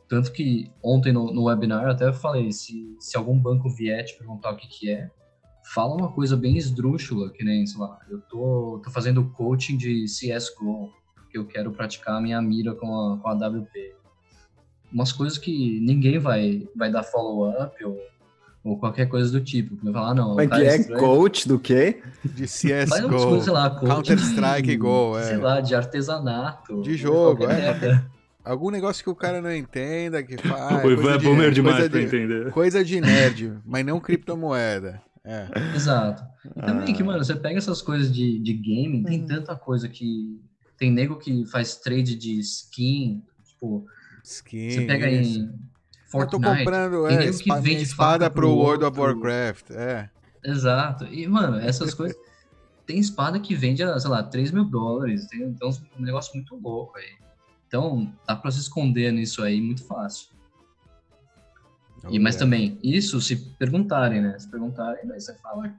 Tanto 0.08 0.32
que 0.32 0.70
ontem 0.82 1.12
no, 1.12 1.32
no 1.32 1.44
webinar 1.44 1.88
até 1.88 2.12
falei, 2.12 2.52
se, 2.52 2.94
se 3.00 3.16
algum 3.16 3.38
banco 3.38 3.68
vier 3.70 4.04
te 4.04 4.16
perguntar 4.18 4.52
o 4.52 4.56
que, 4.56 4.68
que 4.68 4.90
é, 4.90 5.10
fala 5.72 5.94
uma 5.94 6.12
coisa 6.12 6.36
bem 6.36 6.56
esdrúxula, 6.56 7.30
que 7.30 7.42
nem, 7.42 7.66
sei 7.66 7.80
lá, 7.80 7.98
eu 8.10 8.20
tô, 8.22 8.80
tô 8.84 8.90
fazendo 8.90 9.30
coaching 9.30 9.76
de 9.76 10.04
CSGO, 10.04 10.92
porque 11.14 11.38
eu 11.38 11.46
quero 11.46 11.72
praticar 11.72 12.16
a 12.16 12.20
minha 12.20 12.40
mira 12.42 12.74
com 12.74 12.86
a, 12.94 13.18
com 13.18 13.28
a 13.28 13.32
WP 13.32 13.94
umas 14.94 15.10
coisas 15.10 15.36
que 15.36 15.80
ninguém 15.80 16.20
vai, 16.20 16.68
vai 16.76 16.90
dar 16.90 17.02
follow-up 17.02 17.84
ou, 17.84 17.98
ou 18.64 18.78
qualquer 18.78 19.06
coisa 19.06 19.30
do 19.30 19.40
tipo. 19.44 19.76
Vai 19.82 19.92
falar, 19.92 20.10
ah, 20.10 20.14
não. 20.14 20.40
É 20.40 20.46
tá 20.48 20.56
que 20.56 20.62
é? 20.64 20.76
estranho. 20.76 21.00
Coach 21.00 21.46
do 21.46 21.58
quê? 21.58 22.02
De 22.24 22.44
CSGO, 22.44 23.52
lá, 23.52 23.68
coach 23.70 23.86
Counter-Strike 23.88 24.68
de- 24.68 24.76
Go, 24.78 25.18
é. 25.18 25.22
Sei 25.24 25.36
lá, 25.36 25.60
de 25.60 25.74
artesanato. 25.74 26.80
De 26.82 26.96
jogo, 26.96 27.44
é. 27.44 28.02
Algum 28.42 28.70
negócio 28.70 29.02
que 29.04 29.08
o 29.10 29.14
cara 29.14 29.40
não 29.40 29.54
entenda, 29.54 30.22
que 30.22 30.36
faz. 30.38 30.82
O 30.84 30.90
Ivan 30.90 31.14
é 31.14 31.18
boomer 31.18 31.50
demais 31.52 31.76
coisa 31.76 31.90
pra 31.90 32.00
de, 32.00 32.06
entender. 32.06 32.50
Coisa 32.50 32.84
de 32.84 33.00
nerd, 33.00 33.54
mas 33.64 33.84
não 33.86 34.00
criptomoeda. 34.00 35.00
É. 35.24 35.46
Exato. 35.74 36.22
E 36.54 36.60
também 36.60 36.94
que, 36.94 37.02
Ah. 37.02 37.06
mano, 37.06 37.24
você 37.24 37.34
pega 37.34 37.56
essas 37.56 37.80
coisas 37.80 38.12
de, 38.12 38.38
de 38.40 38.52
gaming, 38.52 39.02
tem 39.04 39.26
tanta 39.26 39.54
coisa 39.56 39.88
que. 39.88 40.38
Tem 40.76 40.90
nego 40.90 41.16
que 41.16 41.46
faz 41.46 41.76
trade 41.76 42.14
de 42.16 42.38
skin, 42.40 43.22
tipo. 43.46 43.86
Skin, 44.22 44.70
Você 44.70 44.84
pega 44.86 45.10
isso. 45.10 45.40
em 45.40 45.52
Eu 46.14 46.20
Fortnite. 46.20 46.30
tô 46.30 46.40
comprando 46.58 47.08
tem 47.08 47.16
é, 47.18 47.30
que 47.32 47.52
vende 47.60 47.82
espada 47.82 48.24
faca 48.26 48.30
pro 48.34 48.50
World 48.50 48.84
of. 48.84 48.98
Warcraft. 48.98 49.70
É. 49.70 50.08
Exato. 50.44 51.04
E, 51.06 51.26
mano, 51.26 51.58
essas 51.58 51.92
coisas. 51.94 52.16
Tem 52.86 52.98
espada 52.98 53.40
que 53.40 53.54
vende 53.54 53.82
a, 53.82 53.98
sei 53.98 54.10
lá, 54.10 54.22
3 54.22 54.50
mil 54.50 54.64
dólares. 54.64 55.26
Tem, 55.26 55.52
tem 55.54 55.68
uns- 55.68 55.82
um 55.98 56.02
negócio 56.02 56.34
muito 56.34 56.54
louco 56.56 56.96
aí. 56.98 57.12
Então, 57.66 58.12
dá 58.26 58.36
pra 58.36 58.50
se 58.50 58.60
esconder 58.60 59.10
nisso 59.12 59.42
aí 59.42 59.60
muito 59.60 59.84
fácil. 59.84 60.28
E, 62.10 62.18
mas 62.18 62.36
É. 62.36 62.38
também, 62.40 62.78
isso 62.82 63.20
se 63.22 63.36
perguntarem, 63.58 64.20
né? 64.20 64.38
Se 64.38 64.46
perguntarem, 64.48 65.06
daí 65.06 65.18
você 65.20 65.34
fala 65.38 65.74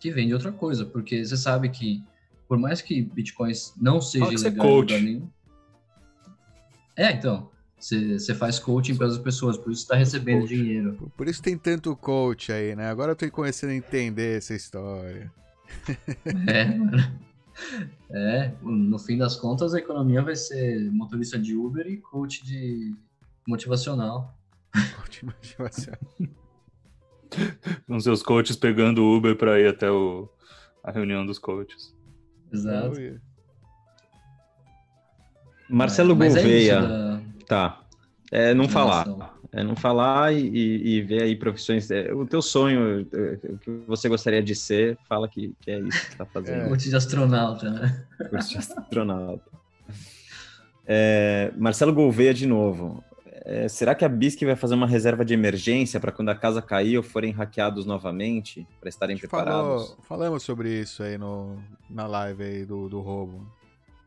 que 0.00 0.10
vende 0.10 0.32
outra 0.32 0.50
coisa. 0.50 0.86
Porque 0.86 1.22
você 1.24 1.36
sabe 1.36 1.68
que, 1.68 2.02
por 2.48 2.58
mais 2.58 2.80
que 2.80 3.02
bitcoins 3.02 3.74
não 3.78 4.00
seja 4.00 4.24
é 4.24 4.32
ilegal. 4.32 4.66
É, 6.96 7.12
então. 7.12 7.50
Você 7.80 8.34
faz 8.34 8.58
coaching 8.58 8.94
para 8.94 9.06
as 9.06 9.16
pessoas, 9.18 9.56
por 9.56 9.72
isso 9.72 9.82
está 9.82 9.96
recebendo 9.96 10.40
Coach. 10.42 10.54
dinheiro. 10.54 10.92
Por- 10.94 11.10
Por 11.10 11.28
isso 11.28 11.42
tem 11.42 11.56
tanto 11.56 11.96
coach 11.96 12.52
aí, 12.52 12.76
né? 12.76 12.88
Agora 12.90 13.12
eu 13.12 13.16
tô 13.16 13.28
começando 13.30 13.70
a 13.70 13.74
entender 13.74 14.36
essa 14.38 14.54
história. 14.54 15.32
É, 16.46 16.64
mano. 16.76 17.20
É, 18.10 18.52
no 18.62 18.98
fim 18.98 19.16
das 19.18 19.36
contas, 19.36 19.74
a 19.74 19.78
economia 19.78 20.22
vai 20.22 20.34
ser 20.36 20.90
motorista 20.92 21.38
de 21.38 21.54
Uber 21.56 21.86
e 21.86 21.96
coach 21.98 22.44
de 22.44 22.94
motivacional. 23.46 24.34
Coach 24.96 25.24
motivacional. 25.24 26.00
Com 27.86 28.00
seus 28.00 28.22
coaches 28.22 28.56
pegando 28.56 29.02
o 29.02 29.16
Uber 29.16 29.36
pra 29.36 29.58
ir 29.60 29.68
até 29.68 29.90
o, 29.90 30.28
a 30.82 30.90
reunião 30.90 31.24
dos 31.24 31.38
coaches. 31.38 31.94
Exato. 32.52 32.98
Marcelo 35.68 36.16
Mas 36.16 36.34
é 36.36 36.40
Gouveia. 36.42 36.80
da- 36.80 37.20
Tá. 37.50 37.80
É 38.30 38.54
não 38.54 38.68
falar. 38.68 39.08
É 39.50 39.64
não 39.64 39.74
falar 39.74 40.32
e, 40.32 40.38
e- 40.46 40.88
e 40.98 41.02
ver 41.02 41.24
aí 41.24 41.34
profissões. 41.34 41.90
é, 41.90 42.14
o 42.14 42.24
teu 42.24 42.40
sonho, 42.40 43.04
é, 43.12 43.38
o 43.52 43.58
que 43.58 43.70
você 43.88 44.08
gostaria 44.08 44.40
de 44.40 44.54
ser, 44.54 44.96
fala 45.08 45.28
que, 45.28 45.52
que 45.60 45.68
é 45.72 45.80
isso 45.80 46.00
que 46.00 46.12
você 46.12 46.16
tá 46.18 46.24
fazendo. 46.32 46.68
Coach 46.68 46.88
de 46.88 46.94
astronauta, 46.94 47.68
né? 47.68 48.06
Curso 48.30 48.50
de 48.50 48.58
astronauta. 48.58 49.50
É, 50.86 51.52
Marcelo 51.56 51.92
Gouveia 51.92 52.32
de 52.32 52.46
novo. 52.46 53.02
É, 53.44 53.66
será 53.66 53.96
que 53.96 54.04
a 54.04 54.08
BISC 54.08 54.44
vai 54.44 54.54
fazer 54.54 54.76
uma 54.76 54.86
reserva 54.86 55.24
de 55.24 55.34
emergência 55.34 55.98
para 55.98 56.12
quando 56.12 56.28
a 56.28 56.36
casa 56.36 56.62
cair 56.62 56.96
ou 56.98 57.02
forem 57.02 57.32
hackeados 57.32 57.84
novamente, 57.84 58.64
para 58.78 58.88
estarem 58.88 59.18
preparados? 59.18 59.88
falou, 59.88 59.98
falamos 60.02 60.44
sobre 60.44 60.68
isso 60.80 61.02
aí 61.02 61.18
no, 61.18 61.60
na 61.88 62.06
live 62.06 62.44
aí 62.44 62.64
do, 62.64 62.88
do 62.88 63.00
roubo. 63.00 63.44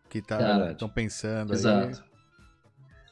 Que 0.07 0.21
Cara, 0.21 0.67
tá, 0.67 0.71
estão 0.71 0.87
pensando 0.87 1.51
aí. 1.51 1.91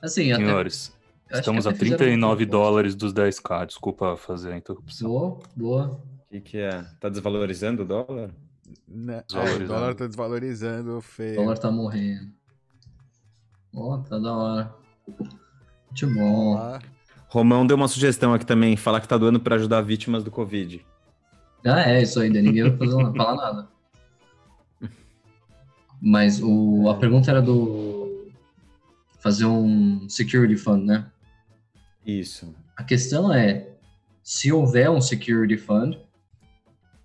Assim, 0.02 0.32
até- 0.32 0.44
Senhores, 0.44 0.98
estamos 1.32 1.68
a 1.68 1.70
até 1.70 1.80
fizeram 1.80 1.96
um 1.96 1.98
39 1.98 2.46
propósito. 2.46 2.52
dólares 2.52 2.96
dos 2.96 3.14
10k. 3.14 3.66
Desculpa 3.68 4.18
fazer 4.18 4.54
a 4.54 4.58
interrupção. 4.58 5.08
Boa, 5.10 5.40
boa. 5.56 5.88
O 6.28 6.32
que, 6.32 6.42
que 6.42 6.58
é? 6.58 6.84
Tá 7.00 7.10
desvalorizando 7.10 7.84
o 7.84 7.86
dólar? 7.86 8.32
Né? 8.88 9.24
É, 9.34 9.54
o 9.64 9.68
dólar 9.68 9.96
tá 9.96 10.08
desvalorizando 10.08 10.98
O 10.98 11.02
feio. 11.02 11.36
dólar 11.36 11.58
tá 11.58 11.70
morrendo. 11.70 12.32
Ó, 13.76 13.98
tá 14.00 14.18
da 14.18 14.34
hora. 14.36 14.74
Muito 15.08 16.08
bom. 16.14 16.56
lá. 16.56 16.82
Romão 17.30 17.66
deu 17.66 17.78
uma 17.78 17.88
sugestão 17.88 18.34
aqui 18.34 18.46
também, 18.46 18.76
falar 18.76 19.00
que 19.02 19.08
tá 19.08 19.18
doando 19.18 19.40
para 19.40 19.56
ajudar 19.56 19.82
vítimas 19.82 20.24
do 20.24 20.32
Covid. 20.32 20.86
Ah, 21.66 21.82
é, 21.90 22.02
isso 22.02 22.20
aí, 22.20 22.30
ninguém 22.30 22.64
vai 22.70 22.78
fazer, 22.78 23.14
falar 23.16 23.36
nada. 23.36 23.68
Mas 26.02 26.42
o, 26.42 26.90
a 26.90 26.96
pergunta 26.96 27.30
era 27.30 27.42
do. 27.42 27.91
Fazer 29.22 29.46
um 29.46 30.10
security 30.10 30.58
fund, 30.58 30.86
né? 30.86 31.12
Isso. 32.06 32.54
A 32.76 32.84
questão 32.84 33.34
é: 33.34 33.70
se 34.24 34.52
houver 34.52 34.90
um 34.90 35.00
security 35.00 35.58
fund, 35.58 35.98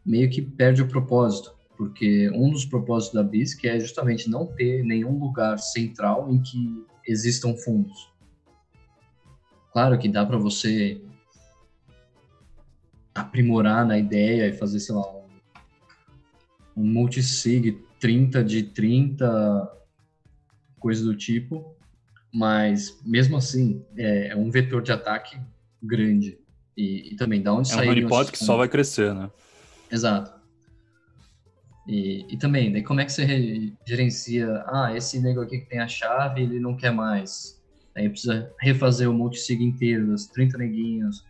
meio 0.05 0.31
que 0.31 0.41
perde 0.41 0.83
o 0.83 0.89
propósito. 0.89 1.55
Porque 1.77 2.31
um 2.31 2.51
dos 2.51 2.65
propósitos 2.65 3.15
da 3.15 3.23
BISC 3.23 3.67
é 3.67 3.79
justamente 3.79 4.31
não 4.31 4.47
ter 4.47 4.83
nenhum 4.83 5.19
lugar 5.19 5.59
central 5.59 6.33
em 6.33 6.41
que 6.41 6.87
existam 7.07 7.55
fundos. 7.55 8.11
Claro 9.73 9.99
que 9.99 10.09
dá 10.09 10.25
para 10.25 10.39
você 10.39 11.03
aprimorar 13.15 13.87
na 13.87 13.99
ideia 13.99 14.49
e 14.49 14.55
fazer, 14.55 14.81
sei 14.81 14.95
lá, 14.95 15.03
um, 15.15 15.25
um 16.79 16.87
multisig 16.87 17.79
30 18.01 18.43
de 18.43 18.63
30, 18.63 19.71
coisa 20.79 21.05
do 21.05 21.15
tipo, 21.15 21.76
mas 22.37 23.01
mesmo 23.03 23.37
assim 23.39 23.83
é, 23.97 24.29
é 24.29 24.37
um 24.37 24.51
vetor 24.51 24.83
de 24.83 24.93
ataque 24.93 25.41
grande. 25.83 26.39
E, 26.77 27.15
e 27.15 27.17
também, 27.17 27.41
da 27.43 27.55
onde 27.55 27.73
É 27.73 27.77
um 27.77 27.89
honeypot 27.89 28.31
que 28.31 28.37
só 28.39 28.59
vai 28.59 28.69
crescer, 28.69 29.15
né? 29.15 29.31
Exato. 29.91 30.37
E, 31.87 32.35
e 32.35 32.37
também, 32.37 32.71
daí 32.71 32.83
como 32.83 33.01
é 33.01 33.07
que 33.07 33.13
você 33.13 33.25
re- 33.25 33.73
gerencia? 33.87 34.63
Ah, 34.67 34.93
esse 34.95 35.19
nego 35.21 35.41
aqui 35.41 35.59
que 35.61 35.69
tem 35.69 35.79
a 35.79 35.89
chave, 35.89 36.43
ele 36.43 36.61
não 36.61 36.77
quer 36.77 36.91
mais. 36.93 37.57
Aí 37.97 38.09
precisa 38.11 38.53
refazer 38.61 39.09
o 39.09 39.15
multisig 39.15 39.63
inteiro, 39.65 40.09
dos 40.09 40.27
30 40.27 40.59
neguinhos. 40.59 41.25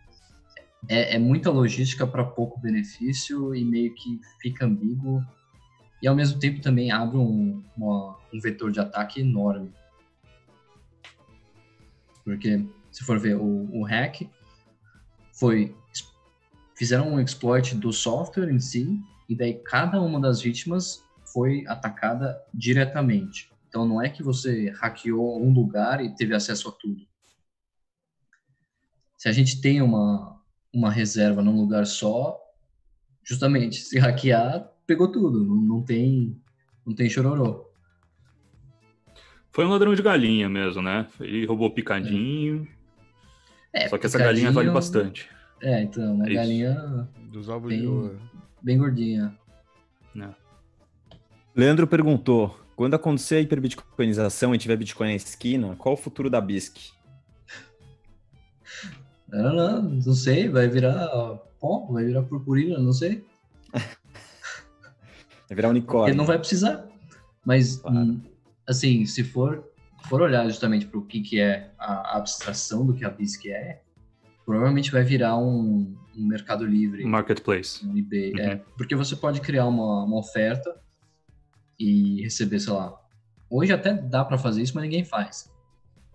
É, 0.89 1.15
é 1.15 1.19
muita 1.19 1.49
logística 1.49 2.05
para 2.05 2.23
pouco 2.25 2.59
benefício 2.59 3.55
e 3.55 3.63
meio 3.63 3.93
que 3.95 4.19
fica 4.41 4.65
ambíguo. 4.65 5.21
E 6.01 6.07
ao 6.07 6.15
mesmo 6.15 6.37
tempo 6.39 6.59
também 6.61 6.91
abre 6.91 7.15
um, 7.17 7.63
uma- 7.77 8.17
um 8.33 8.39
vetor 8.41 8.71
de 8.71 8.79
ataque 8.81 9.21
enorme. 9.21 9.71
Porque, 12.27 12.67
se 12.91 13.05
for 13.05 13.17
ver, 13.17 13.37
o, 13.37 13.69
o 13.73 13.85
hack 13.85 14.29
foi. 15.31 15.73
Fizeram 16.75 17.13
um 17.13 17.21
exploit 17.21 17.73
do 17.73 17.93
software 17.93 18.51
em 18.51 18.59
si, 18.59 18.99
e 19.29 19.33
daí 19.33 19.53
cada 19.53 20.01
uma 20.01 20.19
das 20.19 20.41
vítimas 20.41 21.01
foi 21.31 21.65
atacada 21.67 22.37
diretamente. 22.53 23.49
Então 23.69 23.87
não 23.87 24.01
é 24.01 24.09
que 24.09 24.21
você 24.21 24.69
hackeou 24.71 25.41
um 25.41 25.53
lugar 25.53 26.03
e 26.03 26.13
teve 26.13 26.35
acesso 26.35 26.67
a 26.67 26.71
tudo. 26.73 27.07
Se 29.17 29.29
a 29.29 29.31
gente 29.31 29.61
tem 29.61 29.81
uma, 29.81 30.37
uma 30.73 30.91
reserva 30.91 31.41
num 31.41 31.55
lugar 31.55 31.85
só, 31.85 32.37
justamente, 33.23 33.77
se 33.77 33.97
hackear, 33.99 34.69
pegou 34.85 35.09
tudo. 35.09 35.45
Não, 35.45 35.55
não 35.55 35.81
tem 35.81 36.37
não 36.85 36.93
tem 36.93 37.09
chororô. 37.09 37.66
Foi 39.57 39.65
um 39.65 39.69
ladrão 39.69 39.95
de 39.95 40.03
galinha 40.03 40.47
mesmo, 40.47 40.83
né? 40.83 41.07
Ele 41.19 41.43
roubou 41.47 41.71
picadinho. 41.71 42.67
É, 43.73 43.89
Só 43.89 43.97
que 43.97 44.05
essa 44.05 44.19
galinha 44.19 44.51
vale 44.51 44.69
bastante. 44.69 45.27
É, 45.59 45.81
então, 45.81 46.21
É 46.21 46.25
a 46.25 46.27
isso. 46.27 46.35
galinha 46.35 47.09
Dos 47.31 47.49
ovos 47.49 47.69
bem, 47.69 47.81
de 47.81 47.87
ouro. 47.87 48.21
bem 48.61 48.77
gordinha. 48.77 49.35
Leandro 51.55 51.87
perguntou: 51.87 52.55
quando 52.75 52.93
acontecer 52.93 53.37
a 53.37 53.41
hiperbitcoinização 53.41 54.53
e 54.53 54.59
tiver 54.59 54.77
Bitcoin 54.77 55.07
na 55.07 55.15
esquina, 55.15 55.75
qual 55.75 55.95
o 55.95 55.97
futuro 55.97 56.29
da 56.29 56.39
BISC? 56.39 56.91
Não, 59.27 59.55
não, 59.55 59.81
não 59.81 60.13
sei, 60.13 60.47
vai 60.49 60.67
virar 60.67 61.07
pó, 61.59 61.87
vai 61.89 62.05
virar 62.05 62.21
purpurina, 62.21 62.77
não 62.77 62.93
sei. 62.93 63.25
Vai 65.49 65.55
virar 65.55 65.69
Ele 65.69 65.79
unicórnio. 65.79 66.13
não 66.15 66.25
vai 66.25 66.37
precisar. 66.37 66.85
Mas, 67.43 67.81
hum, 67.85 68.19
assim, 68.67 69.05
se 69.05 69.23
for, 69.23 69.63
for 70.07 70.21
olhar 70.21 70.45
justamente 70.47 70.85
para 70.87 70.99
o 70.99 71.05
que, 71.05 71.21
que 71.21 71.39
é 71.39 71.71
a 71.77 72.17
abstração 72.17 72.85
do 72.85 72.93
que 72.93 73.05
a 73.05 73.09
BISC 73.09 73.45
é, 73.49 73.81
provavelmente 74.45 74.91
vai 74.91 75.03
virar 75.03 75.37
um, 75.37 75.95
um 76.15 76.25
mercado 76.27 76.65
livre. 76.65 77.03
Marketplace. 77.05 77.85
Um 77.85 77.97
eBay, 77.97 78.31
Uhum. 78.33 78.39
é. 78.39 78.55
Porque 78.77 78.95
você 78.95 79.15
pode 79.15 79.41
criar 79.41 79.65
uma, 79.67 80.03
uma 80.03 80.17
oferta 80.19 80.79
e 81.79 82.21
receber, 82.23 82.59
sei 82.59 82.73
lá. 82.73 82.97
Hoje 83.49 83.71
até 83.73 83.93
dá 83.93 84.25
para 84.25 84.37
fazer 84.37 84.61
isso, 84.61 84.73
mas 84.75 84.83
ninguém 84.83 85.03
faz. 85.05 85.51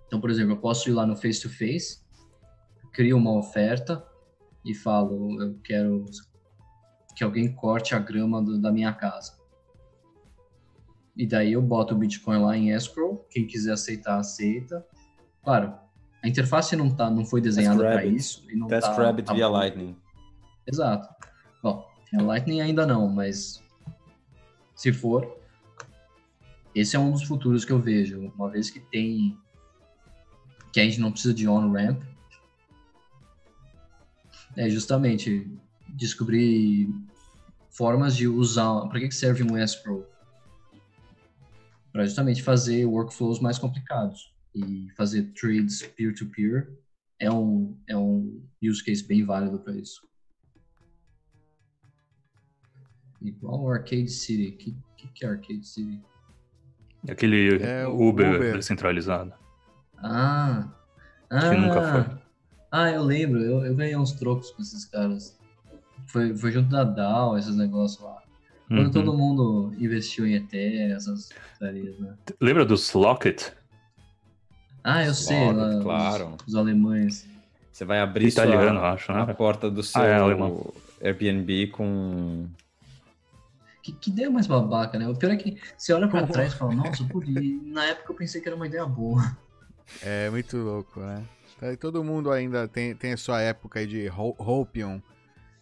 Então, 0.07 0.21
por 0.21 0.31
exemplo, 0.31 0.53
eu 0.53 0.59
posso 0.59 0.89
ir 0.89 0.93
lá 0.93 1.07
no 1.07 1.17
face 1.17 1.41
to 1.41 1.49
face, 1.49 2.03
crio 2.93 3.17
uma 3.17 3.33
oferta 3.39 4.05
e 4.65 4.75
falo, 4.75 5.41
eu 5.43 5.59
quero 5.65 6.05
que 7.17 7.25
alguém 7.25 7.55
corte 7.55 7.95
a 7.95 7.99
grama 7.99 8.43
do- 8.43 8.59
da 8.61 8.71
minha 8.73 8.93
casa. 8.93 9.33
E 11.17 11.27
daí 11.27 11.53
eu 11.53 11.63
boto 11.63 11.95
o 11.95 11.99
Bitcoin 11.99 12.39
lá 12.39 12.57
em 12.57 12.71
escrow, 12.71 13.27
quem 13.31 13.47
quiser 13.47 13.73
aceitar, 13.73 14.19
aceita. 14.19 14.85
Claro, 15.43 15.75
a 16.23 16.29
interface 16.29 16.75
não, 16.77 16.91
tá, 16.91 17.11
não 17.11 17.25
foi 17.25 17.41
desenhada 17.41 17.83
para 17.83 18.05
isso. 18.07 18.45
E 18.51 18.57
não 18.57 18.67
Test 18.67 18.87
tá, 18.87 18.95
Rabbit 18.95 19.27
tá 19.27 19.35
via 19.35 19.49
bom. 19.49 19.53
Lightning. 19.53 19.97
Exato. 20.67 21.09
Bom, 21.63 21.87
a 22.15 22.23
Lightning 22.23 22.61
ainda 22.61 22.87
não, 22.87 23.09
mas 23.09 23.63
se 24.75 24.93
for, 24.93 25.37
esse 26.75 26.97
é 26.97 26.99
um 26.99 27.11
dos 27.11 27.25
futuros 27.25 27.65
que 27.65 27.73
eu 27.73 27.79
vejo. 27.79 28.33
Uma 28.37 28.49
vez 28.49 28.71
que 28.71 28.81
tem 28.81 29.37
que 30.73 30.81
a 30.81 30.85
gente 30.85 31.01
não 31.01 31.13
precisa 31.13 31.35
de 31.35 31.47
on-ramp, 31.47 32.03
é 34.57 34.71
justamente 34.71 35.47
descobrir 35.89 36.89
formas 37.71 38.17
de 38.17 38.27
usar. 38.27 38.89
Para 38.89 39.01
que 39.01 39.13
serve 39.13 39.43
um 39.43 39.59
escrow? 39.59 40.07
Para 41.93 42.05
justamente 42.05 42.43
fazer 42.43 42.87
workflows 42.87 43.39
mais 43.41 43.59
complicados 43.59 44.35
e 44.55 44.89
fazer 44.97 45.33
trades 45.35 45.83
peer-to-peer 45.83 46.73
é 47.19 47.31
um, 47.31 47.79
é 47.87 47.97
um 47.97 48.43
use 48.63 48.83
case 48.83 49.07
bem 49.07 49.25
válido 49.25 49.59
para 49.59 49.75
isso. 49.75 50.09
Igual 53.21 53.63
o 53.63 53.71
Arcade 53.71 54.09
City. 54.09 54.49
O 54.49 54.57
que, 54.57 54.77
que, 54.97 55.09
que 55.09 55.25
é 55.25 55.29
Arcade 55.29 55.67
City? 55.67 56.03
Aquele 57.09 57.63
É, 57.63 57.87
o 57.87 58.09
Uber, 58.09 58.37
Uber. 58.37 58.57
descentralizado. 58.57 59.33
Ah! 59.99 60.73
ah 61.31 61.51
Que 61.51 61.57
nunca 61.57 61.83
foi. 61.83 62.23
Ah, 62.71 62.91
eu 62.91 63.03
lembro. 63.03 63.41
Eu, 63.41 63.65
eu 63.65 63.75
ganhei 63.77 63.97
uns 63.97 64.13
trocos 64.13 64.51
com 64.51 64.63
esses 64.63 64.85
caras. 64.87 65.39
Foi, 66.07 66.37
foi 66.37 66.51
junto 66.51 66.71
da 66.71 66.85
DAO, 66.85 67.39
esses 67.39 67.55
negócios 67.55 68.03
lá. 68.03 68.22
Quando 68.73 68.87
Uhum. 68.87 68.91
todo 68.91 69.13
mundo 69.13 69.75
investiu 69.79 70.27
em 70.27 70.35
ET, 70.35 70.55
essas 70.93 71.29
putarias, 71.53 71.99
né? 71.99 72.15
Lembra 72.41 72.65
dos 72.65 72.91
Locket? 72.95 73.51
Ah, 74.83 75.05
eu 75.05 75.13
sei, 75.13 75.35
Locket, 75.39 75.57
lá, 75.59 75.77
os- 75.77 75.83
claro. 75.83 76.37
Os, 76.47 76.55
alemães. 76.55 77.27
Você 77.71 77.85
vai 77.85 78.01
abrir 78.01 78.29
Italiano, 78.29 78.79
sua, 78.81 78.93
acho, 78.93 79.13
né? 79.13 79.21
a 79.21 79.35
porta 79.35 79.71
do 79.71 79.83
seu 79.83 80.01
Ah, 80.03 80.07
é. 81.03 81.07
Airbnb 81.09 81.67
com 81.69 82.47
Que, 83.83 83.93
que 83.93 84.11
ideia 84.11 84.31
mais 84.31 84.47
babaca, 84.47 84.99
né? 84.99 85.07
O 85.09 85.15
pior 85.17 85.33
é 85.33 85.37
que 85.37 85.59
você 85.77 85.93
olha 85.93 86.09
pra 86.09 86.27
trás 86.27 86.53
e 86.55 86.57
fala, 86.57 86.73
nossa, 86.73 87.03
e 87.27 87.61
na 87.67 87.85
época 87.87 88.13
eu 88.13 88.17
pensei 88.17 88.41
que 88.41 88.49
era 88.49 88.57
uma 88.57 88.67
ideia 88.67 88.87
boa. 88.87 89.37
É 90.01 90.31
muito 90.31 90.57
louco, 90.57 91.01
né? 91.01 91.23
Todo 91.79 92.03
mundo 92.03 92.31
ainda 92.31 92.67
tem, 92.67 92.95
tem 92.95 93.13
a 93.13 93.17
sua 93.17 93.41
época 93.43 93.81
aí 93.81 93.87
de 93.87 94.09
ho- 94.09 94.35
Hopium. 94.39 94.97
e 94.97 95.03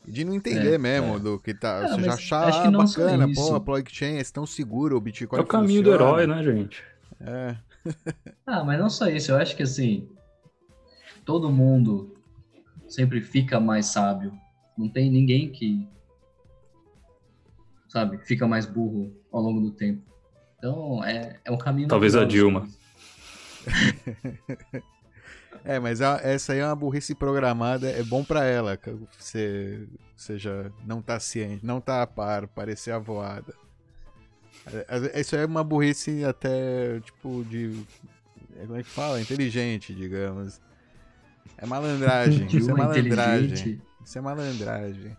De 0.07 0.25
não 0.25 0.35
entender 0.35 0.75
É, 0.75 0.79
mesmo 0.79 1.17
é. 1.17 1.19
do 1.19 1.39
que 1.39 1.55
tá. 1.55 1.85
Ah, 1.85 1.89
você 1.89 2.03
já 2.03 2.15
achar 2.15 2.49
acho 2.49 2.63
que 2.63 2.69
ah, 2.69 2.71
não 2.71 2.85
bacana, 2.85 3.29
pô, 3.35 3.55
a 3.55 3.59
blockchain 3.59 4.17
é 4.17 4.25
tão 4.25 4.47
seguro, 4.47 4.97
o 4.97 5.01
Bitcoin 5.01 5.39
É 5.39 5.43
o 5.43 5.47
caminho 5.47 5.83
do 5.83 5.93
herói, 5.93 6.27
né, 6.27 6.43
gente? 6.43 6.83
É. 7.21 7.57
Ah, 8.47 8.63
mas 8.63 8.79
não 8.79 8.91
só 8.91 9.09
isso, 9.09 9.33
eu 9.33 9.37
acho 9.39 9.57
que 9.57 9.63
assim, 9.63 10.07
todo 11.25 11.51
mundo 11.51 12.15
sempre 12.89 13.23
fica 13.23 13.59
mais 13.61 13.87
sábio. 13.87 14.33
Não 14.77 14.89
tem 14.89 15.11
ninguém 15.11 15.51
que, 15.51 15.89
sabe, 17.89 18.19
fica 18.27 18.47
mais 18.47 18.67
burro 18.67 19.15
ao 19.33 19.41
longo 19.41 19.61
do 19.61 19.71
tempo. 19.71 20.03
Então, 20.59 21.03
é, 21.05 21.39
é 21.45 21.51
um 21.51 21.57
caminho 21.57 21.89
Talvez 21.89 22.15
a 22.15 22.25
Dilma. 22.25 22.69
É, 25.65 25.79
mas 25.79 26.01
a- 26.01 26.21
essa 26.23 26.53
aí 26.53 26.59
é 26.61 26.67
uma 26.67 26.75
burrice 26.77 27.15
programada, 27.15 27.89
é 27.91 28.03
bom 28.03 28.25
pra 28.25 28.45
ela, 28.45 28.77
que 28.77 28.91
você 29.19 29.87
seja 30.17 30.73
não 30.87 31.03
tá 31.03 31.21
ciente, 31.21 31.65
não 31.65 31.81
tá 31.81 32.03
a 32.03 32.07
par, 32.07 32.47
parecer 32.49 32.93
avoada. 32.93 33.53
É, 34.67 34.87
é- 35.17 35.21
Isso 35.21 35.37
aí 35.37 35.43
é 35.43 35.47
uma 35.47 35.65
burrice 35.65 36.25
até, 36.25 37.01
tipo, 37.01 37.45
de. 37.45 37.83
é, 38.57 38.67
Como 38.67 38.77
é 38.79 38.83
que 38.83 38.91
fala? 38.91 39.21
Inteligente, 39.21 39.95
digamos. 39.95 40.61
É 41.59 41.67
malandragem. 41.67 42.47
Isso 42.53 42.71
é 42.71 42.75
malandragem. 42.75 43.45
inteligente. 43.47 43.81
Isso 44.05 44.19
é 44.19 44.21
malandragem. 44.21 45.17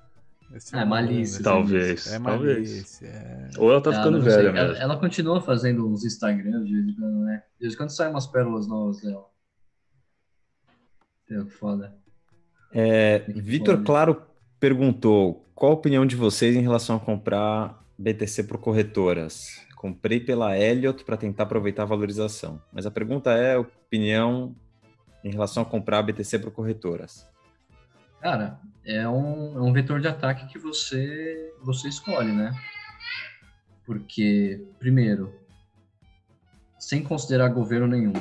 Esse 0.54 0.76
Ah, 0.76 0.82
é 0.82 0.86
malandro. 0.86 1.14
malícia. 1.14 1.44
Talvez. 1.44 2.08
É 2.08 2.20
talvez. 2.20 2.70
malícia. 2.70 3.08
é. 3.08 3.50
Ou 3.58 3.72
ela 3.72 3.82
tá 3.82 3.90
Ah, 3.92 3.94
ficando 3.94 4.22
velha 4.22 4.50
ela, 4.50 4.78
ela 4.78 4.98
continua 5.00 5.40
fazendo 5.40 5.88
uns 5.88 6.04
Instagrams 6.04 6.66
de 6.68 6.74
vez 6.74 6.88
em 6.90 6.96
quando, 6.96 7.20
né? 7.20 7.44
De 7.58 7.62
vez 7.62 7.74
em 7.74 7.78
quando 7.78 7.90
saem 7.92 8.10
umas 8.12 8.28
pérolas 8.28 8.68
novas 8.68 9.02
dela. 9.02 9.31
É 11.32 11.46
foda. 11.46 11.96
É, 12.74 13.20
Que 13.20 13.42
Vitor. 13.42 13.84
Claro 13.84 14.22
perguntou: 14.60 15.46
qual 15.56 15.72
a 15.72 15.76
opinião 15.76 16.06
de 16.06 16.16
vocês 16.16 16.56
em 16.56 16.62
relação 16.62 16.98
a 16.98 17.00
comprar 17.00 17.84
BTC 17.98 18.44
por 18.44 18.58
corretoras? 18.58 19.66
Comprei 19.76 20.20
pela 20.20 20.58
Elliott 20.58 21.04
para 21.04 21.18
tentar 21.18 21.44
aproveitar 21.44 21.84
a 21.84 21.88
valorização. 21.88 22.62
Mas 22.72 22.86
a 22.86 22.92
pergunta 22.92 23.32
é: 23.32 23.58
opinião 23.58 24.56
em 25.24 25.32
relação 25.32 25.64
a 25.64 25.66
comprar 25.66 26.04
BTC 26.04 26.40
por 26.40 26.52
corretoras? 26.52 27.28
Cara, 28.20 28.60
é 28.86 29.08
um, 29.08 29.58
é 29.58 29.62
um 29.62 29.74
vetor 29.74 30.00
de 30.00 30.08
ataque 30.08 30.46
que 30.48 30.60
você, 30.60 31.54
você 31.64 31.88
escolhe, 31.88 32.32
né? 32.32 32.54
Porque, 33.84 34.64
primeiro, 34.78 35.34
sem 36.78 37.02
considerar 37.02 37.50
governo 37.50 37.88
nenhum, 37.88 38.14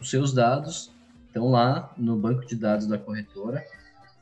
os 0.00 0.08
seus 0.08 0.32
dados 0.32 0.92
estão 1.28 1.48
lá 1.50 1.94
no 1.96 2.18
banco 2.18 2.44
de 2.44 2.56
dados 2.56 2.86
da 2.86 2.98
corretora, 2.98 3.64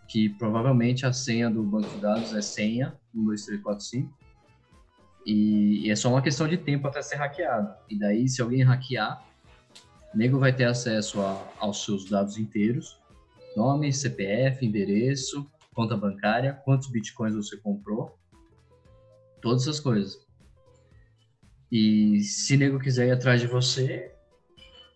que 0.09 0.29
provavelmente 0.29 1.07
a 1.07 1.13
senha 1.13 1.51
do 1.51 1.63
banco 1.63 1.89
de 1.89 2.01
dados 2.01 2.35
é 2.35 2.43
senha 2.43 2.95
12345, 3.15 4.15
e, 5.27 5.87
e 5.87 5.91
é 5.91 5.97
só 5.97 6.09
uma 6.09 6.23
questão 6.23 6.47
de 6.47 6.57
tempo 6.57 6.87
até 6.87 7.03
ser 7.03 7.17
hackeado. 7.17 7.75
E 7.89 7.99
daí, 7.99 8.29
se 8.29 8.41
alguém 8.41 8.63
hackear, 8.63 9.27
o 10.15 10.17
nego 10.17 10.39
vai 10.39 10.53
ter 10.55 10.65
acesso 10.65 11.21
a- 11.21 11.53
aos 11.59 11.85
seus 11.85 12.09
dados 12.09 12.39
inteiros, 12.39 12.97
nome, 13.57 13.93
CPF, 13.93 14.65
endereço, 14.65 15.51
conta 15.75 15.97
bancária, 15.97 16.55
quantos 16.65 16.89
bitcoins 16.89 17.35
você 17.35 17.57
comprou, 17.57 18.17
todas 19.43 19.63
essas 19.63 19.81
coisas. 19.81 20.25
E 21.73 22.21
se 22.21 22.57
nego 22.57 22.79
quiser 22.79 23.09
ir 23.09 23.11
atrás 23.11 23.41
de 23.41 23.49
você, 23.49 24.15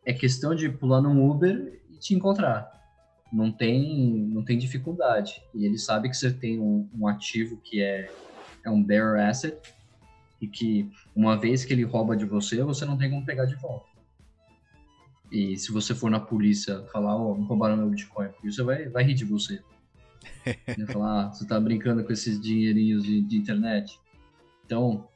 é 0.06 0.12
questão 0.12 0.54
de 0.54 0.68
pular 0.68 1.00
num 1.00 1.28
Uber 1.28 1.79
te 2.00 2.14
encontrar. 2.14 2.80
Não 3.32 3.52
tem, 3.52 4.28
não 4.28 4.42
tem 4.42 4.58
dificuldade. 4.58 5.42
E 5.54 5.64
ele 5.64 5.78
sabe 5.78 6.08
que 6.08 6.16
você 6.16 6.32
tem 6.32 6.58
um, 6.58 6.88
um 6.98 7.06
ativo 7.06 7.56
que 7.58 7.80
é, 7.80 8.10
é 8.64 8.70
um 8.70 8.82
bearer 8.82 9.28
asset 9.28 9.56
e 10.40 10.48
que 10.48 10.90
uma 11.14 11.36
vez 11.38 11.64
que 11.64 11.72
ele 11.72 11.84
rouba 11.84 12.16
de 12.16 12.24
você, 12.24 12.62
você 12.62 12.84
não 12.84 12.96
tem 12.96 13.10
como 13.10 13.24
pegar 13.24 13.44
de 13.44 13.54
volta. 13.56 13.88
E 15.30 15.56
se 15.56 15.70
você 15.70 15.94
for 15.94 16.10
na 16.10 16.18
polícia 16.18 16.82
falar, 16.92 17.14
ó, 17.16 17.30
oh, 17.30 17.34
roubaram 17.44 17.76
meu 17.76 17.88
Bitcoin, 17.88 18.26
a 18.26 18.30
polícia 18.30 18.64
vai, 18.64 18.88
vai 18.88 19.04
rir 19.04 19.14
de 19.14 19.24
você. 19.24 19.62
vai 20.66 20.86
falar, 20.86 21.26
ah, 21.26 21.32
você 21.32 21.46
tá 21.46 21.60
brincando 21.60 22.02
com 22.02 22.12
esses 22.12 22.40
dinheirinhos 22.40 23.04
de, 23.04 23.22
de 23.22 23.36
internet. 23.36 24.00
Então, 24.66 25.08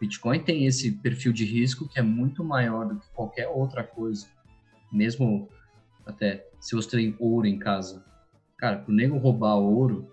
Bitcoin 0.00 0.40
tem 0.40 0.64
esse 0.64 0.90
perfil 0.92 1.32
de 1.32 1.44
risco 1.44 1.86
que 1.86 1.98
é 1.98 2.02
muito 2.02 2.42
maior 2.42 2.86
do 2.86 2.96
que 2.96 3.08
qualquer 3.10 3.48
outra 3.48 3.84
coisa. 3.84 4.26
Mesmo 4.90 5.50
até 6.06 6.48
se 6.60 6.74
você 6.74 6.96
tem 6.96 7.16
ouro 7.18 7.46
em 7.46 7.58
casa. 7.58 8.04
Cara, 8.56 8.78
pro 8.78 8.94
nego 8.94 9.18
roubar 9.18 9.56
ouro, 9.56 10.10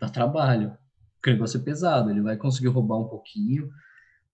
dá 0.00 0.08
trabalho. 0.08 0.76
Porque 1.16 1.30
o 1.30 1.32
negócio 1.32 1.60
é 1.60 1.64
pesado, 1.64 2.10
ele 2.10 2.20
vai 2.20 2.36
conseguir 2.36 2.68
roubar 2.68 2.98
um 2.98 3.08
pouquinho 3.08 3.70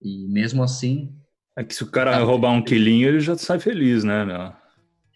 e 0.02 0.26
mesmo 0.28 0.62
assim... 0.62 1.14
É 1.56 1.64
que 1.64 1.74
se 1.74 1.82
o 1.82 1.90
cara 1.90 2.12
tá... 2.12 2.18
roubar 2.18 2.50
um 2.50 2.62
quilinho, 2.62 3.08
ele 3.08 3.20
já 3.20 3.36
sai 3.38 3.58
feliz, 3.58 4.04
né, 4.04 4.24
meu? 4.24 4.52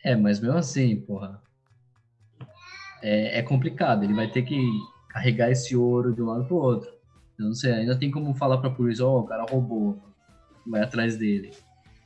É, 0.05 0.17
mas 0.17 0.41
mesmo 0.41 0.57
assim, 0.57 0.97
porra, 0.97 1.43
é, 3.03 3.41
é 3.41 3.43
complicado. 3.43 4.05
Ele 4.05 4.15
vai 4.15 4.31
ter 4.31 4.43
que 4.43 4.59
carregar 5.11 5.51
esse 5.51 5.77
ouro 5.77 6.15
de 6.15 6.23
um 6.23 6.27
lado 6.27 6.47
pro 6.47 6.57
outro. 6.57 6.91
Eu 7.39 7.47
não 7.47 7.55
sei, 7.55 7.73
ainda 7.73 7.99
tem 7.99 8.11
como 8.11 8.35
falar 8.35 8.59
pra 8.59 8.71
polícia, 8.71 9.05
ó, 9.05 9.19
oh, 9.19 9.21
o 9.21 9.27
cara 9.27 9.45
roubou, 9.45 10.03
vai 10.67 10.83
atrás 10.83 11.17
dele. 11.17 11.51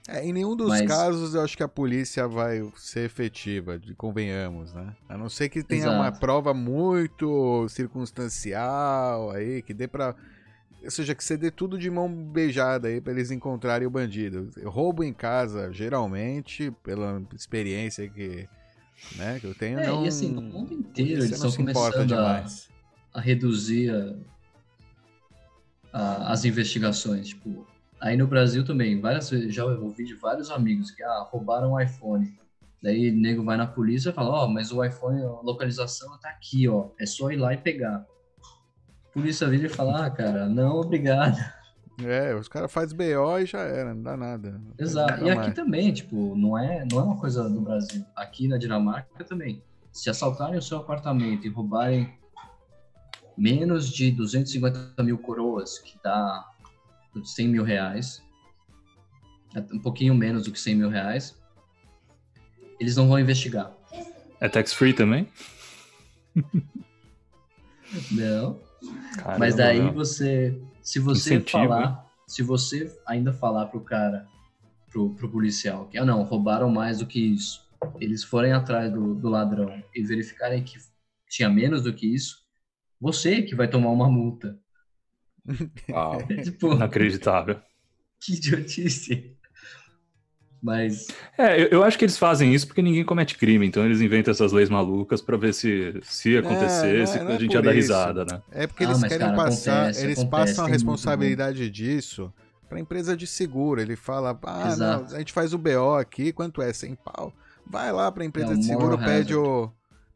É, 0.09 0.25
em 0.25 0.33
nenhum 0.33 0.57
dos 0.57 0.69
Mas... 0.69 0.87
casos 0.89 1.35
eu 1.35 1.43
acho 1.43 1.57
que 1.57 1.63
a 1.63 1.69
polícia 1.69 2.27
vai 2.27 2.61
ser 2.77 3.05
efetiva, 3.05 3.81
convenhamos, 3.97 4.73
né? 4.75 4.97
A 5.09 5.17
não 5.17 5.29
ser 5.29 5.49
que 5.49 5.63
tenha 5.63 5.83
Exato. 5.83 5.97
uma 5.97 6.11
prova 6.11 6.53
muito 6.53 7.67
circunstancial 7.69 9.31
aí, 9.31 9.63
que 9.63 9.73
dê 9.73 9.87
pra. 9.87 10.15
Ou 10.83 10.91
seja, 10.91 11.15
que 11.15 11.23
você 11.23 11.37
dê 11.37 11.49
tudo 11.49 11.79
de 11.79 11.89
mão 11.89 12.13
beijada 12.13 12.89
aí 12.89 13.01
pra 13.01 13.13
eles 13.13 13.31
encontrarem 13.31 13.87
o 13.87 13.91
bandido. 13.91 14.51
Roubo 14.65 15.05
em 15.05 15.13
casa, 15.13 15.73
geralmente, 15.73 16.73
pela 16.83 17.23
experiência 17.37 18.09
que, 18.09 18.49
né, 19.15 19.39
que 19.39 19.47
eu 19.47 19.55
tenho. 19.55 19.79
É, 19.79 19.87
não... 19.87 20.05
e 20.05 20.09
assim, 20.09 20.33
no 20.33 20.43
mundo 20.43 20.75
inteiro 20.75 21.23
eles 21.23 21.31
estão 21.31 21.53
começando 21.53 22.15
a, 22.15 22.45
a, 23.15 23.21
reduzir 23.21 23.91
a, 23.91 24.17
a, 25.93 26.33
as 26.33 26.45
investigações. 26.45 27.29
Tipo, 27.29 27.65
Aí 28.03 28.17
no 28.17 28.27
Brasil 28.27 28.65
também, 28.65 29.01
várias 29.01 29.31
vezes, 29.31 29.55
já 29.55 29.65
ouvi 29.65 30.05
de 30.05 30.15
vários 30.15 30.51
amigos 30.51 30.91
que 30.91 31.05
ah, 31.05 31.29
roubaram 31.31 31.75
um 31.75 31.81
iPhone. 31.81 32.37
Daí 32.83 33.11
o 33.11 33.15
nego 33.15 33.45
vai 33.45 33.57
na 33.57 33.65
polícia 33.65 34.11
e 34.11 34.13
fala, 34.13 34.31
ó, 34.31 34.45
oh, 34.45 34.49
mas 34.49 34.73
o 34.73 34.85
iPhone, 34.85 35.23
a 35.23 35.41
localização 35.41 36.19
tá 36.19 36.29
aqui, 36.29 36.69
ó. 36.69 36.89
É 36.99 37.07
só 37.07 37.31
ir 37.31 37.37
lá 37.37 37.55
e 37.55 37.59
pegar. 37.59 38.05
A 39.09 39.13
polícia 39.13 39.49
vira 39.49 39.67
e 39.67 39.69
fala, 39.69 40.07
ah, 40.07 40.11
cara, 40.11 40.49
não, 40.49 40.81
obrigado. 40.81 41.39
É, 42.05 42.35
os 42.35 42.49
caras 42.49 42.73
fazem 42.73 42.97
BO 42.97 43.39
e 43.39 43.47
já 43.47 43.61
era, 43.61 43.95
não 43.95 44.03
dá 44.03 44.17
nada. 44.17 44.51
Não 44.51 44.75
Exato. 44.77 45.25
E 45.25 45.31
aqui 45.31 45.53
também, 45.53 45.93
tipo, 45.93 46.35
não 46.35 46.59
é, 46.59 46.85
não 46.91 46.99
é 46.99 47.03
uma 47.05 47.21
coisa 47.21 47.49
do 47.49 47.61
Brasil. 47.61 48.05
Aqui 48.17 48.49
na 48.49 48.59
Dinamarca 48.59 49.23
também. 49.23 49.63
Se 49.93 50.11
assaltarem 50.11 50.59
o 50.59 50.63
seu 50.63 50.79
apartamento 50.79 51.47
e 51.47 51.51
roubarem 51.51 52.13
menos 53.39 53.89
de 53.89 54.11
250 54.11 55.01
mil 55.05 55.19
coroas, 55.19 55.79
que 55.79 55.97
dá 56.03 56.52
100 57.23 57.49
mil 57.49 57.65
reais, 57.65 58.23
um 59.73 59.79
pouquinho 59.79 60.15
menos 60.15 60.45
do 60.45 60.53
que 60.53 60.61
100 60.61 60.75
mil 60.77 60.89
reais, 60.89 61.37
eles 62.81 62.97
não 62.97 63.09
vão 63.09 63.19
investigar. 63.19 63.73
É 64.41 64.49
tax 64.49 64.73
free 64.73 64.93
também? 64.93 65.29
não. 68.11 68.59
Caramba, 69.17 69.39
Mas 69.39 69.55
daí 69.55 69.81
não. 69.81 69.93
você, 69.93 70.61
se 70.81 70.99
você 70.99 71.35
Incentivo, 71.37 71.69
falar, 71.69 71.91
hein? 71.91 71.97
se 72.27 72.43
você 72.43 72.93
ainda 73.07 73.33
falar 73.33 73.67
pro 73.67 73.81
cara, 73.81 74.27
pro, 74.91 75.11
pro 75.15 75.31
policial, 75.31 75.87
que 75.89 75.99
ah 75.99 76.05
não, 76.05 76.23
roubaram 76.23 76.71
mais 76.71 76.99
do 76.99 77.07
que 77.07 77.21
isso, 77.21 77.63
eles 78.01 78.25
forem 78.25 78.53
atrás 78.53 78.93
do, 78.93 79.15
do 79.15 79.29
ladrão 79.29 79.83
e 79.95 80.03
verificarem 80.03 80.63
que 80.65 80.79
tinha 81.29 81.49
menos 81.49 81.83
do 81.83 81.93
que 81.93 82.13
isso, 82.13 82.43
você 83.01 83.43
que 83.43 83.55
vai 83.55 83.69
tomar 83.69 83.91
uma 83.91 84.09
multa. 84.09 84.59
Uau. 85.91 86.19
tipo, 86.43 86.73
Inacreditável. 86.73 87.61
Que 88.25 88.35
idiotice. 88.35 89.37
Mas. 90.63 91.09
É, 91.37 91.75
eu, 91.75 91.83
acho 91.83 91.99
que 91.99 92.05
eles 92.05 92.17
fazem 92.17 92.55
isso 92.55 92.69
porque 92.69 92.81
ninguém 92.81 93.05
comete 93.05 93.37
crime, 93.37 93.67
então 93.67 93.85
eles 93.85 94.01
inventam 94.01 94.31
essas 94.31 94.53
leis 94.53 94.71
malucas 94.71 95.21
para 95.21 95.37
ver 95.37 95.53
se, 95.53 95.99
se 96.05 96.37
acontecesse, 96.37 97.19
é, 97.19 97.23
é, 97.23 97.35
a 97.35 97.39
gente 97.39 97.51
é 97.51 97.57
ia 97.57 97.63
dar 97.63 97.73
risada, 97.73 98.25
né? 98.25 98.41
É 98.53 98.67
porque 98.69 98.85
eles 98.85 99.03
ah, 99.03 99.09
querem 99.09 99.27
cara, 99.27 99.37
passar, 99.37 99.81
acontece, 99.83 100.05
eles 100.05 100.19
acontece, 100.21 100.31
passam 100.31 100.65
a 100.65 100.69
responsabilidade 100.69 101.69
disso 101.69 102.33
para 102.69 102.79
empresa 102.79 103.17
de 103.17 103.27
seguro. 103.27 103.81
Ele 103.81 103.97
fala, 103.97 104.39
ah, 104.45 104.77
não, 104.77 105.05
a 105.07 105.19
gente 105.19 105.33
faz 105.33 105.53
o 105.53 105.59
BO 105.59 105.97
aqui, 105.99 106.33
quanto 106.33 106.63
é? 106.63 106.73
100 106.73 106.95
pau. 106.95 107.33
Vai 107.67 107.91
lá 107.91 108.13
para 108.13 108.25
empresa 108.25 108.53
é, 108.53 108.57
de 108.57 108.65
seguro, 108.65 108.97
pede 108.97 109.35
o 109.35 109.69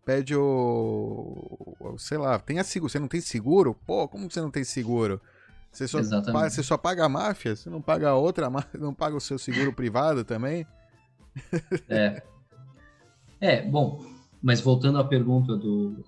pede 0.06 0.36
o. 0.36 1.96
Sei 1.98 2.16
lá, 2.16 2.38
tem 2.38 2.60
a 2.60 2.64
seguro. 2.64 2.90
Você 2.90 2.98
não 3.00 3.08
tem 3.08 3.20
seguro? 3.20 3.74
Pô, 3.84 4.08
como 4.08 4.30
você 4.30 4.40
não 4.40 4.50
tem 4.50 4.62
seguro? 4.62 5.20
Você 5.72 5.86
só, 5.86 5.98
paga, 6.32 6.48
você 6.48 6.62
só 6.62 6.78
paga 6.78 7.04
a 7.04 7.08
máfia? 7.08 7.54
Você 7.54 7.68
não 7.68 7.82
paga 7.82 8.08
a 8.08 8.14
outra 8.14 8.48
máfia? 8.48 8.80
Não 8.80 8.94
paga 8.94 9.14
o 9.14 9.20
seu 9.20 9.38
seguro 9.38 9.74
privado 9.74 10.24
também? 10.24 10.66
É. 11.86 12.22
É, 13.38 13.60
bom, 13.60 14.02
mas 14.40 14.62
voltando 14.62 14.98
à 14.98 15.04
pergunta 15.04 15.54
do. 15.54 16.02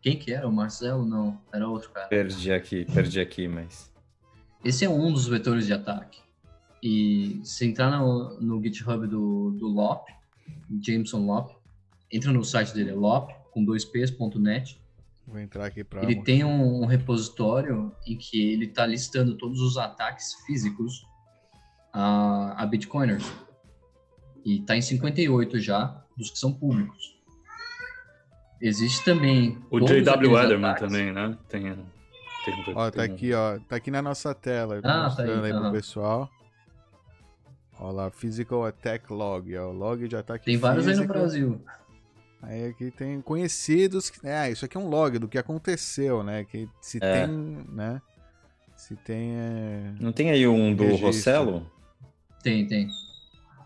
Quem 0.00 0.18
que 0.18 0.32
era? 0.32 0.48
O 0.48 0.52
Marcelo? 0.52 1.04
Não, 1.04 1.38
era 1.52 1.68
outro 1.68 1.90
cara. 1.90 2.06
Perdi 2.06 2.50
aqui, 2.50 2.86
perdi 2.86 3.20
aqui, 3.20 3.46
mas. 3.46 3.92
Esse 4.64 4.86
é 4.86 4.88
um 4.88 5.12
dos 5.12 5.28
vetores 5.28 5.66
de 5.66 5.74
ataque. 5.74 6.20
E 6.82 7.42
se 7.44 7.66
entrar 7.66 7.90
no, 7.90 8.40
no 8.40 8.62
GitHub 8.62 9.06
do, 9.06 9.50
do 9.50 9.66
Lop, 9.66 10.08
Jameson 10.80 11.26
Lop, 11.26 11.54
entra 12.10 12.32
no 12.32 12.44
site 12.44 12.74
dele, 12.74 12.90
é 12.90 12.94
lop, 12.94 13.30
com 13.50 13.64
dois 13.64 13.84
p's.net. 13.84 14.80
Vou 15.26 15.40
entrar 15.40 15.66
aqui 15.66 15.82
para. 15.82 16.02
Ele 16.02 16.22
tem 16.22 16.44
um, 16.44 16.82
um, 16.82 16.86
repositório 16.86 17.92
em 18.06 18.16
que 18.16 18.52
ele 18.52 18.66
está 18.66 18.86
listando 18.86 19.36
todos 19.36 19.60
os 19.60 19.76
ataques 19.76 20.34
físicos 20.46 21.04
a, 21.92 22.62
a 22.62 22.66
Bitcoiners. 22.66 23.30
E 24.44 24.60
está 24.60 24.76
em 24.76 24.82
58 24.82 25.58
já, 25.58 26.04
dos 26.16 26.30
que 26.30 26.38
são 26.38 26.52
públicos. 26.52 27.16
Existe 28.60 29.04
também. 29.04 29.58
O 29.68 29.80
JW 29.80 30.38
Ederman 30.38 30.74
também, 30.76 31.12
né? 31.12 31.36
Tem, 31.48 31.74
tem, 32.44 32.74
ó, 32.74 32.90
tá 32.90 33.02
aqui, 33.02 33.32
ó. 33.34 33.58
Tá 33.68 33.76
aqui 33.76 33.90
na 33.90 34.00
nossa 34.00 34.32
tela. 34.32 34.80
Ah, 34.84 35.10
tá 35.10 35.24
aí, 35.24 35.30
aí 35.30 35.52
pro 35.52 35.72
pessoal. 35.72 36.30
Olha 37.78 37.92
lá, 37.92 38.10
Physical 38.10 38.64
Attack 38.64 39.12
Log. 39.12 39.54
Ó, 39.56 39.68
o 39.68 39.72
log 39.72 40.08
de 40.08 40.16
ataque 40.16 40.44
Tem 40.44 40.56
vários 40.56 40.86
aí 40.86 40.96
no 40.96 41.06
Brasil. 41.06 41.60
Aí 42.42 42.66
aqui 42.66 42.90
tem 42.90 43.20
conhecidos, 43.20 44.12
né? 44.22 44.38
Ah, 44.38 44.50
isso 44.50 44.64
aqui 44.64 44.76
é 44.76 44.80
um 44.80 44.88
log 44.88 45.18
do 45.18 45.28
que 45.28 45.38
aconteceu, 45.38 46.22
né? 46.22 46.44
Que 46.44 46.68
se 46.80 46.98
é. 46.98 47.26
tem, 47.26 47.36
né? 47.68 48.00
Se 48.76 48.94
tem. 48.96 49.34
É... 49.36 49.94
Não 49.98 50.12
tem 50.12 50.30
aí 50.30 50.46
um 50.46 50.74
do 50.74 50.82
registro. 50.82 51.06
Rossello? 51.06 51.70
Tem, 52.42 52.66
tem. 52.66 52.88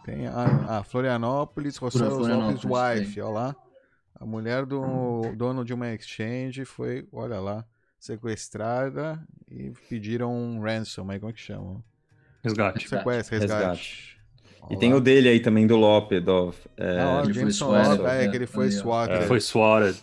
Tem 0.05 0.27
a, 0.27 0.79
a 0.79 0.85
Florianópolis, 0.85 1.77
Rossello 1.77 2.16
Florianópolis 2.16 2.64
Wife, 2.64 3.21
olha 3.21 3.31
lá. 3.31 3.57
A 4.14 4.27
mulher 4.27 4.66
do 4.66 4.83
dono 5.37 5.64
de 5.64 5.73
uma 5.73 5.93
exchange 5.95 6.64
foi, 6.64 7.07
olha 7.11 7.41
lá, 7.41 7.64
sequestrada 7.99 9.23
e 9.51 9.73
pediram 9.89 10.35
um 10.35 10.61
ransom, 10.61 11.11
aí 11.11 11.18
como 11.18 11.31
é 11.31 11.33
que 11.33 11.41
chamam? 11.41 11.83
Resgate. 12.43 12.89
Sequestro, 12.89 13.39
resgate. 13.39 13.68
resgate. 13.68 14.20
E 14.69 14.77
tem 14.77 14.93
o 14.95 15.01
dele 15.01 15.29
aí 15.29 15.41
também, 15.41 15.67
do 15.67 15.77
Lope, 15.77 16.21
do, 16.21 16.55
é, 16.77 17.01
ah, 17.01 17.23
o 17.23 17.33
Jameson 17.33 17.71
Lope, 17.71 18.05
é, 18.05 18.29
que 18.29 18.37
ele 18.37 18.47
foi 18.47 18.71
SWAT. 18.71 19.11
É. 19.11 19.23
Foi 19.23 19.41
SWAT. 19.41 19.97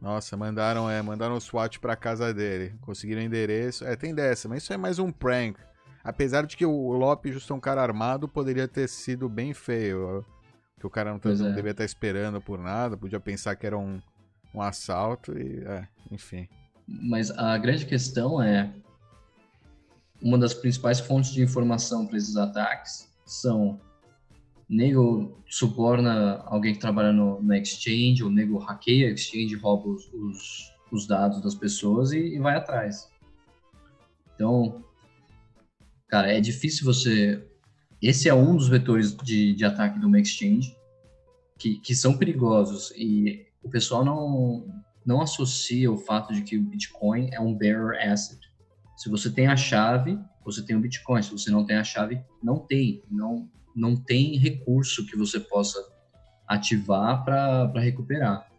Nossa, 0.00 0.36
mandaram, 0.36 0.90
é, 0.90 1.00
mandaram 1.02 1.36
o 1.36 1.40
SWAT 1.40 1.78
pra 1.78 1.96
casa 1.96 2.32
dele. 2.32 2.74
Conseguiram 2.80 3.22
endereço. 3.22 3.84
É, 3.84 3.96
tem 3.96 4.14
dessa, 4.14 4.48
mas 4.48 4.62
isso 4.62 4.72
é 4.72 4.76
mais 4.76 4.98
um 4.98 5.10
prank. 5.10 5.58
Apesar 6.02 6.46
de 6.46 6.56
que 6.56 6.64
o 6.64 6.92
Lope, 6.92 7.32
justo 7.32 7.52
é 7.52 7.56
um 7.56 7.60
cara 7.60 7.82
armado, 7.82 8.28
poderia 8.28 8.68
ter 8.68 8.88
sido 8.88 9.28
bem 9.28 9.52
feio. 9.52 10.24
Que 10.78 10.86
o 10.86 10.90
cara 10.90 11.10
não, 11.10 11.18
tá, 11.18 11.30
não 11.30 11.48
é. 11.48 11.52
devia 11.52 11.70
estar 11.70 11.84
esperando 11.84 12.40
por 12.40 12.58
nada, 12.58 12.96
podia 12.96 13.18
pensar 13.18 13.56
que 13.56 13.66
era 13.66 13.78
um, 13.78 14.00
um 14.54 14.60
assalto 14.60 15.36
e, 15.36 15.64
é, 15.64 15.88
enfim. 16.10 16.48
Mas 16.86 17.30
a 17.30 17.56
grande 17.58 17.86
questão 17.86 18.40
é 18.40 18.70
uma 20.22 20.38
das 20.38 20.54
principais 20.54 21.00
fontes 21.00 21.32
de 21.32 21.42
informação 21.42 22.06
para 22.06 22.16
esses 22.16 22.36
ataques 22.36 23.08
são 23.26 23.80
nego 24.68 25.42
suborna 25.46 26.42
alguém 26.46 26.72
que 26.72 26.80
trabalha 26.80 27.12
no, 27.12 27.42
na 27.42 27.58
exchange, 27.58 28.22
ou 28.22 28.30
nego 28.30 28.58
hackeia 28.58 29.08
a 29.08 29.12
exchange, 29.12 29.54
rouba 29.56 29.88
os, 29.88 30.12
os, 30.12 30.72
os 30.90 31.06
dados 31.06 31.42
das 31.42 31.54
pessoas 31.54 32.12
e, 32.12 32.18
e, 32.18 32.38
vai 32.38 32.56
atrás. 32.56 33.10
Então, 34.34 34.84
Cara, 36.08 36.32
é 36.32 36.40
difícil 36.40 36.84
você. 36.84 37.44
Esse 38.00 38.28
é 38.28 38.34
um 38.34 38.56
dos 38.56 38.68
vetores 38.68 39.16
de, 39.16 39.54
de 39.54 39.64
ataque 39.64 39.98
de 39.98 40.06
uma 40.06 40.20
exchange 40.20 40.76
que, 41.58 41.78
que 41.80 41.94
são 41.94 42.16
perigosos 42.16 42.92
e 42.96 43.46
o 43.62 43.68
pessoal 43.68 44.04
não, 44.04 44.66
não 45.04 45.20
associa 45.20 45.90
o 45.90 45.96
fato 45.96 46.32
de 46.32 46.42
que 46.42 46.56
o 46.56 46.62
Bitcoin 46.62 47.30
é 47.32 47.40
um 47.40 47.54
bearer 47.54 48.08
asset. 48.08 48.40
Se 48.96 49.10
você 49.10 49.30
tem 49.30 49.46
a 49.46 49.56
chave, 49.56 50.18
você 50.44 50.62
tem 50.64 50.74
o 50.74 50.80
Bitcoin. 50.80 51.22
Se 51.22 51.30
você 51.30 51.50
não 51.50 51.64
tem 51.66 51.76
a 51.76 51.84
chave, 51.84 52.20
não 52.42 52.58
tem. 52.58 53.02
Não, 53.10 53.48
não 53.74 53.94
tem 53.94 54.38
recurso 54.38 55.06
que 55.06 55.16
você 55.16 55.38
possa 55.38 55.78
ativar 56.48 57.24
para 57.24 57.80
recuperar. 57.80 58.50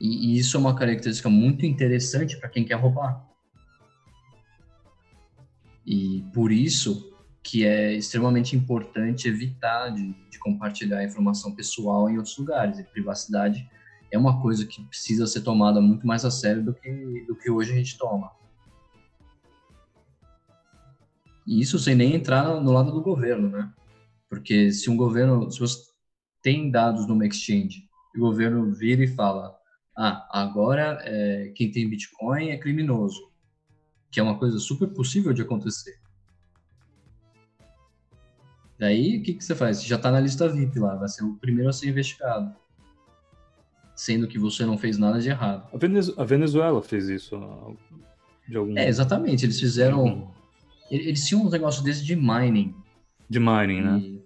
E, 0.00 0.34
e, 0.34 0.38
isso 0.38 0.56
é 0.56 0.60
uma 0.60 0.74
característica 0.74 1.28
muito 1.28 1.64
interessante 1.64 2.36
para 2.36 2.48
quem 2.48 2.64
quer 2.64 2.74
roubar. 2.74 3.24
E 5.86 6.24
por 6.34 6.50
isso 6.50 7.12
que 7.42 7.64
é 7.64 7.94
extremamente 7.94 8.56
importante 8.56 9.28
evitar 9.28 9.90
de, 9.90 10.12
de 10.28 10.38
compartilhar 10.40 11.04
informação 11.04 11.54
pessoal 11.54 12.10
em 12.10 12.16
outros 12.16 12.36
lugares. 12.36 12.78
E 12.78 12.84
privacidade 12.84 13.70
é 14.10 14.18
uma 14.18 14.42
coisa 14.42 14.66
que 14.66 14.82
precisa 14.82 15.26
ser 15.26 15.42
tomada 15.42 15.80
muito 15.80 16.06
mais 16.06 16.24
a 16.24 16.30
sério 16.30 16.64
do 16.64 16.74
que, 16.74 17.24
do 17.26 17.36
que 17.36 17.48
hoje 17.48 17.72
a 17.72 17.76
gente 17.76 17.96
toma. 17.96 18.32
E 21.46 21.60
isso 21.60 21.78
sem 21.78 21.94
nem 21.94 22.14
entrar 22.14 22.60
no 22.60 22.72
lado 22.72 22.90
do 22.90 23.00
governo, 23.00 23.48
né? 23.48 23.72
Porque 24.28 24.72
se 24.72 24.90
um 24.90 24.96
governo, 24.96 25.50
se 25.50 25.60
você 25.60 25.78
tem 26.42 26.70
dados 26.70 27.06
numa 27.06 27.26
exchange, 27.26 27.88
e 28.14 28.18
o 28.18 28.22
governo 28.22 28.72
vira 28.72 29.04
e 29.04 29.08
fala, 29.08 29.56
ah, 29.96 30.28
agora 30.30 30.98
é, 31.02 31.52
quem 31.54 31.70
tem 31.70 31.88
Bitcoin 31.88 32.50
é 32.50 32.56
criminoso, 32.56 33.30
que 34.10 34.18
é 34.18 34.22
uma 34.22 34.38
coisa 34.38 34.58
super 34.58 34.88
possível 34.88 35.32
de 35.32 35.42
acontecer. 35.42 35.98
Daí, 38.78 39.18
o 39.18 39.22
que, 39.22 39.34
que 39.34 39.44
você 39.44 39.54
faz? 39.54 39.78
Você 39.78 39.86
já 39.86 39.96
está 39.96 40.10
na 40.10 40.20
lista 40.20 40.48
VIP 40.48 40.78
lá, 40.78 40.96
vai 40.96 41.08
ser 41.08 41.24
o 41.24 41.34
primeiro 41.36 41.70
a 41.70 41.72
ser 41.72 41.88
investigado. 41.88 42.54
Sendo 43.94 44.28
que 44.28 44.38
você 44.38 44.66
não 44.66 44.76
fez 44.76 44.98
nada 44.98 45.18
de 45.18 45.30
errado. 45.30 45.66
A, 46.18 46.24
Venezuela 46.24 46.82
fez 46.82 47.08
isso 47.08 47.40
de 48.46 48.56
algum... 48.56 48.76
É, 48.76 48.86
exatamente. 48.86 49.46
Eles 49.46 49.58
fizeram... 49.58 50.30
Eles 50.90 51.26
tinham 51.26 51.44
um 51.44 51.50
negócio 51.50 51.82
desse 51.82 52.04
de 52.04 52.14
mining. 52.14 52.74
De 53.28 53.40
mining, 53.40 53.80
né? 53.80 54.16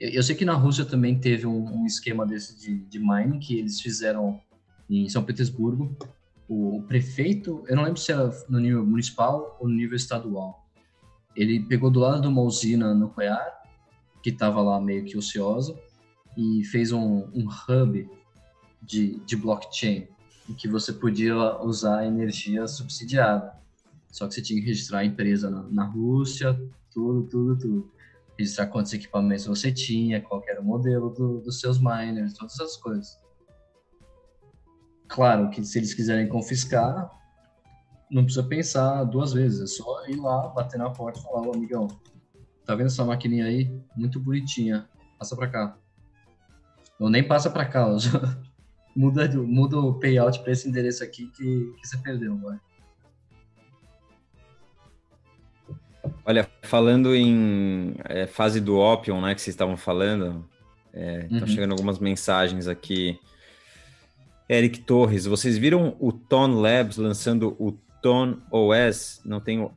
Eu 0.00 0.22
sei 0.22 0.34
que 0.34 0.44
na 0.44 0.54
Rússia 0.54 0.84
também 0.84 1.18
teve 1.18 1.46
um, 1.46 1.82
um 1.82 1.86
esquema 1.86 2.26
desse 2.26 2.58
de, 2.58 2.78
de, 2.78 2.98
mining 2.98 3.38
que 3.38 3.58
eles 3.58 3.80
fizeram 3.80 4.40
em 4.88 5.08
São 5.08 5.22
Petersburgo. 5.22 5.94
O, 6.48 6.78
o, 6.78 6.82
prefeito, 6.82 7.62
eu 7.68 7.76
não 7.76 7.82
lembro 7.82 8.00
se 8.00 8.10
era 8.10 8.30
no 8.48 8.58
nível 8.58 8.84
municipal 8.84 9.58
ou 9.60 9.68
no 9.68 9.74
nível 9.74 9.96
estadual. 9.96 10.66
Ele 11.36 11.60
pegou 11.60 11.90
do 11.90 12.00
lado 12.00 12.22
de 12.22 12.28
uma 12.28 12.42
usina 12.42 12.94
nuclear 12.94 13.62
que 14.22 14.30
estava 14.30 14.60
lá 14.62 14.80
meio 14.80 15.04
que 15.04 15.16
ociosa 15.16 15.78
e 16.36 16.64
fez 16.64 16.92
um, 16.92 17.28
um 17.34 17.46
hub 17.46 18.08
de, 18.82 19.20
de 19.20 19.36
blockchain 19.36 20.08
em 20.48 20.54
que 20.54 20.66
você 20.66 20.92
podia 20.92 21.62
usar 21.62 22.06
energia 22.06 22.66
subsidiada. 22.66 23.59
Só 24.10 24.26
que 24.26 24.34
você 24.34 24.42
tinha 24.42 24.60
que 24.60 24.66
registrar 24.66 25.00
a 25.00 25.04
empresa 25.04 25.50
na, 25.50 25.62
na 25.70 25.84
Rússia, 25.84 26.54
tudo, 26.92 27.28
tudo, 27.28 27.58
tudo. 27.58 27.92
Registrar 28.38 28.66
quantos 28.66 28.92
equipamentos 28.92 29.46
você 29.46 29.70
tinha, 29.70 30.20
qual 30.20 30.42
era 30.48 30.60
o 30.60 30.64
modelo 30.64 31.10
do, 31.10 31.40
dos 31.40 31.60
seus 31.60 31.78
miners, 31.78 32.34
todas 32.34 32.54
essas 32.54 32.76
coisas. 32.76 33.18
Claro 35.08 35.50
que 35.50 35.62
se 35.64 35.78
eles 35.78 35.92
quiserem 35.92 36.28
confiscar, 36.28 37.10
não 38.10 38.24
precisa 38.24 38.46
pensar 38.46 39.04
duas 39.04 39.32
vezes, 39.32 39.60
é 39.60 39.66
só 39.66 40.06
ir 40.06 40.16
lá, 40.16 40.48
bater 40.48 40.78
na 40.78 40.90
porta 40.90 41.18
e 41.18 41.22
falar, 41.22 41.48
ô 41.48 41.54
amigão, 41.54 41.88
Tá 42.70 42.76
vendo 42.76 42.86
essa 42.86 43.04
maquininha 43.04 43.46
aí? 43.46 43.68
Muito 43.96 44.20
bonitinha. 44.20 44.88
Passa 45.18 45.34
pra 45.34 45.48
cá. 45.48 45.76
Ou 47.00 47.10
nem 47.10 47.26
passa 47.26 47.50
pra 47.50 47.64
cá, 47.64 47.84
muda, 48.94 49.28
muda 49.42 49.76
o 49.76 49.98
payout 49.98 50.40
pra 50.40 50.52
esse 50.52 50.68
endereço 50.68 51.02
aqui 51.02 51.26
que, 51.32 51.74
que 51.80 51.86
você 51.88 51.98
perdeu, 51.98 52.38
vai. 52.38 52.60
Olha, 56.30 56.48
falando 56.62 57.12
em 57.12 57.96
é, 58.04 58.24
fase 58.24 58.60
do 58.60 58.78
Opium, 58.78 59.20
né, 59.20 59.34
que 59.34 59.42
vocês 59.42 59.52
estavam 59.52 59.76
falando, 59.76 60.48
estão 60.94 61.02
é, 61.02 61.28
uhum. 61.28 61.46
chegando 61.48 61.72
algumas 61.72 61.98
mensagens 61.98 62.68
aqui. 62.68 63.18
Eric 64.48 64.82
Torres, 64.82 65.26
vocês 65.26 65.58
viram 65.58 65.96
o 65.98 66.12
Ton 66.12 66.60
Labs 66.60 66.98
lançando 66.98 67.56
o 67.58 67.72
Ton 68.00 68.36
OS? 68.48 69.20
Não 69.24 69.40
tenho 69.40 69.74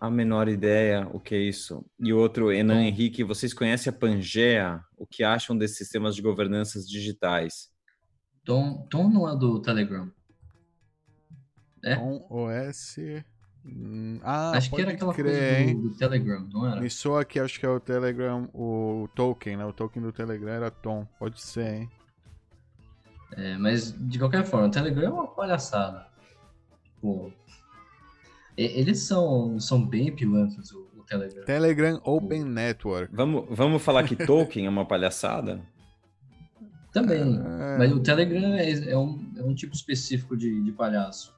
a 0.00 0.10
menor 0.10 0.48
ideia 0.48 1.06
o 1.12 1.20
que 1.20 1.36
é 1.36 1.38
isso. 1.38 1.86
E 2.00 2.12
outro, 2.12 2.50
Enan 2.50 2.74
Tom. 2.74 2.80
Henrique, 2.80 3.22
vocês 3.22 3.54
conhecem 3.54 3.88
a 3.88 3.96
Pangea? 3.96 4.80
O 4.98 5.06
que 5.06 5.22
acham 5.22 5.56
desses 5.56 5.78
sistemas 5.78 6.16
de 6.16 6.22
governanças 6.22 6.84
digitais? 6.88 7.70
Tom, 8.44 8.88
Tom 8.90 9.08
não 9.08 9.30
é 9.30 9.38
do 9.38 9.62
Telegram. 9.62 10.10
É? 11.84 11.94
Tom 11.94 12.26
OS. 12.28 12.96
Hum, 13.64 14.18
ah, 14.22 14.50
acho 14.56 14.70
que 14.70 14.80
era 14.80 14.90
aquela 14.90 15.14
crer, 15.14 15.64
coisa 15.64 15.74
do, 15.74 15.88
do, 15.88 15.94
Telegram, 15.96 16.48
não 16.52 16.66
era? 16.66 16.80
Me 16.80 16.90
soa 16.90 17.24
que 17.24 17.38
acho 17.38 17.60
que 17.60 17.66
é 17.66 17.68
o 17.68 17.78
Telegram, 17.78 18.48
o 18.52 19.08
token, 19.14 19.56
né? 19.56 19.64
O 19.64 19.72
token 19.72 20.02
do 20.02 20.12
Telegram 20.12 20.52
era 20.52 20.70
Tom. 20.70 21.06
Pode 21.18 21.40
ser, 21.40 21.74
hein? 21.74 21.90
É, 23.36 23.56
mas 23.56 23.92
de 23.92 24.18
qualquer 24.18 24.44
forma, 24.44 24.66
o 24.66 24.70
Telegram 24.70 25.06
é 25.06 25.10
uma 25.10 25.28
palhaçada. 25.28 26.06
Pô, 27.00 27.30
eles 28.56 29.00
são, 29.00 29.58
são 29.58 29.86
bem 29.86 30.14
pilantras, 30.14 30.72
o, 30.72 30.80
o 30.96 31.04
Telegram. 31.04 31.44
Telegram 31.44 32.00
Open 32.04 32.42
o... 32.42 32.46
Network. 32.46 33.14
Vamos, 33.14 33.46
vamos 33.48 33.82
falar 33.82 34.04
que 34.04 34.16
Tolkien 34.16 34.66
é 34.66 34.70
uma 34.70 34.84
palhaçada? 34.84 35.62
Também. 36.92 37.38
É... 37.38 37.78
Mas 37.78 37.92
o 37.92 38.00
Telegram 38.00 38.54
é, 38.54 38.70
é, 38.90 38.98
um, 38.98 39.32
é 39.36 39.42
um 39.42 39.54
tipo 39.54 39.74
específico 39.74 40.36
de, 40.36 40.62
de 40.62 40.72
palhaço. 40.72 41.34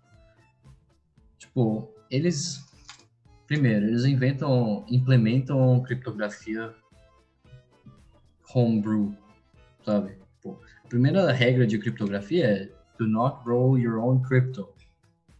Tipo, 1.39 1.94
eles. 2.15 2.65
Primeiro, 3.47 3.87
eles 3.87 4.05
inventam, 4.05 4.87
implementam 4.89 5.83
criptografia 5.83 6.75
homebrew, 8.55 9.15
sabe? 9.85 10.17
Pô, 10.41 10.59
a 10.83 10.89
primeira 10.89 11.31
regra 11.31 11.67
de 11.67 11.79
criptografia 11.79 12.47
é 12.47 12.71
do 12.99 13.07
not 13.07 13.47
roll 13.47 13.79
your 13.79 13.99
own 13.99 14.23
crypto. 14.23 14.69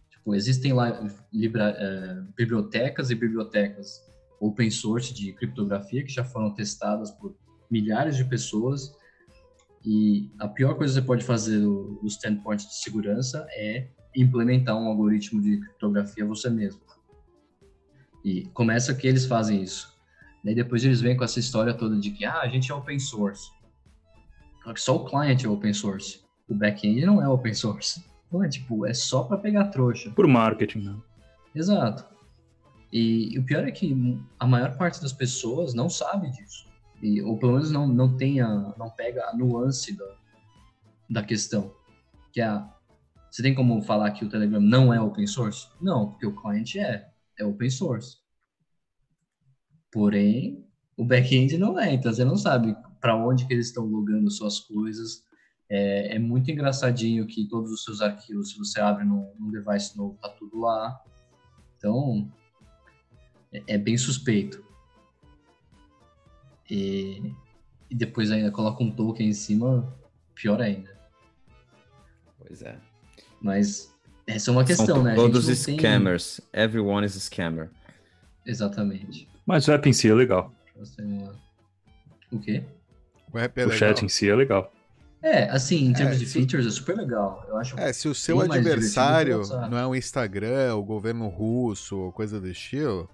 Tipo, 0.09 0.35
existem 0.35 0.73
lá 0.73 1.07
libra, 1.33 1.75
é, 1.77 2.21
bibliotecas 2.35 3.09
e 3.09 3.15
bibliotecas 3.15 4.03
open 4.39 4.69
source 4.69 5.13
de 5.13 5.33
criptografia 5.33 6.03
que 6.03 6.11
já 6.11 6.23
foram 6.23 6.53
testadas 6.53 7.09
por 7.11 7.35
milhares 7.71 8.15
de 8.17 8.25
pessoas 8.25 8.95
e 9.83 10.31
a 10.39 10.47
pior 10.47 10.75
coisa 10.75 10.93
que 10.93 10.99
você 10.99 11.05
pode 11.05 11.23
fazer 11.23 11.59
do, 11.59 11.99
do 12.01 12.07
standpoint 12.07 12.67
de 12.67 12.75
segurança 12.75 13.45
é 13.51 13.87
implementar 14.15 14.77
um 14.77 14.87
algoritmo 14.87 15.41
de 15.41 15.59
criptografia 15.59 16.25
você 16.25 16.49
mesmo. 16.49 16.81
E 18.23 18.45
começa 18.47 18.93
que 18.93 19.07
eles 19.07 19.25
fazem 19.25 19.61
isso. 19.61 19.95
Daí 20.43 20.55
depois 20.55 20.83
eles 20.83 21.01
vêm 21.01 21.17
com 21.17 21.23
essa 21.23 21.39
história 21.39 21.73
toda 21.73 21.97
de 21.97 22.11
que 22.11 22.25
ah, 22.25 22.41
a 22.41 22.47
gente 22.47 22.71
é 22.71 22.75
open 22.75 22.99
source. 22.99 23.51
Só 24.75 24.95
o 24.95 25.05
client 25.05 25.43
é 25.43 25.47
open 25.47 25.73
source. 25.73 26.23
O 26.47 26.55
back-end 26.55 27.05
não 27.05 27.21
é 27.21 27.27
open 27.27 27.53
source. 27.53 28.03
Então 28.27 28.43
é 28.43 28.49
tipo, 28.49 28.85
é 28.85 28.93
só 28.93 29.23
para 29.23 29.37
pegar 29.37 29.65
trouxa. 29.65 30.11
Por 30.11 30.27
marketing, 30.27 30.79
né? 30.79 30.95
Exato. 31.53 32.05
E, 32.91 33.33
e, 33.33 33.39
o 33.39 33.43
pior 33.43 33.63
é 33.63 33.71
que 33.71 34.19
a 34.39 34.47
maior 34.47 34.77
parte 34.77 35.01
das 35.01 35.13
pessoas 35.13 35.73
não 35.73 35.89
sabe 35.89 36.29
disso. 36.31 36.67
E, 37.01 37.21
ou 37.21 37.37
pelo 37.37 37.53
menos 37.53 37.71
não, 37.71 37.87
não 37.87 38.15
tem 38.15 38.41
a, 38.41 38.73
não 38.77 38.89
pega 38.89 39.25
a 39.25 39.35
nuance 39.35 39.95
da, 39.95 40.15
da 41.09 41.23
questão. 41.23 41.73
Que 42.31 42.41
é 42.41 42.45
a, 42.45 42.69
você 43.35 43.43
tem 43.43 43.53
como 43.53 43.81
falar 43.81 44.11
que 44.11 44.23
o 44.23 44.29
Telegram 44.29 44.61
não 44.61 44.93
é 44.93 45.01
open 45.01 45.27
source? 45.27 45.67
Não, 45.81 46.09
porque 46.09 46.25
o 46.25 46.33
cliente 46.33 46.79
é, 46.79 47.11
é 47.37 47.43
open 47.43 47.69
source. 47.69 48.19
Porém, 49.91 50.65
o 50.95 51.03
back-end 51.03 51.57
não 51.57 51.77
é, 51.77 51.93
então 51.93 52.13
você 52.13 52.23
não 52.23 52.37
sabe 52.37 52.73
para 53.01 53.13
onde 53.13 53.45
que 53.45 53.53
eles 53.53 53.67
estão 53.67 53.83
logando 53.83 54.31
suas 54.31 54.61
coisas, 54.61 55.25
é, 55.67 56.15
é, 56.15 56.17
muito 56.19 56.49
engraçadinho 56.49 57.27
que 57.27 57.45
todos 57.49 57.71
os 57.71 57.83
seus 57.83 57.99
arquivos, 57.99 58.51
se 58.51 58.57
você 58.57 58.79
abre 58.79 59.03
num, 59.03 59.29
num 59.37 59.51
device 59.51 59.97
novo, 59.97 60.17
tá 60.21 60.29
tudo 60.29 60.57
lá. 60.61 60.97
Então, 61.75 62.31
é, 63.51 63.63
é 63.67 63.77
bem 63.77 63.97
suspeito. 63.97 64.63
E, 66.69 67.33
e, 67.89 67.95
depois 67.95 68.31
ainda 68.31 68.49
coloca 68.49 68.81
um 68.81 68.95
token 68.95 69.27
em 69.27 69.33
cima, 69.33 69.93
pior 70.33 70.61
ainda. 70.61 70.97
Pois 72.37 72.61
é. 72.61 72.94
Mas 73.41 73.93
essa 74.27 74.49
é 74.49 74.51
uma 74.51 74.65
questão, 74.65 74.85
São 74.87 75.03
né? 75.03 75.15
Todos 75.15 75.47
scammers. 75.47 76.41
Tem... 76.51 76.63
Everyone 76.63 77.05
is 77.05 77.15
a 77.15 77.19
scammer. 77.19 77.69
Exatamente. 78.45 79.27
Mas 79.45 79.67
o 79.67 79.71
app 79.71 79.87
em 79.87 79.93
si 79.93 80.09
é 80.09 80.13
legal. 80.13 80.53
O 82.31 82.39
quê? 82.39 82.63
O, 83.31 83.37
app 83.37 83.59
é 83.59 83.65
o 83.65 83.69
legal. 83.69 83.79
chat 83.79 84.03
em 84.03 84.09
si 84.09 84.29
é 84.29 84.35
legal. 84.35 84.71
É, 85.21 85.49
assim, 85.49 85.85
em 85.85 85.93
termos 85.93 86.17
é, 86.17 86.19
de 86.19 86.25
features, 86.25 86.67
é 86.67 86.69
super 86.69 86.95
legal. 86.95 87.43
Eu 87.47 87.57
acho 87.57 87.79
é, 87.79 87.91
se 87.91 88.07
o 88.07 88.13
seu 88.13 88.41
adversário 88.41 89.41
não 89.69 89.77
é 89.77 89.87
o 89.87 89.95
Instagram, 89.95 90.75
o 90.75 90.83
governo 90.83 91.27
russo 91.27 91.97
ou 91.97 92.11
coisa 92.11 92.39
do 92.39 92.47
estilo, 92.47 93.09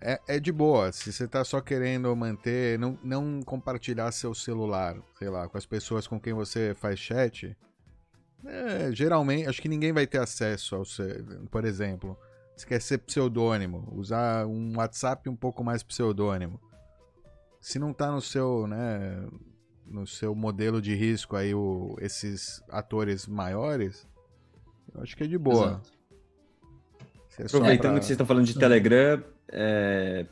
é, 0.00 0.20
é 0.28 0.40
de 0.40 0.52
boa. 0.52 0.92
Se 0.92 1.12
você 1.12 1.26
tá 1.26 1.44
só 1.44 1.60
querendo 1.60 2.14
manter, 2.14 2.78
não, 2.78 2.98
não 3.02 3.40
compartilhar 3.42 4.12
seu 4.12 4.34
celular, 4.34 4.96
sei 5.18 5.28
lá, 5.28 5.48
com 5.48 5.58
as 5.58 5.66
pessoas 5.66 6.06
com 6.06 6.20
quem 6.20 6.32
você 6.32 6.76
faz 6.78 6.98
chat, 6.98 7.56
é, 8.44 8.92
geralmente, 8.92 9.48
acho 9.48 9.62
que 9.62 9.68
ninguém 9.68 9.92
vai 9.92 10.06
ter 10.06 10.18
acesso 10.18 10.76
ao 10.76 10.84
seu, 10.84 11.06
por 11.50 11.64
exemplo, 11.64 12.18
se 12.56 12.66
quer 12.66 12.80
ser 12.80 12.98
pseudônimo, 12.98 13.88
usar 13.92 14.46
um 14.46 14.76
WhatsApp 14.76 15.28
um 15.28 15.36
pouco 15.36 15.62
mais 15.62 15.82
pseudônimo. 15.82 16.60
Se 17.60 17.78
não 17.78 17.92
tá 17.92 18.10
no 18.10 18.20
seu, 18.20 18.66
né, 18.66 19.24
no 19.86 20.06
seu 20.06 20.34
modelo 20.34 20.82
de 20.82 20.94
risco 20.94 21.36
aí 21.36 21.54
o, 21.54 21.96
esses 22.00 22.62
atores 22.68 23.26
maiores, 23.26 24.08
eu 24.94 25.02
acho 25.02 25.16
que 25.16 25.24
é 25.24 25.26
de 25.26 25.38
boa. 25.38 25.80
É 27.38 27.46
Aproveitando 27.46 27.92
pra... 27.92 27.98
que 28.00 28.06
vocês 28.06 28.10
estão 28.10 28.26
falando 28.26 28.46
de 28.46 28.58
Telegram, 28.58 29.22
é... 29.48 30.26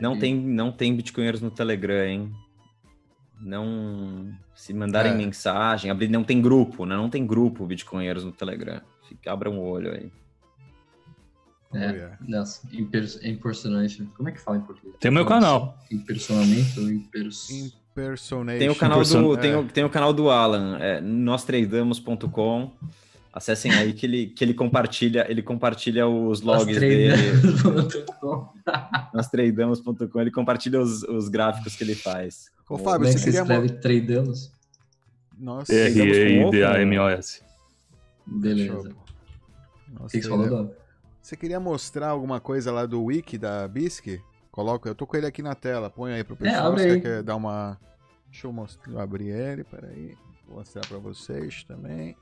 não, 0.00 0.18
tem, 0.18 0.34
não 0.34 0.72
tem 0.72 0.96
bitcoinheiros 0.96 1.40
no 1.40 1.50
Telegram, 1.50 2.04
hein? 2.04 2.32
Não. 3.40 4.32
Se 4.54 4.74
mandarem 4.74 5.12
é. 5.12 5.16
mensagem, 5.16 5.90
abrir, 5.90 6.08
não 6.08 6.22
tem 6.22 6.40
grupo, 6.40 6.84
né? 6.84 6.94
Não 6.94 7.08
tem 7.08 7.26
grupo 7.26 7.66
bitcoinheiros 7.66 8.24
no 8.24 8.32
Telegram. 8.32 8.80
Fica, 9.08 9.32
abra 9.32 9.50
um 9.50 9.58
olho 9.58 9.92
aí. 9.92 10.12
É, 11.72 12.10
oh, 12.20 12.30
nossa, 12.30 12.68
impersonation. 13.22 14.06
Como 14.16 14.28
é 14.28 14.32
que 14.32 14.40
fala 14.40 14.56
em 14.58 14.60
português? 14.60 14.96
Tem 14.98 15.10
o 15.10 15.14
meu 15.14 15.24
canal. 15.24 15.78
Impersonamento, 15.90 16.80
impers... 16.90 17.48
Impersonation. 17.50 18.58
Tem 18.58 18.68
o 18.68 18.74
canal 18.74 19.02
do, 19.02 19.36
tem, 19.36 19.54
o, 19.54 19.64
tem 19.64 19.84
o 19.84 19.90
canal 19.90 20.12
do 20.12 20.30
Alan, 20.30 20.78
é, 20.80 21.00
nostradamos.com. 21.00 22.72
Acessem 23.32 23.72
aí 23.72 23.92
que 23.92 24.04
ele, 24.04 24.26
que 24.26 24.42
ele 24.42 24.52
compartilha, 24.52 25.24
ele 25.30 25.42
compartilha 25.42 26.08
os 26.08 26.40
logs 26.40 26.76
dele. 26.80 27.14
Nós 29.14 29.28
tradamos.com, 29.28 30.20
ele 30.20 30.32
compartilha 30.32 30.80
os, 30.80 31.04
os 31.04 31.28
gráficos 31.28 31.76
que 31.76 31.84
ele 31.84 31.94
faz. 31.94 32.50
Ô, 32.70 32.78
Fábio, 32.78 33.08
Como 33.08 33.18
você 33.18 33.24
queria 33.24 33.40
escreve 33.40 33.68
tradamos? 33.80 34.52
Nossa, 35.36 35.74
R-E-I-D-A-M-O-S. 35.74 37.42
Beleza. 38.24 38.94
Nossa, 39.88 40.04
o 40.04 40.08
que 40.08 40.22
você 40.22 40.28
falou, 40.28 40.76
Você 41.20 41.36
queria 41.36 41.58
mostrar 41.58 42.10
alguma 42.10 42.38
coisa 42.38 42.70
lá 42.70 42.86
do 42.86 43.02
wiki 43.02 43.36
da 43.36 43.66
BISC? 43.66 44.22
Coloca, 44.52 44.88
eu 44.88 44.94
tô 44.94 45.04
com 45.04 45.16
ele 45.16 45.26
aqui 45.26 45.42
na 45.42 45.56
tela, 45.56 45.90
põe 45.90 46.12
aí 46.12 46.22
pro 46.22 46.34
é, 46.34 46.38
pessoal. 46.38 46.74
É, 46.74 46.76
você 46.76 47.00
quer 47.00 47.22
dar 47.24 47.34
uma... 47.34 47.76
Deixa 48.30 48.46
eu 48.46 48.52
mostrar, 48.52 49.02
abrir 49.02 49.30
ele, 49.30 49.64
peraí. 49.64 50.16
Vou 50.46 50.58
mostrar 50.58 50.86
pra 50.86 50.98
vocês 50.98 51.64
também. 51.64 52.16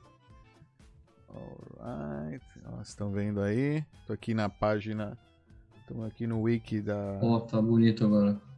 Alright. 1.29 2.43
Vocês 2.63 2.87
estão 2.87 3.11
vendo 3.11 3.39
aí? 3.39 3.85
Tô 4.07 4.13
aqui 4.13 4.33
na 4.33 4.49
página. 4.49 5.15
Estamos 5.81 6.07
aqui 6.07 6.25
no 6.25 6.41
wiki 6.41 6.81
da. 6.81 7.19
Ó, 7.21 7.35
oh, 7.35 7.41
tá 7.41 7.61
bonito 7.61 8.03
agora. 8.05 8.48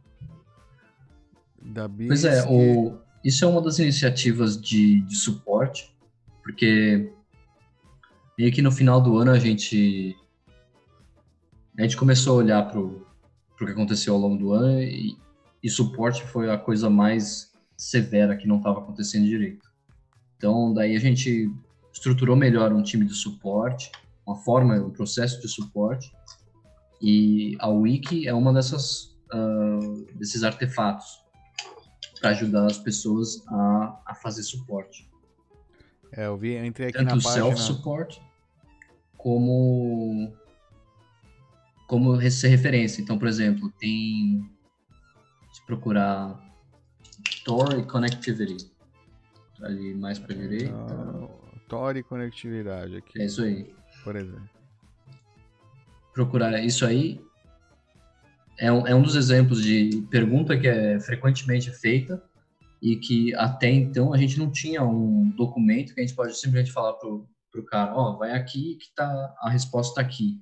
Da. 1.64 1.88
Pois 1.88 2.24
é, 2.24 2.44
o... 2.48 2.98
isso 3.24 3.44
é 3.44 3.48
uma 3.48 3.62
das 3.62 3.78
iniciativas 3.78 4.60
de, 4.60 5.00
de 5.02 5.16
suporte, 5.16 5.94
porque 6.42 7.12
meio 8.38 8.52
que 8.52 8.62
no 8.62 8.72
final 8.72 9.00
do 9.00 9.16
ano 9.16 9.30
a 9.30 9.38
gente 9.38 10.16
a 11.78 11.82
gente 11.82 11.96
começou 11.96 12.34
a 12.34 12.36
olhar 12.36 12.68
para 12.68 12.80
o 12.80 13.04
que 13.56 13.64
aconteceu 13.64 14.14
ao 14.14 14.20
longo 14.20 14.36
do 14.36 14.52
ano 14.52 14.82
e, 14.82 15.16
e 15.62 15.70
suporte 15.70 16.22
foi 16.24 16.50
a 16.50 16.58
coisa 16.58 16.90
mais 16.90 17.52
severa 17.76 18.36
que 18.36 18.46
não 18.46 18.58
estava 18.58 18.80
acontecendo 18.80 19.24
direito. 19.24 19.66
Então, 20.36 20.74
daí 20.74 20.96
a 20.96 20.98
gente 20.98 21.50
estruturou 21.92 22.36
melhor 22.36 22.72
um 22.72 22.82
time 22.82 23.06
de 23.06 23.14
suporte, 23.14 23.90
uma 24.26 24.36
forma, 24.36 24.74
um 24.74 24.90
processo 24.90 25.40
de 25.40 25.48
suporte, 25.48 26.12
e 27.00 27.56
a 27.58 27.68
Wiki 27.68 28.28
é 28.28 28.34
uma 28.34 28.52
dessas 28.52 29.16
uh, 29.32 30.06
desses 30.14 30.42
artefatos 30.42 31.21
para 32.22 32.30
ajudar 32.30 32.66
as 32.66 32.78
pessoas 32.78 33.44
a, 33.48 34.00
a 34.06 34.14
fazer 34.14 34.44
suporte. 34.44 35.10
É, 36.12 36.26
eu 36.26 36.36
vi, 36.36 36.52
eu 36.52 36.64
entrei 36.64 36.88
aqui 36.88 36.98
Tanto 36.98 37.16
na 37.16 37.22
página... 37.22 37.32
self-support 37.32 38.22
como 39.16 40.32
como 41.88 42.30
ser 42.30 42.48
referência. 42.48 43.02
Então, 43.02 43.18
por 43.18 43.26
exemplo, 43.26 43.70
tem 43.78 44.48
se 45.52 45.66
procurar 45.66 46.40
Tor 47.44 47.84
Connectivity 47.86 48.70
ali 49.60 49.94
mais 49.94 50.18
para 50.18 50.34
direita. 50.34 50.72
Tor 51.68 51.96
e 51.96 52.02
conectividade 52.02 52.96
aqui. 52.96 53.20
É 53.20 53.24
isso 53.24 53.42
aí. 53.42 53.74
Por 54.04 54.14
exemplo. 54.16 54.48
Procurar 56.14 56.62
isso 56.62 56.84
aí 56.84 57.20
é 58.58 58.70
um, 58.70 58.86
é 58.86 58.94
um 58.94 59.02
dos 59.02 59.16
exemplos 59.16 59.62
de 59.62 60.06
pergunta 60.10 60.56
que 60.56 60.68
é 60.68 61.00
frequentemente 61.00 61.70
feita 61.70 62.22
e 62.80 62.96
que 62.96 63.34
até 63.34 63.70
então 63.70 64.12
a 64.12 64.18
gente 64.18 64.38
não 64.38 64.50
tinha 64.50 64.82
um 64.82 65.30
documento 65.30 65.94
que 65.94 66.00
a 66.00 66.04
gente 66.04 66.16
pode 66.16 66.36
simplesmente 66.36 66.72
falar 66.72 66.94
pro, 66.94 67.28
pro 67.50 67.64
cara, 67.64 67.94
ó, 67.94 68.10
oh, 68.10 68.18
vai 68.18 68.32
aqui 68.32 68.76
que 68.76 68.92
tá 68.94 69.34
a 69.40 69.48
resposta 69.50 69.96
tá 69.96 70.00
aqui. 70.00 70.40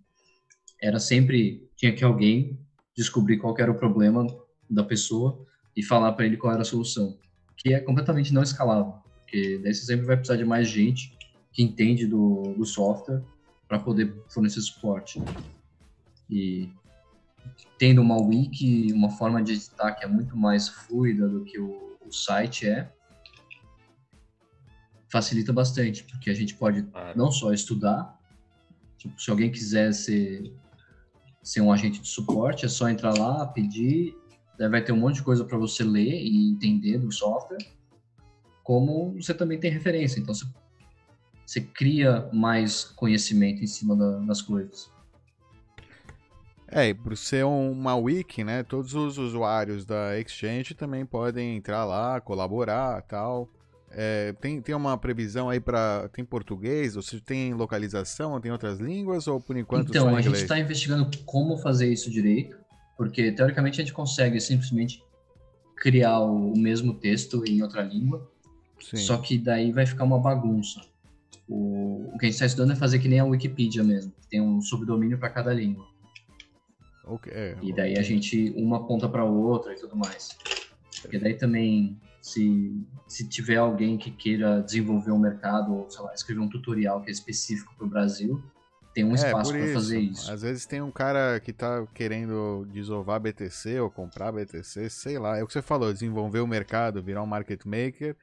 Era 0.81 0.99
sempre 0.99 1.69
tinha 1.77 1.95
que 1.95 2.03
alguém 2.03 2.59
descobrir 2.97 3.39
qual 3.39 3.55
era 3.59 3.71
o 3.71 3.75
problema 3.75 4.27
da 4.69 4.83
pessoa 4.83 5.47
e 5.77 5.83
falar 5.83 6.13
para 6.13 6.27
ele 6.27 6.37
qual 6.37 6.53
era 6.53 6.63
a 6.63 6.65
solução, 6.65 7.19
que 7.57 7.73
é 7.75 7.81
completamente 7.81 8.33
não 8.33 8.43
escalável, 8.43 8.95
porque 9.21 9.59
daí 9.63 9.75
você 9.75 9.85
sempre 9.85 10.07
vai 10.07 10.17
precisar 10.17 10.37
de 10.37 10.45
mais 10.45 10.69
gente 10.69 11.17
que 11.53 11.63
entende 11.63 12.07
do, 12.07 12.55
do 12.57 12.65
software 12.65 13.23
para 13.69 13.79
poder 13.79 14.15
fornecer 14.29 14.61
suporte. 14.61 15.23
E 16.29 16.71
tendo 17.79 18.03
uma 18.03 18.21
wiki, 18.21 18.93
uma 18.93 19.11
forma 19.11 19.43
de 19.43 19.53
editar 19.53 19.93
que 19.95 20.05
é 20.05 20.09
muito 20.09 20.37
mais 20.37 20.69
fluida 20.69 21.29
do 21.29 21.45
que 21.45 21.59
o, 21.59 21.99
o 22.07 22.13
site 22.13 22.69
é, 22.69 22.93
facilita 25.11 25.53
bastante, 25.53 26.05
porque 26.05 26.31
a 26.31 26.35
gente 26.35 26.55
pode 26.55 26.87
não 27.17 27.33
só 27.33 27.53
estudar, 27.53 28.19
tipo, 28.97 29.21
se 29.21 29.31
alguém 29.31 29.51
quiser 29.51 29.93
ser, 29.93 30.55
ser 31.43 31.61
um 31.61 31.73
agente 31.73 32.01
de 32.01 32.09
suporte, 32.09 32.65
é 32.65 32.69
só 32.69 32.89
entrar 32.89 33.17
lá, 33.19 33.47
pedir, 33.47 34.15
vai 34.59 34.83
ter 34.83 34.93
um 34.93 34.99
monte 34.99 35.17
de 35.17 35.23
coisa 35.23 35.45
para 35.45 35.57
você 35.59 35.83
ler 35.83 36.23
e 36.23 36.51
entender 36.51 36.99
do 36.99 37.11
software, 37.11 37.67
como 38.63 39.15
você 39.15 39.35
também 39.35 39.59
tem 39.59 39.71
referência, 39.71 40.21
então 40.21 40.35
você, 40.35 40.45
você 41.45 41.61
cria 41.61 42.29
mais 42.33 42.85
conhecimento 42.85 43.65
em 43.65 43.67
cima 43.67 43.97
da, 43.97 44.19
das 44.19 44.43
coisas. 44.43 44.91
É, 46.73 46.89
e 46.89 46.95
por 46.95 47.17
ser 47.17 47.45
uma 47.45 47.97
wiki, 47.97 48.45
né, 48.45 48.63
todos 48.63 48.95
os 48.95 49.19
usuários 49.19 49.85
da 49.85 50.19
Exchange 50.19 50.75
também 50.75 51.05
podem 51.05 51.57
entrar 51.57 51.85
lá, 51.85 52.21
colaborar 52.21 53.03
tal. 53.03 53.49
É, 53.93 54.33
tem, 54.35 54.61
tem 54.61 54.73
uma 54.73 54.97
previsão 54.97 55.51
aí 55.51 55.59
para 55.59 56.09
tem 56.13 56.25
português? 56.25 56.97
Ou 56.97 57.03
seja, 57.03 57.21
tem 57.27 57.53
localização? 57.53 58.41
Tem 58.41 58.53
outras 58.53 58.79
línguas? 58.79 59.27
Ou 59.27 59.41
por 59.41 59.57
enquanto 59.57 59.89
então, 59.89 60.15
a 60.15 60.21
gente 60.21 60.37
está 60.37 60.59
investigando 60.61 61.11
como 61.25 61.57
fazer 61.59 61.93
isso 61.93 62.09
direito, 62.09 62.57
porque 62.97 63.33
teoricamente 63.33 63.81
a 63.81 63.85
gente 63.85 63.93
consegue 63.93 64.41
simplesmente 64.41 65.03
criar 65.75 66.21
o 66.21 66.57
mesmo 66.57 66.95
texto 66.95 67.43
em 67.45 67.63
outra 67.63 67.83
língua, 67.83 68.31
Sim. 68.81 68.99
só 68.99 69.17
que 69.17 69.39
daí 69.39 69.73
vai 69.73 69.87
ficar 69.87 70.05
uma 70.05 70.21
bagunça. 70.21 70.81
O, 71.49 72.13
o 72.15 72.19
que 72.19 72.27
a 72.27 72.29
gente 72.29 72.35
está 72.35 72.47
estudando 72.47 72.73
é 72.73 72.77
fazer 72.77 73.01
que 73.01 73.09
nem 73.09 73.19
a 73.19 73.25
Wikipedia 73.25 73.83
mesmo, 73.83 74.13
tem 74.29 74.41
um 74.41 74.61
subdomínio 74.61 75.19
para 75.19 75.31
cada 75.31 75.53
língua. 75.53 75.85
Okay, 77.15 77.33
é, 77.33 77.57
e 77.61 77.73
daí 77.73 77.99
a 77.99 78.03
gente 78.03 78.53
uma 78.57 78.87
ponta 78.87 79.09
para 79.09 79.25
outra 79.25 79.73
e 79.73 79.77
tudo 79.77 79.97
mais. 79.97 80.37
Porque 81.03 81.19
daí 81.19 81.35
também, 81.35 81.99
se, 82.21 82.73
se 83.09 83.27
tiver 83.29 83.57
alguém 83.57 83.97
que 83.97 84.11
queira 84.11 84.61
desenvolver 84.61 85.11
um 85.13 85.19
mercado, 85.19 85.73
ou 85.75 85.91
sei 85.91 86.03
lá, 86.05 86.13
escrever 86.15 86.41
um 86.41 86.49
tutorial 86.49 87.01
que 87.01 87.09
é 87.09 87.13
específico 87.13 87.75
para 87.77 87.87
o 87.87 87.89
Brasil, 87.89 88.43
tem 88.95 89.05
um 89.05 89.13
é, 89.13 89.15
espaço 89.15 89.53
para 89.53 89.73
fazer 89.73 90.01
isso. 90.01 90.31
Às 90.31 90.43
vezes 90.43 90.67
tem 90.67 90.83
um 90.83 90.91
cara 90.91 91.39
que 91.41 91.53
tá 91.53 91.87
querendo 91.95 92.67
desovar 92.73 93.21
BTC 93.21 93.81
ou 93.81 93.91
comprar 93.91 94.33
BTC, 94.33 94.91
sei 94.91 95.19
lá. 95.19 95.39
É 95.39 95.43
o 95.43 95.47
que 95.47 95.53
você 95.53 95.63
falou, 95.63 95.93
desenvolver 95.93 96.41
o 96.41 96.47
mercado, 96.47 97.03
virar 97.03 97.23
um 97.23 97.27
market 97.27 97.65
maker. 97.65 98.17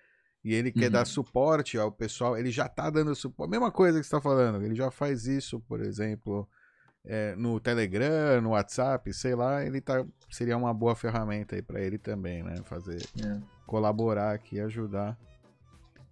E 0.43 0.53
ele 0.53 0.71
quer 0.71 0.89
dar 0.89 0.99
uhum. 0.99 1.05
suporte 1.05 1.77
ao 1.77 1.91
pessoal, 1.91 2.37
ele 2.37 2.51
já 2.51 2.69
tá 2.69 2.89
dando 2.89 3.13
suporte. 3.13 3.49
Mesma 3.49 3.71
coisa 3.71 3.99
que 3.99 4.05
você 4.05 4.11
tá 4.11 4.21
falando, 4.21 4.63
ele 4.63 4.75
já 4.75 4.89
faz 4.89 5.25
isso, 5.25 5.59
por 5.61 5.81
exemplo, 5.81 6.47
é, 7.07 7.35
no 7.37 7.59
Telegram, 7.59 8.41
no 8.41 8.49
WhatsApp, 8.49 9.11
sei 9.13 9.33
lá, 9.33 9.65
ele 9.65 9.79
tá, 9.79 10.05
seria 10.29 10.57
uma 10.57 10.73
boa 10.73 10.93
ferramenta 10.93 11.55
aí 11.55 11.61
para 11.61 11.81
ele 11.81 11.97
também, 11.97 12.43
né? 12.43 12.57
Fazer, 12.65 13.01
é. 13.23 13.39
colaborar 13.65 14.33
aqui, 14.33 14.59
ajudar. 14.59 15.17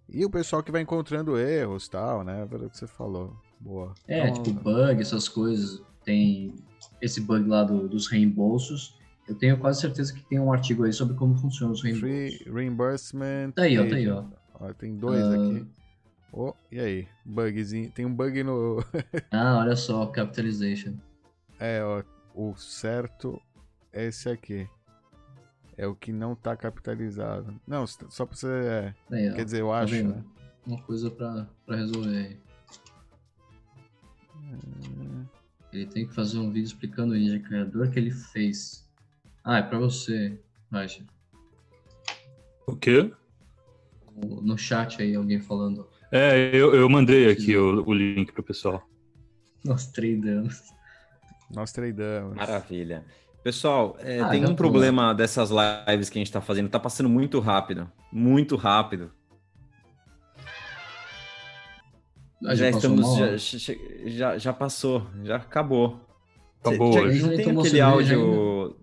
E 0.08 0.24
o 0.24 0.30
pessoal 0.30 0.62
que 0.62 0.72
vai 0.72 0.80
encontrando 0.80 1.38
erros 1.38 1.88
tal, 1.88 2.24
né? 2.24 2.46
Pelo 2.46 2.70
que 2.70 2.78
você 2.78 2.86
falou. 2.86 3.36
Boa. 3.60 3.92
É, 4.08 4.28
então, 4.28 4.42
tipo 4.42 4.60
bug, 4.60 5.00
essas 5.00 5.28
coisas. 5.28 5.82
Tem 6.04 6.54
esse 7.02 7.20
bug 7.20 7.48
lá 7.48 7.64
do, 7.64 7.88
dos 7.88 8.06
reembolsos. 8.06 8.96
Eu 9.28 9.34
tenho 9.34 9.58
quase 9.58 9.80
certeza 9.80 10.14
que 10.14 10.22
tem 10.22 10.38
um 10.38 10.52
artigo 10.52 10.84
aí 10.84 10.92
sobre 10.92 11.16
como 11.16 11.36
funciona 11.36 11.72
os 11.72 11.82
reembolsos. 11.82 12.38
Free 12.38 12.52
reimbursement. 12.52 13.50
Tá 13.50 13.62
aí, 13.62 13.76
ó, 13.78 13.88
tá 13.88 13.96
aí, 13.96 14.08
ó. 14.08 14.24
ó 14.54 14.72
tem 14.72 14.96
dois 14.96 15.20
uh... 15.20 15.32
aqui. 15.32 15.66
Oh, 16.32 16.52
e 16.70 16.78
aí? 16.78 17.08
Bugzinho. 17.24 17.90
Tem 17.90 18.04
um 18.04 18.14
bug 18.14 18.42
no. 18.42 18.84
ah, 19.30 19.58
olha 19.58 19.76
só, 19.76 20.06
capitalization. 20.06 20.94
É, 21.58 21.82
ó. 21.82 22.02
o 22.34 22.54
certo 22.56 23.40
é 23.92 24.06
esse 24.06 24.28
aqui. 24.28 24.68
É 25.76 25.86
o 25.86 25.94
que 25.94 26.12
não 26.12 26.34
tá 26.34 26.56
capitalizado. 26.56 27.58
Não, 27.66 27.86
só 27.86 28.26
pra 28.26 28.36
você. 28.36 28.48
É. 28.48 28.94
Aí, 29.10 29.30
ó, 29.30 29.34
Quer 29.34 29.44
dizer, 29.44 29.60
eu 29.60 29.68
tá 29.68 29.78
acho, 29.80 30.02
né? 30.02 30.24
Uma 30.66 30.82
coisa 30.82 31.10
pra, 31.10 31.46
pra 31.64 31.76
resolver 31.76 32.16
aí. 32.16 32.46
Ele 35.72 35.86
tem 35.86 36.06
que 36.06 36.14
fazer 36.14 36.38
um 36.38 36.50
vídeo 36.50 36.66
explicando 36.66 37.12
o 37.12 37.16
indicador 37.16 37.90
que 37.90 37.98
ele 37.98 38.10
fez. 38.10 38.88
Ah, 39.44 39.58
é 39.58 39.62
pra 39.62 39.78
você, 39.78 40.38
Raja. 40.72 41.04
O 42.66 42.74
quê? 42.74 43.12
No 44.42 44.56
chat 44.56 45.00
aí, 45.00 45.14
alguém 45.14 45.38
falando. 45.38 45.86
É, 46.16 46.48
eu, 46.56 46.74
eu 46.74 46.88
mandei 46.88 47.30
aqui 47.30 47.54
o, 47.56 47.86
o 47.86 47.92
link 47.92 48.32
pro 48.32 48.42
pessoal. 48.42 48.82
Nós 49.62 49.86
tradamos. 49.88 50.62
Nós 51.54 51.72
tradamos. 51.72 52.34
Maravilha. 52.36 53.04
Pessoal, 53.44 53.96
é, 54.00 54.20
Ah, 54.20 54.30
tem 54.30 54.40
já 54.40 54.46
um 54.46 54.50
tô 54.52 54.56
problema 54.56 55.14
dessas 55.14 55.50
lives 55.50 56.08
que 56.08 56.18
a 56.18 56.20
gente 56.20 56.32
tá 56.32 56.40
fazendo. 56.40 56.70
Tá 56.70 56.80
passando 56.80 57.08
muito 57.10 57.38
rápido. 57.38 57.90
Muito 58.10 58.56
rápido. 58.56 59.12
Ah, 62.44 62.54
já 62.54 62.70
passou 62.72 62.92
uma 62.92 63.02
estamos. 63.02 63.50
Já, 63.50 63.74
já, 64.06 64.38
já 64.38 64.52
passou. 64.52 65.06
Já 65.22 65.36
acabou. 65.36 66.00
Acabou 66.60 66.92
Cê- 66.94 67.00
hoje. 67.00 67.22
Não 67.22 67.36
tem 67.36 67.58
aquele 67.60 67.80
áudio. 67.80 68.76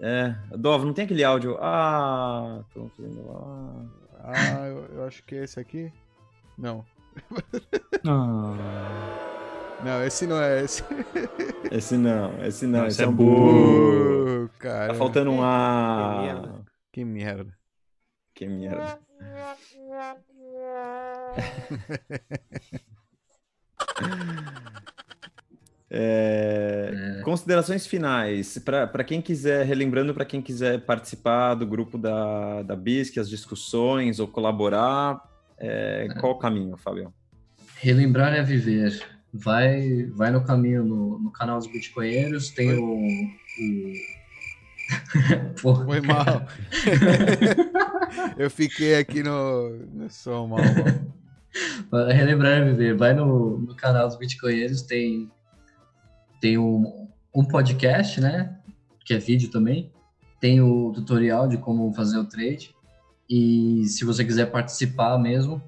É, 0.00 0.34
Dov, 0.58 0.84
não 0.84 0.92
tem 0.92 1.06
aquele 1.06 1.24
áudio. 1.24 1.56
Ah, 1.60 2.62
tô 2.74 2.88
fazendo. 2.96 3.30
Ah. 3.30 3.86
Ah, 4.26 4.66
eu, 4.68 4.84
eu 4.96 5.04
acho 5.04 5.22
que 5.24 5.34
é 5.34 5.44
esse 5.44 5.58
aqui. 5.58 5.90
Não. 6.58 6.84
Ah, 8.06 8.54
Não, 9.82 10.04
esse 10.04 10.26
não 10.26 10.38
é 10.40 10.62
esse. 10.62 10.82
Esse 11.70 11.96
não, 11.96 12.44
esse 12.44 12.66
não, 12.66 12.80
Não, 12.80 12.86
esse 12.86 13.00
é 13.00 13.04
é 13.04 13.08
um 13.08 13.12
burro. 13.14 14.50
cara. 14.58 14.88
Tá 14.88 14.94
faltando 14.94 15.30
um 15.30 15.38
Que 15.38 15.42
A. 15.42 16.20
merda. 16.22 16.64
Que 16.92 17.04
merda. 17.04 17.58
Que 18.34 18.46
merda. 18.46 18.98
É, 25.90 27.20
Considerações 27.24 27.86
finais. 27.86 28.58
Para 28.58 29.04
quem 29.04 29.22
quiser, 29.22 29.64
relembrando 29.64 30.12
para 30.12 30.24
quem 30.24 30.42
quiser 30.42 30.80
participar 30.84 31.54
do 31.54 31.66
grupo 31.66 31.96
da, 31.96 32.62
da 32.62 32.74
BISC, 32.74 33.18
as 33.20 33.28
discussões 33.28 34.18
ou 34.18 34.26
colaborar, 34.26 35.20
é, 35.58 36.08
qual 36.20 36.32
o 36.32 36.38
caminho, 36.38 36.76
Fábio? 36.76 37.12
Relembrar 37.76 38.34
é 38.34 38.42
viver. 38.42 39.02
Vai, 39.32 40.04
vai 40.14 40.30
no 40.30 40.44
caminho 40.44 40.84
no, 40.84 41.18
no 41.18 41.30
canal 41.30 41.58
dos 41.58 41.66
Bitcoinheiros, 41.66 42.50
tem 42.50 42.72
o. 42.78 42.84
o... 42.84 43.92
Pô, 45.60 45.74
Foi 45.84 46.00
mal. 46.00 46.46
eu 48.38 48.50
fiquei 48.50 48.96
aqui 48.96 49.22
no. 49.22 49.70
no 49.92 50.08
som 50.10 50.46
mal, 50.46 50.60
mal. 51.90 52.06
Relembrar 52.06 52.52
é 52.52 52.64
viver. 52.64 52.96
Vai 52.96 53.12
no, 53.12 53.58
no 53.58 53.74
canal 53.74 54.06
dos 54.06 54.16
Bitcoinheiros, 54.16 54.82
tem, 54.82 55.30
tem 56.40 56.58
um, 56.58 57.08
um 57.34 57.44
podcast, 57.44 58.20
né? 58.20 58.56
Que 59.04 59.14
é 59.14 59.18
vídeo 59.18 59.50
também. 59.50 59.92
Tem 60.40 60.60
o 60.60 60.92
tutorial 60.92 61.48
de 61.48 61.58
como 61.58 61.92
fazer 61.94 62.18
o 62.18 62.24
trade. 62.24 62.73
E 63.28 63.84
se 63.86 64.04
você 64.04 64.24
quiser 64.24 64.50
participar 64.50 65.18
mesmo, 65.18 65.62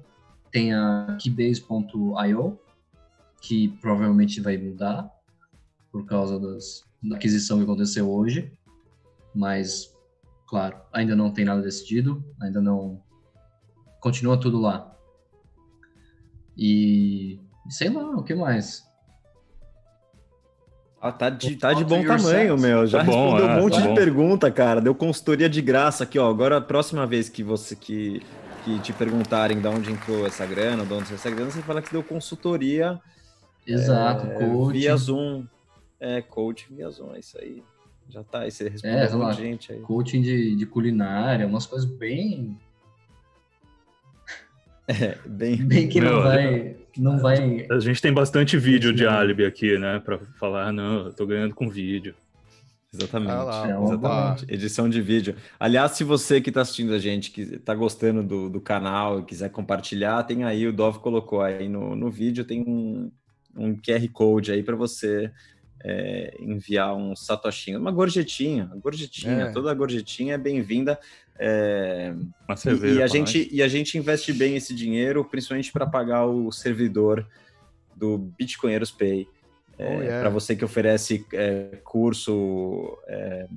tem 0.51 0.73
a 0.73 1.17
keybase.io, 1.19 2.59
que 3.41 3.69
provavelmente 3.79 4.41
vai 4.41 4.57
mudar 4.57 5.09
por 5.91 6.05
causa 6.05 6.39
das, 6.39 6.83
da 7.01 7.15
aquisição 7.15 7.57
que 7.57 7.63
aconteceu 7.63 8.09
hoje. 8.09 8.51
Mas, 9.33 9.93
claro, 10.47 10.77
ainda 10.91 11.15
não 11.15 11.31
tem 11.31 11.45
nada 11.45 11.61
decidido, 11.61 12.23
ainda 12.41 12.61
não. 12.61 13.01
Continua 13.99 14.39
tudo 14.39 14.59
lá. 14.59 14.95
E 16.55 17.39
sei 17.69 17.89
lá, 17.89 18.09
o 18.11 18.23
que 18.23 18.33
mais? 18.33 18.86
Ah, 20.99 21.11
tá 21.11 21.29
de, 21.29 21.55
tá 21.55 21.73
de 21.73 21.85
bom 21.85 22.03
tamanho, 22.03 22.57
meu. 22.57 22.87
Já 22.87 22.99
Tá 22.99 23.03
bom, 23.05 23.33
respondeu 23.33 23.49
é, 23.49 23.55
um 23.57 23.61
monte 23.61 23.75
tá 23.75 23.81
de 23.81 23.87
bom. 23.87 23.93
pergunta, 23.95 24.51
cara. 24.51 24.81
Deu 24.81 24.95
consultoria 24.95 25.47
de 25.47 25.61
graça 25.61 26.03
aqui, 26.03 26.17
ó. 26.17 26.27
Agora, 26.29 26.57
a 26.57 26.61
próxima 26.61 27.05
vez 27.05 27.29
que 27.29 27.43
você 27.43 27.75
que, 27.75 28.21
que 28.65 28.79
te 28.79 28.91
perguntarem 28.93 29.59
de 29.61 29.67
onde 29.67 29.91
entrou 29.91 30.25
essa 30.25 30.45
grana, 30.45 30.83
de 30.85 30.93
onde 30.93 31.05
saiu 31.05 31.15
essa 31.15 31.29
grana, 31.29 31.51
você 31.51 31.61
fala 31.61 31.81
que 31.83 31.91
deu 31.91 32.03
consultoria 32.03 32.99
Exato, 33.65 34.25
é, 34.27 34.33
coach. 34.49 34.73
via 34.73 34.97
Zoom. 34.97 35.45
É, 35.99 36.21
coach 36.21 36.65
via 36.71 36.89
Zoom, 36.89 37.13
é 37.13 37.19
isso 37.19 37.37
aí. 37.39 37.61
Já 38.09 38.23
tá, 38.23 38.39
aí 38.39 38.51
você 38.51 38.69
respondeu 38.69 38.97
É, 38.99 39.15
um 39.15 39.19
lá, 39.19 39.31
gente 39.33 39.71
aí. 39.73 39.79
coaching 39.81 40.21
de, 40.21 40.55
de 40.55 40.65
culinária, 40.65 41.45
umas 41.45 41.65
coisas 41.67 41.87
bem, 41.87 42.57
É, 44.87 45.17
bem... 45.25 45.57
bem 45.57 45.89
que 45.89 45.99
não 45.99 46.13
Meu, 46.13 46.23
vai, 46.23 46.77
não 46.97 47.19
vai. 47.19 47.65
A 47.69 47.79
gente 47.79 48.01
tem 48.01 48.13
bastante 48.13 48.57
vídeo 48.57 48.93
de 48.93 49.05
álibi 49.05 49.45
aqui, 49.45 49.77
né? 49.77 49.99
Pra 49.99 50.19
falar, 50.39 50.71
não, 50.71 51.05
eu 51.05 51.13
tô 51.13 51.25
ganhando 51.25 51.53
com 51.53 51.69
vídeo. 51.69 52.15
Exatamente. 52.93 53.31
Ah 53.31 53.43
lá, 53.43 53.69
É, 53.69 53.83
Exatamente. 53.83 54.53
Edição 54.53 54.89
de 54.89 55.01
vídeo. 55.01 55.35
Aliás, 55.59 55.91
se 55.91 56.03
você 56.03 56.41
que 56.41 56.49
está 56.49 56.61
assistindo 56.61 56.93
a 56.93 56.99
gente, 56.99 57.31
que 57.31 57.41
está 57.41 57.75
gostando 57.75 58.23
do, 58.23 58.49
do 58.49 58.61
canal 58.61 59.19
e 59.19 59.23
quiser 59.23 59.49
compartilhar, 59.49 60.23
tem 60.23 60.43
aí, 60.43 60.67
o 60.67 60.73
Dov 60.73 60.99
colocou 60.99 61.41
aí 61.41 61.67
no, 61.67 61.95
no 61.95 62.09
vídeo, 62.09 62.45
tem 62.45 62.61
um, 62.61 63.11
um 63.55 63.75
QR 63.75 64.07
Code 64.11 64.51
aí 64.51 64.63
para 64.63 64.75
você 64.75 65.31
é, 65.83 66.35
enviar 66.39 66.95
um 66.95 67.15
satoshinho, 67.15 67.79
uma 67.79 67.91
gorjetinha, 67.91 68.69
gorjetinha, 68.81 69.43
É. 69.43 69.51
toda 69.51 69.73
gorjetinha 69.73 70.35
é 70.35 70.37
bem-vinda. 70.37 70.99
é, 71.39 72.13
e, 72.83 72.93
e 72.95 73.01
a 73.03 73.07
gente, 73.07 73.47
e 73.51 73.61
a 73.61 73.67
gente 73.67 73.97
investe 73.97 74.33
bem 74.33 74.55
esse 74.55 74.73
dinheiro, 74.73 75.23
principalmente 75.23 75.71
para 75.71 75.85
pagar 75.85 76.25
o 76.25 76.51
servidor 76.51 77.25
do 77.95 78.17
Bitcoinheiros 78.17 78.91
Pay. 78.91 79.27
É, 79.77 79.95
Oh, 79.95 80.01
yeah. 80.01 80.21
Para 80.21 80.29
você 80.29 80.55
que 80.55 80.65
oferece 80.65 81.23
é, 81.33 81.79
curso, 81.83 82.97
é, 83.07 83.47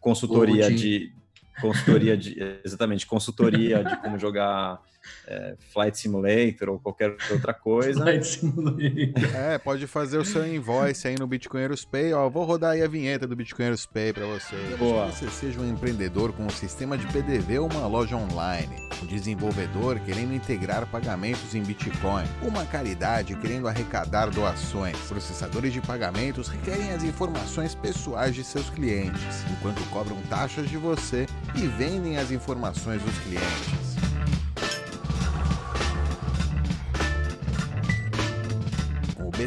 consultoria 0.00 0.70
de. 0.70 1.12
Consultoria 1.60 2.16
de. 2.16 2.36
Exatamente, 2.64 3.06
consultoria 3.06 3.84
de 3.84 3.96
como 4.00 4.18
jogar 4.18 4.80
é, 5.26 5.54
Flight 5.72 5.98
Simulator 5.98 6.68
ou 6.68 6.78
qualquer 6.78 7.16
outra 7.30 7.52
coisa. 7.52 8.04
Vai 8.04 8.22
simular. 8.22 8.74
É, 9.34 9.58
pode 9.58 9.86
fazer 9.86 10.18
o 10.18 10.24
seu 10.24 10.46
invoice 10.46 11.08
aí 11.08 11.16
no 11.18 11.26
Bitcoinheiros 11.26 11.84
Pay. 11.84 12.12
Ó, 12.12 12.28
vou 12.28 12.44
rodar 12.44 12.72
aí 12.72 12.82
a 12.82 12.88
vinheta 12.88 13.26
do 13.26 13.36
Bitcoinheiros 13.36 13.86
Pay 13.86 14.12
pra 14.12 14.26
você. 14.26 14.56
Boa. 14.78 15.10
Se 15.12 15.24
você 15.24 15.30
seja 15.30 15.60
um 15.60 15.68
empreendedor 15.68 16.32
com 16.32 16.44
um 16.44 16.50
sistema 16.50 16.96
de 16.96 17.06
PDV 17.12 17.58
ou 17.58 17.70
uma 17.70 17.86
loja 17.86 18.16
online, 18.16 18.76
um 19.02 19.06
desenvolvedor 19.06 19.98
querendo 20.00 20.34
integrar 20.34 20.86
pagamentos 20.86 21.54
em 21.54 21.62
Bitcoin, 21.62 22.24
uma 22.42 22.64
caridade 22.64 23.34
querendo 23.36 23.68
arrecadar 23.68 24.30
doações, 24.30 24.96
processadores 25.08 25.72
de 25.72 25.80
pagamentos 25.80 26.48
requerem 26.48 26.92
as 26.92 27.02
informações 27.02 27.74
pessoais 27.74 28.34
de 28.34 28.44
seus 28.44 28.70
clientes, 28.70 29.44
enquanto 29.50 29.82
cobram 29.90 30.20
taxas 30.28 30.68
de 30.68 30.76
você 30.76 31.26
e 31.54 31.66
vendem 31.66 32.18
as 32.18 32.30
informações 32.30 33.02
dos 33.02 33.18
clientes. 33.20 33.85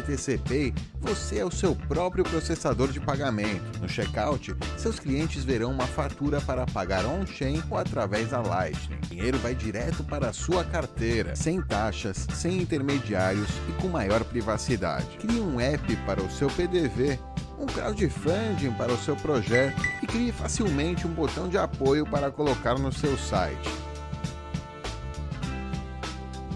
BTC 0.00 0.72
você 1.00 1.38
é 1.38 1.44
o 1.44 1.50
seu 1.50 1.74
próprio 1.74 2.24
processador 2.24 2.88
de 2.88 3.00
pagamento. 3.00 3.80
No 3.80 3.88
checkout, 3.88 4.54
seus 4.76 4.98
clientes 4.98 5.44
verão 5.44 5.70
uma 5.70 5.86
fatura 5.86 6.40
para 6.40 6.66
pagar 6.66 7.04
on-chain 7.04 7.62
ou 7.70 7.78
através 7.78 8.30
da 8.30 8.40
Lightning. 8.40 8.96
O 8.96 9.06
dinheiro 9.08 9.38
vai 9.38 9.54
direto 9.54 10.02
para 10.04 10.28
a 10.28 10.32
sua 10.32 10.64
carteira, 10.64 11.34
sem 11.36 11.60
taxas, 11.62 12.26
sem 12.34 12.58
intermediários 12.60 13.48
e 13.68 13.72
com 13.80 13.88
maior 13.88 14.24
privacidade. 14.24 15.06
Crie 15.18 15.40
um 15.40 15.60
app 15.60 15.96
para 16.06 16.22
o 16.22 16.30
seu 16.30 16.48
PDV, 16.50 17.18
um 17.58 17.66
crowdfunding 17.66 18.72
para 18.76 18.92
o 18.92 18.98
seu 18.98 19.16
projeto 19.16 19.82
e 20.02 20.06
crie 20.06 20.32
facilmente 20.32 21.06
um 21.06 21.12
botão 21.12 21.48
de 21.48 21.58
apoio 21.58 22.06
para 22.06 22.30
colocar 22.30 22.78
no 22.78 22.92
seu 22.92 23.16
site. 23.18 23.89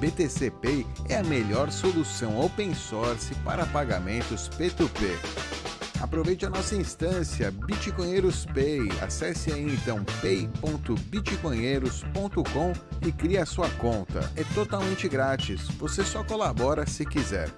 BTC 0.05 0.51
Pay 0.61 0.85
é 1.09 1.17
a 1.17 1.25
melhor 1.25 1.73
solução 1.73 2.39
open 2.39 2.75
source 2.75 3.35
para 3.37 3.65
pagamentos 3.65 4.51
P2P. 4.51 5.17
Aproveite 6.03 6.45
a 6.45 6.51
nossa 6.51 6.77
instância 6.77 7.51
Bitcoinheiros 7.51 8.45
Pay. 8.45 8.87
Acesse 9.01 9.51
aí 9.51 9.65
então 9.65 10.05
pay.bitcoinheiros.com 10.21 12.73
e 13.01 13.11
crie 13.13 13.39
a 13.39 13.47
sua 13.47 13.71
conta. 13.71 14.31
É 14.37 14.45
totalmente 14.53 15.09
grátis. 15.09 15.63
Você 15.79 16.05
só 16.05 16.23
colabora 16.23 16.85
se 16.85 17.07
quiser. 17.07 17.49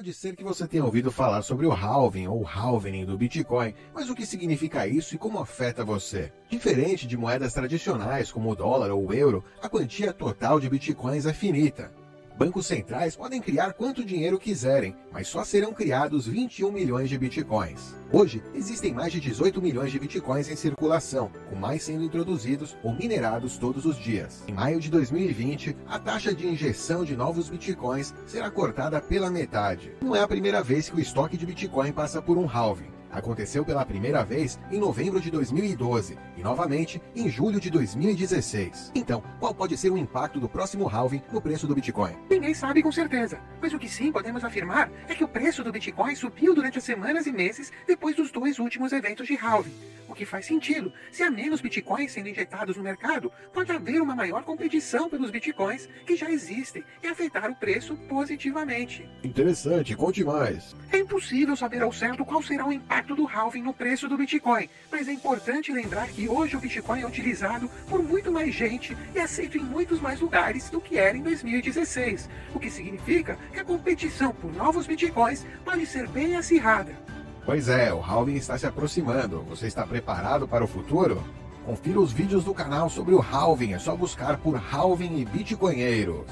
Pode 0.00 0.14
ser 0.14 0.34
que 0.34 0.42
você 0.42 0.66
tenha 0.66 0.82
ouvido 0.82 1.12
falar 1.12 1.42
sobre 1.42 1.66
o 1.66 1.72
halving 1.72 2.26
ou 2.26 2.42
halvening 2.42 3.04
do 3.04 3.18
Bitcoin, 3.18 3.74
mas 3.94 4.08
o 4.08 4.14
que 4.14 4.24
significa 4.24 4.86
isso 4.86 5.14
e 5.14 5.18
como 5.18 5.38
afeta 5.38 5.84
você? 5.84 6.32
Diferente 6.48 7.06
de 7.06 7.18
moedas 7.18 7.52
tradicionais 7.52 8.32
como 8.32 8.50
o 8.50 8.56
dólar 8.56 8.90
ou 8.92 9.06
o 9.06 9.12
euro, 9.12 9.44
a 9.60 9.68
quantia 9.68 10.10
total 10.10 10.58
de 10.58 10.70
Bitcoins 10.70 11.26
é 11.26 11.34
finita. 11.34 11.92
Bancos 12.40 12.64
centrais 12.64 13.14
podem 13.14 13.38
criar 13.38 13.74
quanto 13.74 14.02
dinheiro 14.02 14.38
quiserem, 14.38 14.96
mas 15.12 15.28
só 15.28 15.44
serão 15.44 15.74
criados 15.74 16.26
21 16.26 16.72
milhões 16.72 17.10
de 17.10 17.18
bitcoins. 17.18 17.94
Hoje, 18.10 18.42
existem 18.54 18.94
mais 18.94 19.12
de 19.12 19.20
18 19.20 19.60
milhões 19.60 19.92
de 19.92 19.98
bitcoins 19.98 20.48
em 20.48 20.56
circulação, 20.56 21.30
com 21.50 21.56
mais 21.56 21.82
sendo 21.82 22.02
introduzidos 22.02 22.74
ou 22.82 22.94
minerados 22.94 23.58
todos 23.58 23.84
os 23.84 23.98
dias. 23.98 24.42
Em 24.48 24.54
maio 24.54 24.80
de 24.80 24.90
2020, 24.90 25.76
a 25.86 25.98
taxa 25.98 26.34
de 26.34 26.48
injeção 26.48 27.04
de 27.04 27.14
novos 27.14 27.50
bitcoins 27.50 28.14
será 28.26 28.50
cortada 28.50 29.02
pela 29.02 29.30
metade. 29.30 29.92
Não 30.00 30.16
é 30.16 30.22
a 30.22 30.28
primeira 30.28 30.62
vez 30.62 30.88
que 30.88 30.96
o 30.96 31.00
estoque 31.00 31.36
de 31.36 31.44
bitcoin 31.44 31.92
passa 31.92 32.22
por 32.22 32.38
um 32.38 32.48
halving. 32.48 32.99
Aconteceu 33.10 33.64
pela 33.64 33.84
primeira 33.84 34.24
vez 34.24 34.58
em 34.70 34.78
novembro 34.78 35.20
de 35.20 35.30
2012 35.30 36.16
e 36.36 36.42
novamente 36.42 37.02
em 37.14 37.28
julho 37.28 37.58
de 37.58 37.70
2016. 37.70 38.92
Então, 38.94 39.22
qual 39.38 39.52
pode 39.52 39.76
ser 39.76 39.90
o 39.90 39.98
impacto 39.98 40.38
do 40.38 40.48
próximo 40.48 40.88
halving 40.88 41.22
no 41.32 41.40
preço 41.40 41.66
do 41.66 41.74
Bitcoin? 41.74 42.16
Ninguém 42.30 42.54
sabe 42.54 42.82
com 42.82 42.92
certeza, 42.92 43.40
mas 43.60 43.72
o 43.72 43.78
que 43.78 43.88
sim 43.88 44.12
podemos 44.12 44.44
afirmar 44.44 44.90
é 45.08 45.14
que 45.14 45.24
o 45.24 45.28
preço 45.28 45.64
do 45.64 45.72
Bitcoin 45.72 46.14
subiu 46.14 46.54
durante 46.54 46.78
as 46.78 46.84
semanas 46.84 47.26
e 47.26 47.32
meses 47.32 47.72
depois 47.86 48.14
dos 48.14 48.30
dois 48.30 48.58
últimos 48.58 48.92
eventos 48.92 49.26
de 49.26 49.36
halving. 49.36 49.74
O 50.10 50.12
que 50.12 50.26
faz 50.26 50.44
sentido. 50.44 50.92
Se 51.12 51.22
há 51.22 51.30
menos 51.30 51.60
Bitcoins 51.60 52.10
sendo 52.10 52.28
injetados 52.28 52.76
no 52.76 52.82
mercado, 52.82 53.30
pode 53.52 53.70
haver 53.70 54.02
uma 54.02 54.16
maior 54.16 54.42
competição 54.42 55.08
pelos 55.08 55.30
Bitcoins 55.30 55.88
que 56.04 56.16
já 56.16 56.28
existem 56.28 56.82
e 57.00 57.06
afetar 57.06 57.48
o 57.48 57.54
preço 57.54 57.96
positivamente. 58.08 59.08
Interessante, 59.22 59.94
conte 59.94 60.24
mais. 60.24 60.74
É 60.90 60.98
impossível 60.98 61.54
saber 61.54 61.80
ao 61.82 61.92
certo 61.92 62.24
qual 62.24 62.42
será 62.42 62.66
o 62.66 62.72
impacto 62.72 63.14
do 63.14 63.24
halving 63.24 63.62
no 63.62 63.72
preço 63.72 64.08
do 64.08 64.16
Bitcoin, 64.16 64.68
mas 64.90 65.06
é 65.06 65.12
importante 65.12 65.72
lembrar 65.72 66.08
que 66.08 66.28
hoje 66.28 66.56
o 66.56 66.60
Bitcoin 66.60 67.02
é 67.02 67.06
utilizado 67.06 67.70
por 67.88 68.02
muito 68.02 68.32
mais 68.32 68.52
gente 68.52 68.96
e 69.14 69.20
aceito 69.20 69.58
em 69.58 69.62
muitos 69.62 70.00
mais 70.00 70.18
lugares 70.18 70.68
do 70.70 70.80
que 70.80 70.98
era 70.98 71.16
em 71.16 71.22
2016, 71.22 72.28
o 72.52 72.58
que 72.58 72.68
significa 72.68 73.38
que 73.52 73.60
a 73.60 73.64
competição 73.64 74.32
por 74.32 74.52
novos 74.52 74.88
Bitcoins 74.88 75.46
pode 75.64 75.86
ser 75.86 76.08
bem 76.08 76.34
acirrada. 76.34 77.09
Pois 77.50 77.68
é, 77.68 77.92
o 77.92 78.00
halving 78.00 78.36
está 78.36 78.56
se 78.56 78.64
aproximando. 78.64 79.42
Você 79.48 79.66
está 79.66 79.84
preparado 79.84 80.46
para 80.46 80.62
o 80.62 80.68
futuro? 80.68 81.20
Confira 81.66 81.98
os 81.98 82.12
vídeos 82.12 82.44
do 82.44 82.54
canal 82.54 82.88
sobre 82.88 83.12
o 83.12 83.20
halving, 83.20 83.72
é 83.72 83.78
só 83.80 83.96
buscar 83.96 84.38
por 84.38 84.54
halving 84.72 85.18
e 85.18 85.24
bitcoinheiros. 85.24 86.30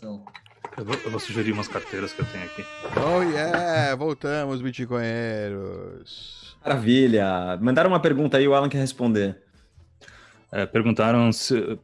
Eu 0.00 0.84
vou, 0.84 0.94
eu 1.04 1.10
vou, 1.10 1.18
sugerir 1.18 1.50
umas 1.50 1.66
carteiras 1.66 2.12
que 2.12 2.20
eu 2.20 2.26
tenho 2.26 2.44
aqui. 2.44 2.64
Oh 3.04 3.22
yeah! 3.24 3.96
Voltamos, 3.96 4.62
bitcoinheiros. 4.62 6.56
Maravilha! 6.64 7.58
Mandaram 7.60 7.90
uma 7.90 7.98
pergunta 7.98 8.36
aí, 8.36 8.46
o 8.46 8.54
Alan 8.54 8.68
quer 8.68 8.78
responder. 8.78 9.36
É, 10.52 10.64
perguntaram 10.64 11.32
se, 11.32 11.76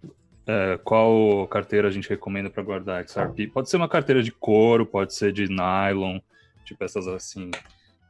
é, 0.49 0.79
qual 0.83 1.47
carteira 1.47 1.89
a 1.89 1.91
gente 1.91 2.09
recomenda 2.09 2.49
para 2.49 2.63
guardar 2.63 3.07
XRP. 3.07 3.49
Pode 3.49 3.69
ser 3.69 3.77
uma 3.77 3.89
carteira 3.89 4.23
de 4.23 4.33
couro, 4.33 4.87
pode 4.87 5.15
ser 5.15 5.31
de 5.33 5.47
nylon, 5.47 6.19
tipo 6.65 6.83
essas 6.83 7.07
assim, 7.07 7.51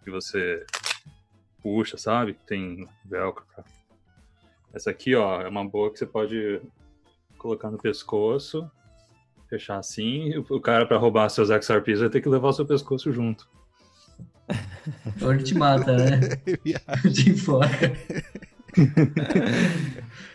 que 0.05 0.11
você 0.11 0.64
puxa, 1.61 1.99
sabe? 1.99 2.39
Tem 2.47 2.89
velcro. 3.05 3.45
Essa 4.72 4.91
aqui, 4.91 5.16
ó, 5.16 5.43
é 5.43 5.49
uma 5.49 5.68
boa 5.68 5.93
que 5.93 5.99
você 5.99 6.07
pode 6.07 6.62
colocar 7.36 7.70
no 7.70 7.78
pescoço 7.78 8.70
fechar 9.49 9.78
assim, 9.78 10.36
o 10.51 10.61
cara 10.61 10.86
para 10.86 10.99
roubar 10.99 11.28
seus 11.30 11.49
XRPs 11.49 12.01
vai 12.01 12.11
ter 12.11 12.20
que 12.20 12.28
levar 12.28 12.49
o 12.49 12.53
seu 12.53 12.66
pescoço 12.66 13.11
junto. 13.12 13.49
Ou 15.22 15.32
ele 15.32 15.43
te 15.43 15.55
mata, 15.55 15.97
né? 15.97 16.20
De 17.11 17.34
fora. 17.34 17.68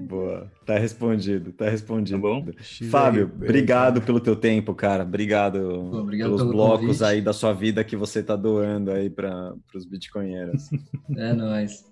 Boa, 0.00 0.50
tá 0.64 0.78
respondido, 0.78 1.52
tá 1.52 1.68
respondido. 1.68 2.20
Tá 2.20 2.28
bom? 2.28 2.46
Fábio, 2.90 3.30
obrigado 3.34 4.00
pelo 4.00 4.20
teu 4.20 4.36
tempo, 4.36 4.74
cara. 4.74 5.02
Obrigado, 5.02 5.58
obrigado 5.94 6.36
pelos 6.36 6.42
blocos 6.50 6.80
convite. 6.80 7.04
aí 7.04 7.20
da 7.20 7.32
sua 7.32 7.52
vida 7.52 7.82
que 7.82 7.96
você 7.96 8.22
tá 8.22 8.36
doando 8.36 8.90
aí 8.90 9.10
para 9.10 9.54
os 9.74 9.84
bitcoinheiros. 9.84 10.68
É 11.16 11.32
nóis. 11.32 11.84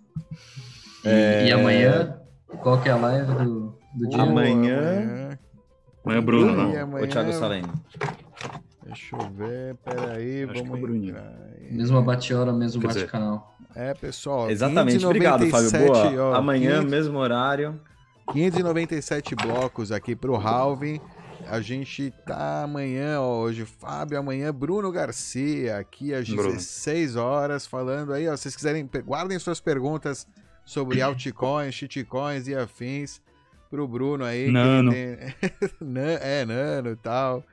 E, 1.04 1.08
é... 1.08 1.46
e, 1.48 1.52
amanhã, 1.52 2.18
qual 2.62 2.80
que 2.80 2.88
é 2.88 2.92
a 2.92 2.96
live 2.96 3.32
do, 3.32 3.78
do 3.94 4.08
dia? 4.08 4.22
Amanhã, 4.22 4.78
amanhã 4.78 5.38
Amanhã 6.06 6.18
é 6.18 6.20
Bruno, 6.20 6.52
não. 6.54 6.82
Amanhã... 6.82 7.04
O 7.04 7.08
Thiago 7.08 7.32
Salem. 7.32 7.62
Deixa 8.84 9.16
eu 9.16 9.28
ver, 9.30 9.74
peraí, 9.84 10.44
Acho 10.44 10.62
vamos 10.62 10.78
é 10.78 10.80
Bruninho. 10.80 11.16
Mesma 11.72 12.00
bate-hora, 12.00 12.52
mesmo 12.52 12.80
bate-canal. 12.80 13.56
É, 13.74 13.92
pessoal. 13.92 14.48
Exatamente, 14.48 15.04
obrigado, 15.04 15.44
Fábio. 15.48 15.70
Boa. 15.72 16.30
Ó, 16.30 16.34
Amanhã, 16.34 16.76
500... 16.76 16.90
mesmo 16.90 17.18
horário. 17.18 17.80
597 18.32 19.34
blocos 19.34 19.92
aqui 19.92 20.16
pro 20.16 20.36
Halvin. 20.36 21.00
A 21.48 21.60
gente 21.60 22.12
tá 22.26 22.64
amanhã, 22.64 23.20
ó, 23.20 23.38
hoje 23.38 23.64
Fábio, 23.64 24.18
amanhã 24.18 24.52
Bruno 24.52 24.90
Garcia, 24.90 25.78
aqui 25.78 26.12
às 26.12 26.28
Bruno. 26.28 26.50
16 26.50 27.14
horas, 27.14 27.66
falando 27.66 28.12
aí, 28.12 28.26
ó, 28.26 28.36
se 28.36 28.42
vocês 28.42 28.56
quiserem, 28.56 28.88
guardem 29.04 29.38
suas 29.38 29.60
perguntas 29.60 30.26
sobre 30.64 31.00
altcoins, 31.00 31.74
shitcoins 31.74 32.48
e 32.48 32.54
afins 32.54 33.20
pro 33.70 33.86
Bruno 33.86 34.24
aí. 34.24 34.50
Nano. 34.50 34.90
Tem... 34.90 35.16
é, 36.20 36.44
Nano 36.44 36.90
e 36.90 36.96
tal. 36.96 37.44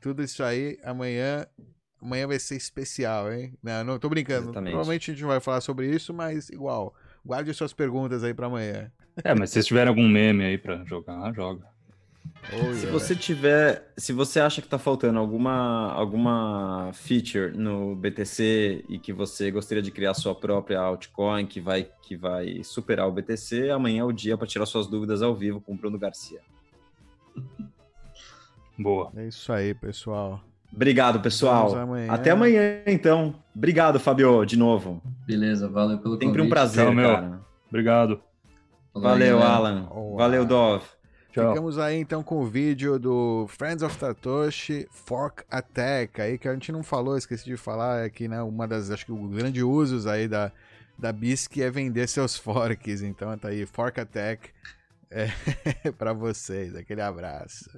Tudo 0.00 0.22
isso 0.22 0.42
aí 0.42 0.78
amanhã. 0.84 1.46
Amanhã 2.00 2.26
vai 2.26 2.38
ser 2.38 2.56
especial, 2.56 3.30
hein? 3.30 3.52
Não, 3.62 3.84
não 3.84 3.98
tô 3.98 4.08
brincando. 4.08 4.44
Exatamente. 4.44 4.72
Provavelmente 4.72 5.10
a 5.10 5.14
gente 5.14 5.20
não 5.20 5.28
vai 5.28 5.40
falar 5.40 5.60
sobre 5.60 5.86
isso, 5.94 6.14
mas 6.14 6.48
igual. 6.48 6.94
Guarde 7.22 7.52
suas 7.52 7.74
perguntas 7.74 8.24
aí 8.24 8.32
para 8.32 8.46
amanhã. 8.46 8.90
É, 9.24 9.34
mas 9.34 9.50
se 9.50 9.54
vocês 9.54 9.66
tiverem 9.66 9.88
algum 9.88 10.08
meme 10.08 10.44
aí 10.44 10.58
para 10.58 10.84
jogar, 10.84 11.32
joga. 11.34 11.70
Oh, 12.52 12.72
se 12.74 12.86
você 12.86 13.14
tiver, 13.14 13.92
se 13.96 14.12
você 14.12 14.40
acha 14.40 14.60
que 14.60 14.66
está 14.66 14.78
faltando 14.78 15.18
alguma, 15.18 15.92
alguma 15.92 16.90
feature 16.94 17.56
no 17.56 17.94
BTC 17.94 18.84
e 18.88 18.98
que 18.98 19.12
você 19.12 19.50
gostaria 19.50 19.82
de 19.82 19.90
criar 19.90 20.14
sua 20.14 20.34
própria 20.34 20.80
altcoin 20.80 21.46
que 21.46 21.60
vai, 21.60 21.86
que 22.02 22.16
vai 22.16 22.64
superar 22.64 23.06
o 23.06 23.12
BTC, 23.12 23.70
amanhã 23.70 24.00
é 24.00 24.04
o 24.04 24.12
dia 24.12 24.36
para 24.36 24.46
tirar 24.46 24.66
suas 24.66 24.86
dúvidas 24.86 25.22
ao 25.22 25.34
vivo 25.34 25.60
com 25.60 25.74
o 25.74 25.76
Bruno 25.76 25.98
Garcia. 25.98 26.40
Boa. 28.76 29.12
É 29.14 29.28
isso 29.28 29.52
aí, 29.52 29.74
pessoal. 29.74 30.42
Obrigado, 30.72 31.20
pessoal. 31.20 31.74
Amanhã. 31.76 32.10
Até 32.10 32.30
amanhã, 32.30 32.82
então. 32.86 33.34
Obrigado, 33.54 34.00
Fabio, 34.00 34.44
de 34.44 34.56
novo. 34.56 35.02
Beleza, 35.26 35.68
valeu 35.68 35.98
pelo 35.98 36.14
Sempre 36.14 36.28
convite. 36.28 36.46
um 36.46 36.48
prazer, 36.48 36.86
Tchau, 36.86 36.94
cara. 36.96 37.40
Obrigado. 37.68 38.20
Valeu, 38.94 39.42
Alan. 39.42 39.88
Valeu, 40.16 40.44
Dov. 40.44 40.82
Tchau. 41.32 41.50
Ficamos 41.50 41.78
aí 41.78 41.96
então 41.96 42.24
com 42.24 42.40
o 42.40 42.46
vídeo 42.46 42.98
do 42.98 43.46
Friends 43.48 43.84
of 43.84 43.96
Satoshi 43.96 44.88
Fork 44.90 45.44
Attack 45.48 46.20
aí 46.20 46.36
que 46.36 46.48
a 46.48 46.52
gente 46.52 46.72
não 46.72 46.82
falou, 46.82 47.16
esqueci 47.16 47.44
de 47.44 47.56
falar 47.56 48.04
aqui, 48.04 48.26
né? 48.26 48.42
Uma 48.42 48.66
das, 48.66 48.90
acho 48.90 49.06
que 49.06 49.12
o 49.12 49.28
grande 49.28 49.62
usos 49.62 50.08
aí 50.08 50.26
da 50.26 50.50
da 51.00 51.12
BISC 51.12 51.62
é 51.62 51.70
vender 51.70 52.06
seus 52.08 52.36
forks. 52.38 53.02
Então 53.02 53.36
tá 53.38 53.48
aí 53.48 53.64
Fork 53.64 53.98
Attack 53.98 54.50
é, 55.10 55.28
para 55.96 56.12
vocês. 56.12 56.76
Aquele 56.76 57.00
abraço. 57.00 57.70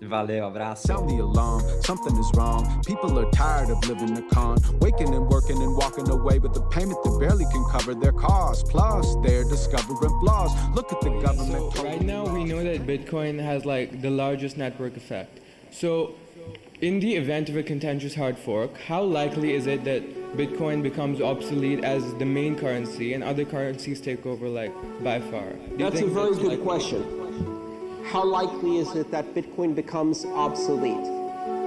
Valeu, 0.00 0.44
abraço. 0.44 0.86
Sound 0.86 1.08
the 1.08 1.18
alarm, 1.22 1.62
something 1.82 2.16
is 2.18 2.30
wrong. 2.36 2.82
People 2.86 3.18
are 3.18 3.30
tired 3.30 3.70
of 3.70 3.82
living 3.88 4.14
the 4.14 4.22
con, 4.22 4.58
waking 4.80 5.14
and 5.14 5.26
working 5.26 5.62
and 5.62 5.74
walking 5.74 6.08
away 6.10 6.38
with 6.38 6.52
the 6.52 6.60
payment 6.62 7.02
that 7.02 7.18
barely 7.18 7.46
can 7.46 7.64
cover 7.70 7.94
their 7.94 8.12
costs. 8.12 8.62
Plus, 8.70 9.16
they're 9.22 9.44
discovering 9.44 10.20
flaws. 10.20 10.52
Look 10.74 10.92
at 10.92 11.00
the 11.00 11.10
government. 11.20 11.74
So 11.74 11.84
right 11.84 12.02
now, 12.02 12.26
we 12.26 12.44
know 12.44 12.62
that 12.62 12.86
Bitcoin 12.86 13.40
has 13.40 13.64
like 13.64 14.02
the 14.02 14.10
largest 14.10 14.58
network 14.58 14.96
effect. 14.96 15.40
So, 15.70 16.14
in 16.82 17.00
the 17.00 17.16
event 17.16 17.48
of 17.48 17.56
a 17.56 17.62
contentious 17.62 18.14
hard 18.14 18.36
fork, 18.36 18.76
how 18.76 19.02
likely 19.02 19.54
is 19.54 19.66
it 19.66 19.84
that 19.84 20.02
Bitcoin 20.36 20.82
becomes 20.82 21.22
obsolete 21.22 21.82
as 21.82 22.14
the 22.16 22.26
main 22.26 22.54
currency 22.54 23.14
and 23.14 23.24
other 23.24 23.46
currencies 23.46 23.98
take 23.98 24.26
over, 24.26 24.46
like 24.46 24.74
by 25.02 25.20
far? 25.20 25.54
That's 25.78 26.02
a 26.02 26.06
very 26.06 26.34
good 26.34 26.62
question 26.62 27.65
how 28.12 28.24
likely 28.24 28.78
is 28.78 28.94
it 28.94 29.10
that 29.10 29.34
Bitcoin 29.34 29.74
becomes 29.74 30.24
obsolete? 30.26 31.06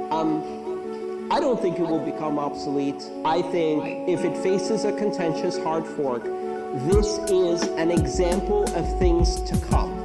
Um, 0.09 1.27
I 1.29 1.39
don't 1.39 1.61
think 1.61 1.77
it 1.79 1.83
will 1.83 2.03
become 2.03 2.39
obsolete. 2.39 3.03
I 3.25 3.41
think 3.41 4.07
if 4.07 4.23
it 4.23 4.37
faces 4.37 4.85
a 4.85 4.91
contentious 4.93 5.57
hard 5.57 5.85
fork, 5.85 6.23
this 6.23 7.17
is 7.29 7.63
an 7.77 7.91
example 7.91 8.63
of 8.75 8.99
things 8.99 9.41
to 9.41 9.57
come. 9.67 10.03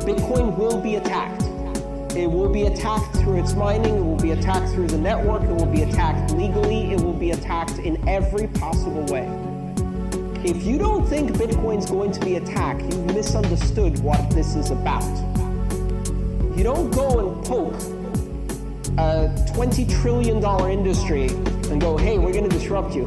Bitcoin 0.00 0.56
will 0.56 0.80
be 0.80 0.96
attacked. 0.96 1.42
It 2.16 2.30
will 2.30 2.52
be 2.52 2.62
attacked 2.62 3.16
through 3.16 3.40
its 3.40 3.54
mining, 3.54 3.96
it 3.96 4.04
will 4.04 4.16
be 4.16 4.30
attacked 4.30 4.72
through 4.72 4.86
the 4.86 4.98
network, 4.98 5.42
it 5.42 5.54
will 5.54 5.66
be 5.66 5.82
attacked 5.82 6.32
legally, 6.32 6.92
it 6.92 7.00
will 7.00 7.12
be 7.12 7.32
attacked 7.32 7.78
in 7.78 8.08
every 8.08 8.46
possible 8.46 9.04
way. 9.06 9.43
If 10.44 10.62
you 10.62 10.76
don't 10.76 11.06
think 11.06 11.30
Bitcoin's 11.30 11.90
going 11.90 12.12
to 12.12 12.20
be 12.20 12.36
attacked, 12.36 12.82
you've 12.82 13.06
misunderstood 13.06 13.98
what 14.00 14.28
this 14.28 14.54
is 14.56 14.70
about. 14.70 15.02
You 16.54 16.62
don't 16.62 16.90
go 16.90 17.18
and 17.18 17.46
poke 17.46 17.72
a 18.98 19.34
$20 19.54 20.02
trillion 20.02 20.44
industry 20.70 21.28
and 21.70 21.80
go, 21.80 21.96
hey, 21.96 22.18
we're 22.18 22.34
going 22.34 22.46
to 22.46 22.54
disrupt 22.54 22.94
you. 22.94 23.06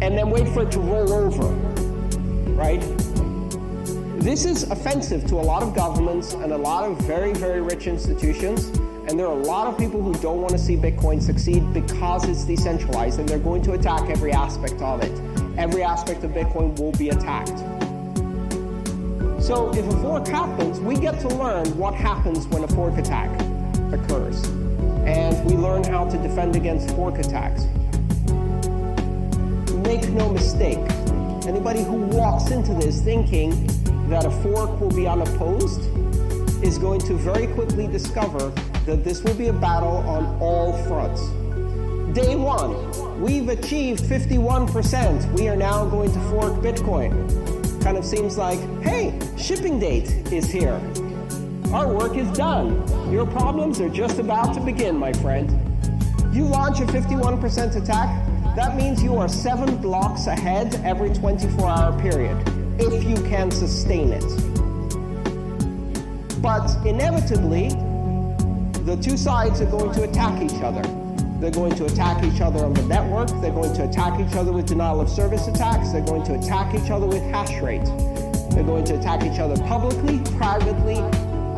And 0.00 0.16
then 0.16 0.30
wait 0.30 0.46
for 0.54 0.62
it 0.62 0.70
to 0.70 0.78
roll 0.78 1.12
over, 1.12 1.48
right? 2.54 2.80
This 4.20 4.44
is 4.44 4.70
offensive 4.70 5.26
to 5.26 5.34
a 5.34 5.42
lot 5.42 5.64
of 5.64 5.74
governments 5.74 6.34
and 6.34 6.52
a 6.52 6.56
lot 6.56 6.88
of 6.88 6.96
very, 6.98 7.32
very 7.32 7.60
rich 7.60 7.88
institutions. 7.88 8.70
And 9.06 9.18
there 9.18 9.26
are 9.26 9.38
a 9.38 9.42
lot 9.44 9.66
of 9.66 9.78
people 9.78 10.02
who 10.02 10.14
don't 10.14 10.40
want 10.40 10.52
to 10.52 10.58
see 10.58 10.76
Bitcoin 10.76 11.20
succeed 11.20 11.74
because 11.74 12.26
it's 12.26 12.44
decentralized 12.44 13.20
and 13.20 13.28
they're 13.28 13.38
going 13.38 13.60
to 13.62 13.72
attack 13.72 14.08
every 14.08 14.32
aspect 14.32 14.80
of 14.80 15.02
it. 15.02 15.12
Every 15.58 15.82
aspect 15.82 16.24
of 16.24 16.30
Bitcoin 16.30 16.78
will 16.78 16.92
be 16.92 17.10
attacked. 17.10 17.58
So 19.42 19.70
if 19.74 19.86
a 19.86 19.96
fork 20.00 20.26
happens, 20.26 20.80
we 20.80 20.96
get 20.96 21.20
to 21.20 21.28
learn 21.28 21.66
what 21.76 21.94
happens 21.94 22.46
when 22.46 22.64
a 22.64 22.68
fork 22.68 22.96
attack 22.96 23.30
occurs. 23.92 24.42
And 25.04 25.44
we 25.44 25.54
learn 25.54 25.84
how 25.84 26.08
to 26.08 26.16
defend 26.16 26.56
against 26.56 26.96
fork 26.96 27.18
attacks. 27.18 27.64
Make 29.84 30.08
no 30.08 30.30
mistake, 30.32 30.78
anybody 31.46 31.84
who 31.84 32.06
walks 32.06 32.50
into 32.50 32.72
this 32.72 33.02
thinking 33.02 33.66
that 34.08 34.24
a 34.24 34.30
fork 34.42 34.80
will 34.80 34.90
be 34.90 35.06
unopposed 35.06 35.82
is 36.64 36.78
going 36.78 37.00
to 37.02 37.12
very 37.14 37.46
quickly 37.48 37.86
discover 37.86 38.50
that 38.86 39.02
this 39.02 39.22
will 39.22 39.34
be 39.34 39.48
a 39.48 39.52
battle 39.52 39.96
on 39.98 40.38
all 40.40 40.72
fronts. 40.84 41.28
Day 42.14 42.36
one, 42.36 43.20
we've 43.20 43.48
achieved 43.48 44.04
51%. 44.04 45.32
We 45.32 45.48
are 45.48 45.56
now 45.56 45.84
going 45.86 46.12
to 46.12 46.20
fork 46.30 46.52
Bitcoin. 46.54 47.12
Kind 47.82 47.96
of 47.96 48.04
seems 48.04 48.38
like, 48.38 48.60
hey, 48.82 49.18
shipping 49.36 49.80
date 49.80 50.10
is 50.32 50.50
here. 50.50 50.80
Our 51.72 51.92
work 51.92 52.16
is 52.16 52.30
done. 52.36 52.82
Your 53.10 53.26
problems 53.26 53.80
are 53.80 53.88
just 53.88 54.18
about 54.18 54.54
to 54.54 54.60
begin, 54.60 54.96
my 54.96 55.12
friend. 55.14 55.50
You 56.32 56.44
launch 56.44 56.80
a 56.80 56.84
51% 56.84 57.82
attack, 57.82 58.54
that 58.54 58.76
means 58.76 59.02
you 59.02 59.16
are 59.16 59.28
seven 59.28 59.76
blocks 59.78 60.28
ahead 60.28 60.80
every 60.84 61.12
24 61.12 61.68
hour 61.68 62.00
period, 62.00 62.36
if 62.78 63.02
you 63.02 63.16
can 63.28 63.50
sustain 63.50 64.12
it. 64.12 64.24
But 66.40 66.68
inevitably, 66.86 67.70
the 68.84 68.96
two 68.96 69.16
sides 69.16 69.62
are 69.62 69.70
going 69.70 69.92
to 69.94 70.02
attack 70.02 70.42
each 70.42 70.60
other. 70.62 70.82
They're 71.40 71.50
going 71.50 71.74
to 71.76 71.86
attack 71.86 72.22
each 72.22 72.42
other 72.42 72.64
on 72.64 72.74
the 72.74 72.82
network. 72.82 73.28
They're 73.40 73.50
going 73.50 73.74
to 73.74 73.84
attack 73.88 74.20
each 74.20 74.36
other 74.36 74.52
with 74.52 74.66
denial 74.66 75.00
of 75.00 75.08
service 75.08 75.48
attacks. 75.48 75.90
They're 75.90 76.04
going 76.04 76.22
to 76.24 76.34
attack 76.34 76.74
each 76.74 76.90
other 76.90 77.06
with 77.06 77.22
hash 77.22 77.62
rate. 77.62 77.84
They're 78.50 78.62
going 78.62 78.84
to 78.84 78.98
attack 78.98 79.24
each 79.24 79.40
other 79.40 79.56
publicly, 79.64 80.20
privately, 80.36 80.98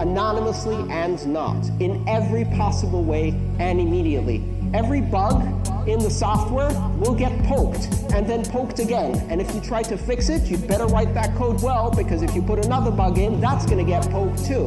anonymously, 0.01 0.77
and 0.89 1.25
not, 1.27 1.69
in 1.81 2.09
every 2.09 2.45
possible 2.45 3.03
way 3.03 3.31
and 3.59 3.81
immediately. 3.81 4.45
Every 4.73 5.01
bug 5.01 5.43
in 5.89 5.99
the 5.99 6.11
software 6.11 6.71
will 6.97 7.15
get 7.15 7.37
poked 7.45 7.89
and 8.15 8.29
then 8.29 8.45
poked 8.45 8.79
again. 8.79 9.17
And 9.31 9.41
if 9.41 9.53
you 9.53 9.61
try 9.61 9.83
to 9.83 9.99
fix 9.99 10.29
it, 10.29 10.45
you'd 10.49 10.67
better 10.69 10.87
write 10.87 11.13
that 11.15 11.35
code 11.35 11.61
well 11.61 11.91
because 11.91 12.23
if 12.23 12.37
you 12.37 12.43
put 12.43 12.65
another 12.65 12.93
bug 12.93 13.19
in, 13.19 13.41
that's 13.41 13.67
going 13.67 13.85
to 13.85 13.91
get 13.91 14.09
poked 14.11 14.45
too. 14.45 14.67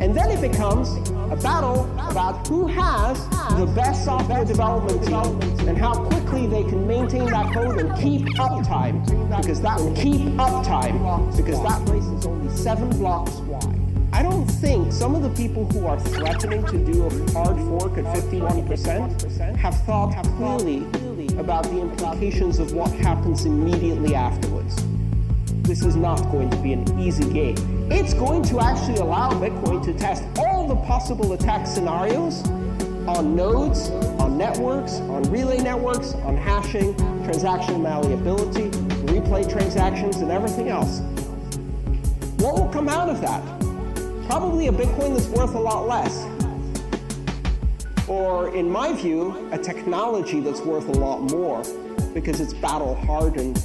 And 0.00 0.16
then 0.16 0.30
it 0.30 0.40
becomes 0.40 1.10
battle 1.42 1.84
about 2.10 2.46
who 2.46 2.66
has 2.66 3.28
the 3.56 3.66
best 3.74 4.04
software 4.04 4.44
development 4.44 5.02
team 5.06 5.68
and 5.68 5.78
how 5.78 5.94
quickly 6.06 6.46
they 6.46 6.62
can 6.64 6.86
maintain 6.86 7.26
that 7.26 7.52
code 7.52 7.78
and 7.78 7.98
keep 7.98 8.22
uptime 8.36 9.04
because 9.36 9.60
that 9.60 9.78
will 9.78 9.94
keep 9.94 10.20
uptime 10.36 11.36
because 11.36 11.62
that 11.62 11.84
place 11.86 12.04
is 12.04 12.26
only 12.26 12.54
seven 12.56 12.88
blocks 12.90 13.32
wide. 13.40 13.80
I 14.12 14.22
don't 14.22 14.46
think 14.46 14.92
some 14.92 15.14
of 15.14 15.22
the 15.22 15.30
people 15.30 15.64
who 15.66 15.86
are 15.86 15.98
threatening 16.00 16.66
to 16.66 16.92
do 16.92 17.04
a 17.04 17.30
hard 17.32 17.56
fork 17.68 17.96
at 17.96 18.04
51% 18.04 19.56
have 19.56 19.80
thought 19.84 20.12
clearly 20.36 20.84
about 21.38 21.64
the 21.64 21.80
implications 21.80 22.58
of 22.58 22.72
what 22.72 22.90
happens 22.92 23.44
immediately 23.44 24.14
afterwards. 24.14 24.84
This 25.62 25.84
is 25.84 25.96
not 25.96 26.20
going 26.32 26.50
to 26.50 26.56
be 26.56 26.72
an 26.72 27.00
easy 27.00 27.32
game. 27.32 27.79
It's 27.92 28.14
going 28.14 28.44
to 28.44 28.60
actually 28.60 28.98
allow 28.98 29.30
Bitcoin 29.30 29.84
to 29.84 29.92
test 29.92 30.22
all 30.38 30.68
the 30.68 30.76
possible 30.76 31.32
attack 31.32 31.66
scenarios 31.66 32.46
on 33.08 33.34
nodes, 33.34 33.90
on 34.20 34.38
networks, 34.38 35.00
on 35.00 35.24
relay 35.24 35.58
networks, 35.58 36.14
on 36.14 36.36
hashing, 36.36 36.94
transaction 37.24 37.82
malleability, 37.82 38.70
replay 39.06 39.50
transactions, 39.50 40.18
and 40.18 40.30
everything 40.30 40.68
else. 40.68 41.00
What 42.38 42.54
will 42.54 42.68
come 42.68 42.88
out 42.88 43.08
of 43.08 43.20
that? 43.22 43.42
Probably 44.28 44.68
a 44.68 44.72
Bitcoin 44.72 45.16
that's 45.16 45.26
worth 45.26 45.56
a 45.56 45.60
lot 45.60 45.88
less. 45.88 46.24
Or, 48.08 48.54
in 48.54 48.70
my 48.70 48.92
view, 48.92 49.48
a 49.50 49.58
technology 49.58 50.38
that's 50.38 50.60
worth 50.60 50.88
a 50.88 50.92
lot 50.92 51.22
more 51.32 51.64
because 52.14 52.40
it's 52.40 52.54
battle 52.54 52.94
hardened. 52.94 53.56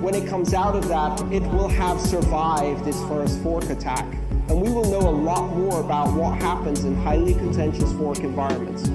When 0.00 0.14
it 0.14 0.26
comes 0.26 0.54
out 0.54 0.74
of 0.74 0.88
that, 0.88 1.20
it 1.30 1.42
will 1.52 1.68
have 1.68 2.00
survived 2.00 2.86
its 2.86 2.98
first 3.02 3.38
fork 3.42 3.68
attack. 3.68 4.06
And 4.48 4.62
we 4.62 4.70
will 4.70 4.90
know 4.90 5.06
a 5.06 5.12
lot 5.12 5.54
more 5.54 5.80
about 5.80 6.14
what 6.14 6.40
happens 6.40 6.84
in 6.84 6.96
highly 6.96 7.34
contentious 7.34 7.92
fork 7.92 8.20
environments. 8.20 8.88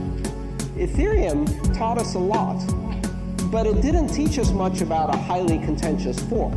Ethereum 0.75 1.45
taught 1.77 1.99
us 1.99 2.15
a 2.15 2.19
lot, 2.19 2.57
but 3.51 3.67
it 3.67 3.83
didn't 3.83 4.07
teach 4.07 4.39
us 4.39 4.49
much 4.49 4.81
about 4.81 5.13
a 5.13 5.17
highly 5.17 5.59
contentious 5.59 6.19
fork. 6.21 6.55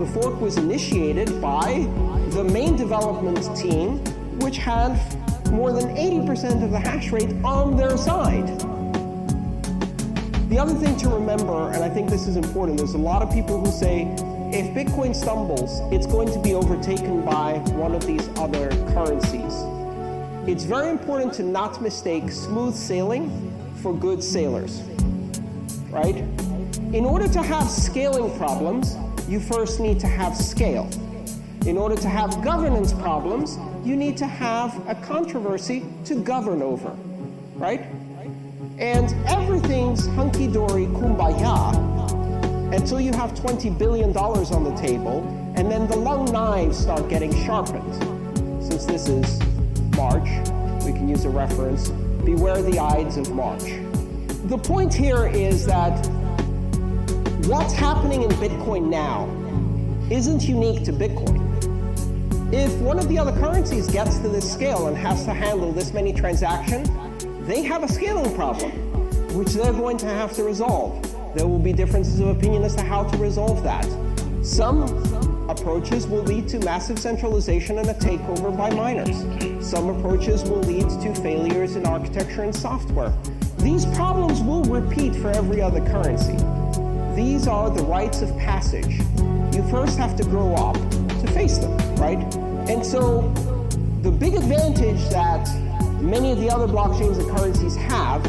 The 0.00 0.10
fork 0.14 0.40
was 0.40 0.56
initiated 0.56 1.40
by 1.40 1.86
the 2.30 2.42
main 2.42 2.74
development 2.74 3.56
team, 3.56 3.98
which 4.40 4.56
had 4.56 4.98
more 5.52 5.72
than 5.72 5.94
80% 5.94 6.64
of 6.64 6.72
the 6.72 6.80
hash 6.80 7.12
rate 7.12 7.32
on 7.44 7.76
their 7.76 7.96
side. 7.96 8.48
The 10.50 10.58
other 10.58 10.74
thing 10.74 10.96
to 10.96 11.08
remember, 11.10 11.70
and 11.70 11.84
I 11.84 11.88
think 11.88 12.10
this 12.10 12.26
is 12.26 12.34
important, 12.34 12.76
there's 12.76 12.94
a 12.94 12.98
lot 12.98 13.22
of 13.22 13.30
people 13.30 13.64
who 13.64 13.70
say 13.70 14.12
if 14.52 14.74
Bitcoin 14.74 15.14
stumbles, 15.14 15.80
it's 15.92 16.08
going 16.08 16.28
to 16.32 16.40
be 16.40 16.54
overtaken 16.54 17.24
by 17.24 17.58
one 17.76 17.94
of 17.94 18.04
these 18.04 18.28
other 18.36 18.68
currencies. 18.92 19.54
It's 20.48 20.64
very 20.64 20.90
important 20.90 21.32
to 21.34 21.44
not 21.44 21.80
mistake 21.80 22.32
smooth 22.32 22.74
sailing 22.74 23.30
for 23.80 23.94
good 23.94 24.24
sailors, 24.24 24.82
right? 25.88 26.16
In 26.92 27.04
order 27.04 27.28
to 27.28 27.42
have 27.42 27.70
scaling 27.70 28.36
problems, 28.36 28.96
you 29.28 29.38
first 29.38 29.78
need 29.78 30.00
to 30.00 30.08
have 30.08 30.36
scale. 30.36 30.90
In 31.64 31.78
order 31.78 31.94
to 31.94 32.08
have 32.08 32.42
governance 32.42 32.92
problems, 32.92 33.56
you 33.84 33.94
need 33.94 34.16
to 34.16 34.26
have 34.26 34.74
a 34.88 34.96
controversy 34.96 35.86
to 36.06 36.16
govern 36.16 36.60
over, 36.60 36.90
right? 37.54 37.86
And 38.80 39.14
everything's 39.28 40.06
hunky 40.06 40.46
dory 40.46 40.86
kumbaya 40.86 41.76
until 42.74 42.98
you 42.98 43.12
have 43.12 43.34
$20 43.34 43.76
billion 43.76 44.16
on 44.16 44.64
the 44.64 44.74
table, 44.80 45.22
and 45.54 45.70
then 45.70 45.86
the 45.86 45.96
long 45.96 46.24
knives 46.32 46.78
start 46.78 47.06
getting 47.10 47.30
sharpened. 47.44 47.94
Since 48.64 48.86
this 48.86 49.08
is 49.08 49.38
March, 49.96 50.28
we 50.86 50.92
can 50.92 51.08
use 51.08 51.26
a 51.26 51.28
reference 51.28 51.90
Beware 52.24 52.62
the 52.62 52.78
Ides 52.78 53.18
of 53.18 53.30
March. 53.34 53.64
The 54.44 54.56
point 54.56 54.94
here 54.94 55.26
is 55.26 55.66
that 55.66 56.06
what's 57.48 57.74
happening 57.74 58.22
in 58.22 58.30
Bitcoin 58.30 58.88
now 58.88 59.28
isn't 60.10 60.44
unique 60.44 60.84
to 60.84 60.92
Bitcoin. 60.92 61.46
If 62.50 62.72
one 62.80 62.98
of 62.98 63.08
the 63.08 63.18
other 63.18 63.32
currencies 63.32 63.88
gets 63.90 64.18
to 64.20 64.28
this 64.28 64.50
scale 64.50 64.86
and 64.86 64.96
has 64.96 65.26
to 65.26 65.34
handle 65.34 65.70
this 65.70 65.92
many 65.92 66.14
transactions, 66.14 66.88
they 67.50 67.62
have 67.64 67.82
a 67.82 67.88
scaling 67.88 68.32
problem, 68.36 68.70
which 69.36 69.48
they're 69.48 69.72
going 69.72 69.96
to 69.96 70.06
have 70.06 70.32
to 70.32 70.44
resolve. 70.44 71.02
There 71.34 71.48
will 71.48 71.58
be 71.58 71.72
differences 71.72 72.20
of 72.20 72.28
opinion 72.28 72.62
as 72.62 72.76
to 72.76 72.82
how 72.82 73.02
to 73.02 73.16
resolve 73.16 73.64
that. 73.64 73.88
Some 74.44 74.84
approaches 75.50 76.06
will 76.06 76.22
lead 76.22 76.46
to 76.50 76.60
massive 76.60 76.96
centralization 76.96 77.78
and 77.78 77.88
a 77.88 77.94
takeover 77.94 78.56
by 78.56 78.70
miners. 78.70 79.16
Some 79.68 79.88
approaches 79.88 80.44
will 80.44 80.60
lead 80.60 80.88
to 81.02 81.12
failures 81.22 81.74
in 81.74 81.86
architecture 81.86 82.42
and 82.42 82.54
software. 82.54 83.12
These 83.58 83.84
problems 83.96 84.40
will 84.42 84.62
repeat 84.62 85.16
for 85.16 85.30
every 85.30 85.60
other 85.60 85.84
currency. 85.86 86.36
These 87.16 87.48
are 87.48 87.68
the 87.68 87.82
rites 87.82 88.22
of 88.22 88.28
passage. 88.38 89.00
You 89.52 89.68
first 89.72 89.98
have 89.98 90.14
to 90.18 90.22
grow 90.22 90.54
up 90.54 90.76
to 90.76 91.26
face 91.32 91.58
them, 91.58 91.76
right? 91.96 92.22
And 92.70 92.86
so 92.86 93.22
the 94.02 94.12
big 94.12 94.34
advantage 94.34 95.00
that 95.08 95.48
many 96.00 96.32
of 96.32 96.38
the 96.38 96.50
other 96.50 96.66
blockchains 96.66 97.18
and 97.18 97.30
currencies 97.36 97.76
have 97.76 98.24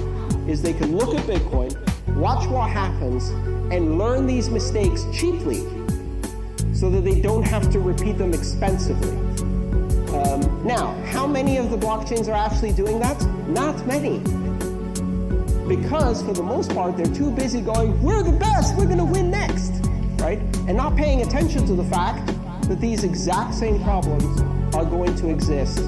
is 0.47 0.61
they 0.61 0.73
can 0.73 0.97
look 0.97 1.17
at 1.17 1.25
Bitcoin, 1.25 1.71
watch 2.15 2.47
what 2.49 2.69
happens, 2.69 3.29
and 3.71 3.97
learn 3.97 4.27
these 4.27 4.49
mistakes 4.49 5.05
cheaply 5.13 5.61
so 6.73 6.89
that 6.89 7.03
they 7.03 7.21
don't 7.21 7.43
have 7.43 7.71
to 7.71 7.79
repeat 7.79 8.17
them 8.17 8.33
expensively. 8.33 9.11
Um, 10.15 10.65
now, 10.65 10.93
how 11.05 11.25
many 11.25 11.57
of 11.57 11.69
the 11.69 11.77
blockchains 11.77 12.27
are 12.27 12.33
actually 12.33 12.73
doing 12.73 12.99
that? 12.99 13.21
Not 13.47 13.85
many. 13.87 14.19
because 15.77 16.21
for 16.23 16.33
the 16.33 16.43
most 16.43 16.73
part 16.73 16.97
they're 16.97 17.05
too 17.15 17.31
busy 17.31 17.61
going, 17.61 18.01
we're 18.01 18.23
the 18.23 18.31
best, 18.33 18.75
we're 18.75 18.85
going 18.85 18.97
to 18.97 19.05
win 19.05 19.31
next, 19.31 19.71
right? 20.19 20.39
And 20.67 20.75
not 20.75 20.97
paying 20.97 21.21
attention 21.21 21.65
to 21.65 21.73
the 21.75 21.85
fact 21.85 22.27
that 22.67 22.81
these 22.81 23.05
exact 23.05 23.53
same 23.53 23.81
problems 23.81 24.41
are 24.75 24.83
going 24.83 25.15
to 25.15 25.29
exist 25.29 25.79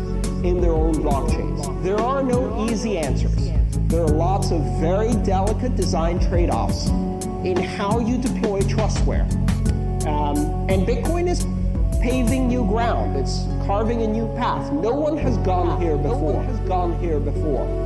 in 0.43 0.59
their 0.59 0.73
own 0.73 0.93
blockchains. 0.95 1.83
There 1.83 1.99
are 1.99 2.21
no 2.21 2.67
easy 2.69 2.97
answers. 2.97 3.49
There 3.87 4.01
are 4.01 4.09
lots 4.09 4.51
of 4.51 4.61
very 4.79 5.13
delicate 5.23 5.75
design 5.75 6.19
trade 6.19 6.49
offs 6.49 6.89
in 7.45 7.57
how 7.57 7.99
you 7.99 8.17
deploy 8.17 8.61
trustware. 8.61 9.29
Um, 10.05 10.37
and 10.69 10.85
Bitcoin 10.85 11.29
is 11.29 11.45
paving 12.01 12.49
new 12.49 12.65
ground, 12.65 13.15
it's 13.15 13.45
carving 13.65 14.01
a 14.01 14.07
new 14.07 14.27
path. 14.35 14.71
No 14.73 14.91
one 14.91 15.17
has 15.17 15.37
gone 15.37 15.81
here 15.81 15.95
before. 15.95 16.33
No 16.33 16.39
one 16.39 16.45
has 16.45 16.59
gone 16.67 16.99
here 16.99 17.19
before. 17.19 17.82